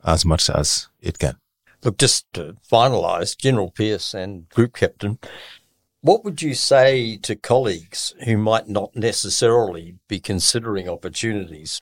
as 0.04 0.26
much 0.26 0.50
as 0.50 0.88
it 1.02 1.20
can. 1.20 1.36
Look, 1.84 1.98
just 1.98 2.32
to 2.34 2.58
finalise, 2.72 3.36
General 3.36 3.72
Pearce 3.72 4.14
and 4.14 4.48
Group 4.50 4.76
Captain, 4.76 5.18
what 6.02 6.24
would 6.24 6.42
you 6.42 6.54
say 6.54 7.18
to 7.18 7.36
colleagues 7.36 8.14
who 8.26 8.38
might 8.38 8.68
not 8.68 8.96
necessarily 8.96 9.96
be 10.08 10.20
considering 10.20 10.88
opportunities 10.88 11.82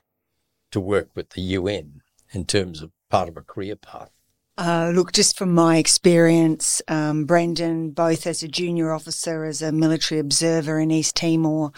to 0.72 0.80
work 0.80 1.10
with 1.16 1.32
the 1.32 1.41
UN 1.41 2.02
in 2.32 2.45
terms 2.45 2.82
of 2.82 2.91
part 3.10 3.28
of 3.28 3.36
a 3.36 3.41
career 3.41 3.76
path? 3.76 4.12
Uh, 4.58 4.91
look, 4.93 5.14
just 5.14 5.38
from 5.38 5.54
my 5.54 5.78
experience, 5.78 6.82
um, 6.89 7.24
Brendan, 7.24 7.91
both 7.91 8.28
as 8.28 8.43
a 8.43 8.47
junior 8.50 8.91
officer, 8.91 9.45
as 9.45 9.62
a 9.62 9.72
military 9.72 10.20
observer 10.20 10.80
in 10.80 10.91
East 10.91 11.16
Timor, 11.16 11.72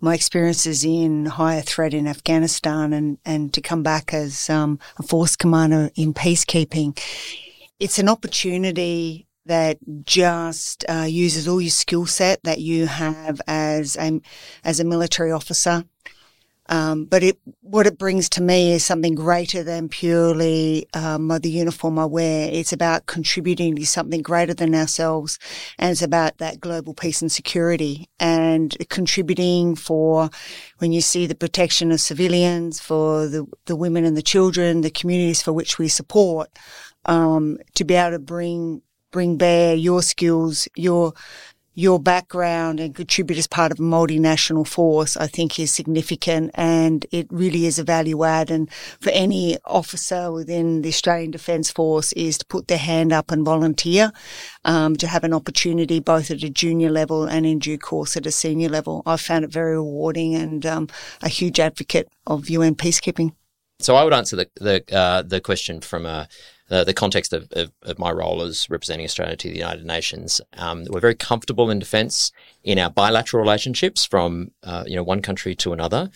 my 0.00 0.14
experiences 0.14 0.84
in 0.84 1.24
higher 1.24 1.62
threat 1.62 1.94
in 1.94 2.06
Afghanistan 2.06 2.92
and, 2.92 3.16
and 3.24 3.54
to 3.54 3.62
come 3.62 3.82
back 3.82 4.12
as 4.12 4.50
um, 4.50 4.78
a 4.98 5.02
force 5.02 5.34
commander 5.34 5.90
in 5.94 6.12
peacekeeping, 6.12 6.98
it's 7.78 7.98
an 7.98 8.08
opportunity 8.08 9.26
that 9.46 9.78
just 10.04 10.84
uh, 10.88 11.06
uses 11.08 11.46
all 11.46 11.60
your 11.60 11.70
skill 11.70 12.06
set 12.06 12.42
that 12.42 12.60
you 12.60 12.86
have 12.86 13.40
as 13.46 13.96
a 13.96 14.20
as 14.64 14.80
a 14.80 14.84
military 14.84 15.30
officer. 15.30 15.84
Um, 16.68 17.04
but 17.04 17.22
it, 17.22 17.38
what 17.60 17.86
it 17.86 17.96
brings 17.96 18.28
to 18.30 18.42
me 18.42 18.72
is 18.72 18.84
something 18.84 19.14
greater 19.14 19.62
than 19.62 19.88
purely 19.88 20.88
um, 20.94 21.28
the 21.28 21.48
uniform 21.48 21.96
I 21.96 22.06
wear. 22.06 22.48
It's 22.50 22.72
about 22.72 23.06
contributing 23.06 23.76
to 23.76 23.86
something 23.86 24.20
greater 24.20 24.52
than 24.52 24.74
ourselves, 24.74 25.38
and 25.78 25.92
it's 25.92 26.02
about 26.02 26.38
that 26.38 26.60
global 26.60 26.92
peace 26.92 27.22
and 27.22 27.30
security, 27.30 28.08
and 28.18 28.76
contributing 28.88 29.76
for 29.76 30.28
when 30.78 30.90
you 30.90 31.00
see 31.00 31.26
the 31.26 31.36
protection 31.36 31.92
of 31.92 32.00
civilians, 32.00 32.80
for 32.80 33.28
the 33.28 33.46
the 33.66 33.76
women 33.76 34.04
and 34.04 34.16
the 34.16 34.22
children, 34.22 34.80
the 34.80 34.90
communities 34.90 35.42
for 35.42 35.52
which 35.52 35.78
we 35.78 35.86
support, 35.86 36.50
um, 37.06 37.58
to 37.74 37.84
be 37.84 37.94
able 37.94 38.12
to 38.12 38.18
bring 38.18 38.82
bring 39.12 39.36
bare 39.36 39.74
your 39.74 40.02
skills, 40.02 40.68
your 40.76 41.14
your 41.76 42.00
background 42.00 42.80
and 42.80 42.94
contribute 42.94 43.38
as 43.38 43.46
part 43.46 43.70
of 43.70 43.78
a 43.78 43.82
multinational 43.82 44.66
force, 44.66 45.14
I 45.14 45.26
think 45.26 45.60
is 45.60 45.70
significant 45.70 46.50
and 46.54 47.04
it 47.12 47.26
really 47.30 47.66
is 47.66 47.78
a 47.78 47.84
value 47.84 48.24
add. 48.24 48.50
And 48.50 48.72
for 48.98 49.10
any 49.10 49.58
officer 49.66 50.32
within 50.32 50.80
the 50.80 50.88
Australian 50.88 51.32
Defence 51.32 51.70
Force 51.70 52.14
is 52.14 52.38
to 52.38 52.46
put 52.46 52.68
their 52.68 52.78
hand 52.78 53.12
up 53.12 53.30
and 53.30 53.44
volunteer, 53.44 54.10
um, 54.64 54.96
to 54.96 55.06
have 55.06 55.22
an 55.22 55.34
opportunity 55.34 56.00
both 56.00 56.30
at 56.30 56.42
a 56.42 56.48
junior 56.48 56.88
level 56.90 57.24
and 57.24 57.44
in 57.44 57.58
due 57.58 57.78
course 57.78 58.16
at 58.16 58.24
a 58.24 58.32
senior 58.32 58.70
level. 58.70 59.02
I 59.04 59.18
found 59.18 59.44
it 59.44 59.52
very 59.52 59.74
rewarding 59.74 60.34
and 60.34 60.64
um, 60.64 60.88
a 61.20 61.28
huge 61.28 61.60
advocate 61.60 62.08
of 62.26 62.48
UN 62.48 62.74
peacekeeping. 62.74 63.32
So 63.80 63.96
I 63.96 64.02
would 64.02 64.14
answer 64.14 64.36
the 64.36 64.48
the, 64.56 64.96
uh, 64.96 65.20
the 65.20 65.42
question 65.42 65.82
from 65.82 66.06
a 66.06 66.26
uh, 66.70 66.84
the 66.84 66.94
context 66.94 67.32
of, 67.32 67.48
of, 67.52 67.70
of, 67.82 67.98
my 67.98 68.10
role 68.10 68.42
as 68.42 68.68
representing 68.68 69.04
Australia 69.04 69.36
to 69.36 69.48
the 69.48 69.56
United 69.56 69.84
Nations. 69.84 70.40
Um, 70.54 70.84
we're 70.90 71.00
very 71.00 71.14
comfortable 71.14 71.70
in 71.70 71.78
defence 71.78 72.32
in 72.64 72.78
our 72.78 72.90
bilateral 72.90 73.42
relationships 73.42 74.04
from 74.04 74.50
uh, 74.62 74.84
you 74.86 74.96
know 74.96 75.02
one 75.02 75.22
country 75.22 75.54
to 75.56 75.72
another. 75.72 76.10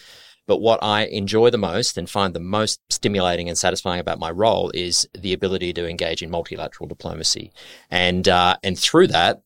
But 0.47 0.61
what 0.61 0.83
I 0.83 1.05
enjoy 1.05 1.51
the 1.51 1.59
most 1.59 1.97
and 1.97 2.11
find 2.11 2.35
the 2.35 2.41
most 2.41 2.81
stimulating 2.91 3.49
and 3.49 3.57
satisfying 3.57 4.01
about 4.01 4.19
my 4.19 4.33
role 4.33 4.73
is 4.75 5.09
the 5.17 5.33
ability 5.33 5.73
to 5.75 5.89
engage 5.89 6.23
in 6.23 6.31
multilateral 6.31 6.89
diplomacy, 6.89 7.53
and 7.91 8.29
uh, 8.29 8.57
and 8.63 8.79
through 8.79 9.09
that 9.09 9.43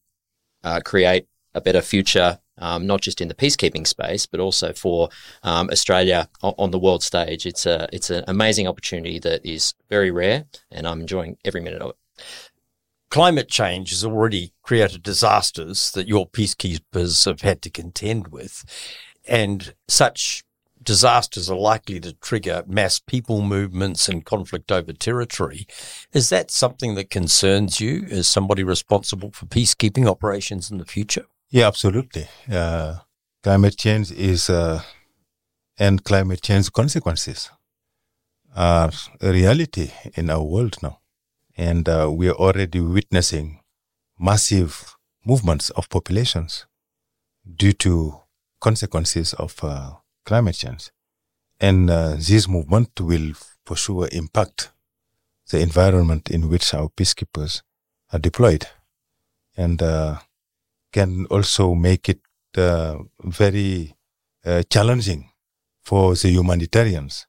uh, 0.63 0.81
create 0.83 1.27
a 1.55 1.61
better 1.61 1.83
future 1.83 2.41
um, 2.59 2.87
not 2.87 3.01
just 3.01 3.21
in 3.21 3.29
the 3.29 3.35
peacekeeping 3.35 3.87
space, 3.87 4.27
but 4.27 4.41
also 4.41 4.73
for 4.73 5.09
um, 5.43 5.69
Australia 5.71 6.29
on 6.43 6.71
the 6.71 6.79
world 6.79 7.03
stage. 7.03 7.47
It's 7.47 7.67
a 7.67 7.89
it's 7.93 8.11
an 8.11 8.25
amazing 8.27 8.67
opportunity 8.67 9.19
that 9.21 9.45
is 9.45 9.75
very 9.89 10.11
rare, 10.11 10.47
and 10.71 10.87
I'm 10.87 11.01
enjoying 11.01 11.39
every 11.45 11.61
minute 11.61 11.83
of 11.83 11.91
it. 11.91 11.97
Climate 13.11 13.49
change 13.49 13.91
has 13.91 14.05
already 14.05 14.53
created 14.63 15.03
disasters 15.03 15.93
that 15.93 16.09
your 16.09 16.29
peacekeepers 16.29 17.25
have 17.27 17.43
had 17.43 17.63
to 17.63 17.71
contend 17.71 18.29
with, 18.29 18.65
and 19.27 19.75
such 19.89 20.45
disasters 20.83 21.51
are 21.51 21.57
likely 21.57 21.99
to 21.99 22.13
trigger 22.15 22.63
mass 22.67 22.99
people 22.99 23.41
movements 23.41 24.09
and 24.09 24.25
conflict 24.25 24.71
over 24.71 24.93
territory. 24.93 25.67
Is 26.13 26.29
that 26.29 26.51
something 26.51 26.95
that 26.95 27.11
concerns 27.11 27.81
you 27.81 28.07
as 28.11 28.29
somebody 28.29 28.63
responsible 28.63 29.31
for 29.33 29.47
peacekeeping 29.47 30.07
operations 30.07 30.71
in 30.71 30.79
the 30.79 30.85
future? 30.85 31.25
Yeah, 31.51 31.67
absolutely. 31.69 32.29
Uh, 32.51 32.99
climate 33.43 33.77
change 33.77 34.11
is, 34.13 34.51
uh, 34.51 34.83
and 35.79 36.05
climate 36.05 36.43
change 36.43 36.73
consequences 36.73 37.51
are 38.55 38.93
a 39.21 39.33
reality 39.33 39.91
in 40.15 40.31
our 40.31 40.43
world 40.43 40.77
now. 40.83 41.01
And 41.57 41.89
uh, 41.89 42.11
we 42.13 42.29
are 42.29 42.35
already 42.37 42.81
witnessing 42.81 43.61
massive 44.19 44.97
movements 45.27 45.71
of 45.71 45.89
populations 45.89 46.67
due 47.57 47.73
to 47.75 48.21
consequences 48.61 49.35
of 49.35 49.63
uh, 49.65 49.93
climate 50.27 50.57
change. 50.57 50.91
And 51.61 51.91
uh, 51.91 52.17
this 52.19 52.49
movement 52.49 53.01
will 53.01 53.33
for 53.67 53.77
sure 53.77 54.09
impact 54.13 54.71
the 55.51 55.61
environment 55.61 56.31
in 56.31 56.49
which 56.49 56.75
our 56.75 56.89
peacekeepers 56.91 57.63
are 58.13 58.21
deployed. 58.21 58.67
And 59.57 59.83
uh, 59.83 60.19
can 60.95 61.27
also 61.27 61.75
make 61.75 62.09
it 62.09 62.21
uh, 62.57 62.97
very 63.25 63.97
uh, 64.47 64.63
challenging 64.71 65.31
for 65.83 66.15
the 66.15 66.29
humanitarians 66.29 67.27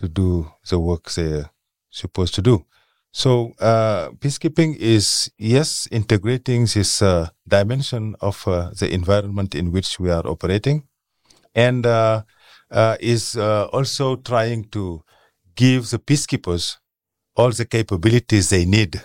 to 0.00 0.08
do 0.08 0.50
the 0.68 0.78
work 0.78 1.04
they're 1.12 1.48
supposed 1.88 2.34
to 2.34 2.42
do. 2.42 2.64
So, 3.12 3.54
uh, 3.60 4.10
peacekeeping 4.18 4.76
is, 4.76 5.30
yes, 5.38 5.88
integrating 5.90 6.66
this 6.66 7.00
uh, 7.00 7.28
dimension 7.48 8.16
of 8.20 8.46
uh, 8.46 8.70
the 8.78 8.92
environment 8.92 9.54
in 9.54 9.72
which 9.72 10.00
we 10.00 10.10
are 10.10 10.26
operating 10.26 10.82
and 11.54 11.86
uh, 11.86 12.24
is 13.00 13.36
also 13.36 14.16
trying 14.16 14.64
to 14.70 15.02
give 15.54 15.88
the 15.90 15.98
peacekeepers 15.98 16.76
all 17.36 17.52
the 17.52 17.64
capabilities 17.64 18.50
they 18.50 18.64
need 18.66 19.00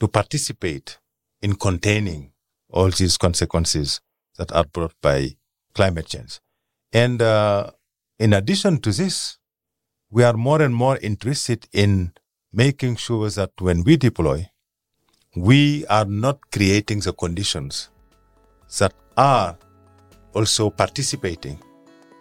to 0.00 0.08
participate 0.08 0.98
in 1.40 1.54
containing 1.54 2.32
all 2.76 2.90
these 2.90 3.16
consequences 3.16 4.00
that 4.36 4.52
are 4.52 4.64
brought 4.64 4.94
by 5.00 5.30
climate 5.74 6.06
change. 6.06 6.40
And 6.92 7.22
uh, 7.22 7.70
in 8.18 8.34
addition 8.34 8.80
to 8.82 8.92
this, 8.92 9.38
we 10.10 10.22
are 10.22 10.34
more 10.34 10.60
and 10.60 10.74
more 10.74 10.98
interested 10.98 11.66
in 11.72 12.12
making 12.52 12.96
sure 12.96 13.30
that 13.30 13.52
when 13.60 13.82
we 13.82 13.96
deploy, 13.96 14.50
we 15.34 15.86
are 15.86 16.04
not 16.04 16.38
creating 16.52 17.00
the 17.00 17.12
conditions 17.12 17.88
that 18.78 18.92
are 19.16 19.56
also 20.34 20.68
participating 20.68 21.58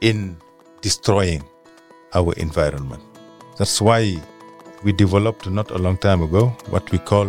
in 0.02 0.38
destroying 0.82 1.44
our 2.14 2.34
environment. 2.34 3.04
That's 3.58 3.82
why 3.82 4.22
we 4.84 4.94
developed 4.94 5.50
not 5.50 5.72
a 5.72 5.78
long 5.78 5.98
time 5.98 6.22
ago 6.22 6.48
what 6.70 6.90
we 6.92 6.98
call 6.98 7.28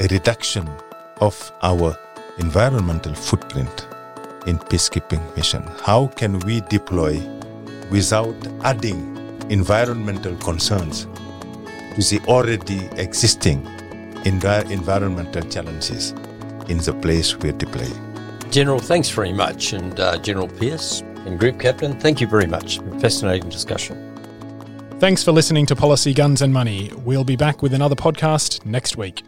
a 0.00 0.06
reduction 0.10 0.68
of 1.20 1.52
our 1.62 1.96
environmental 2.38 3.14
footprint 3.14 3.88
in 4.46 4.58
peacekeeping 4.58 5.36
mission? 5.36 5.62
How 5.82 6.08
can 6.08 6.38
we 6.40 6.60
deploy 6.62 7.20
without 7.90 8.36
adding 8.64 9.16
environmental 9.50 10.36
concerns 10.36 11.04
to 11.94 12.02
the 12.02 12.20
already 12.26 12.86
existing 12.96 13.66
environmental 14.24 15.42
challenges 15.42 16.12
in 16.68 16.78
the 16.78 16.92
place 17.00 17.36
we're 17.36 17.52
deploying? 17.52 17.94
General, 18.50 18.78
thanks 18.78 19.08
very 19.08 19.32
much. 19.32 19.72
And 19.72 19.98
uh, 19.98 20.18
General 20.18 20.48
Pearce 20.48 21.00
and 21.26 21.38
Group 21.38 21.58
Captain, 21.58 21.98
thank 21.98 22.20
you 22.20 22.26
very 22.26 22.46
much. 22.46 22.78
Fascinating 23.00 23.48
discussion. 23.48 24.02
Thanks 24.98 25.22
for 25.22 25.32
listening 25.32 25.66
to 25.66 25.76
Policy 25.76 26.14
Guns 26.14 26.40
and 26.40 26.52
Money. 26.52 26.90
We'll 27.04 27.24
be 27.24 27.36
back 27.36 27.62
with 27.62 27.74
another 27.74 27.96
podcast 27.96 28.64
next 28.64 28.96
week. 28.96 29.22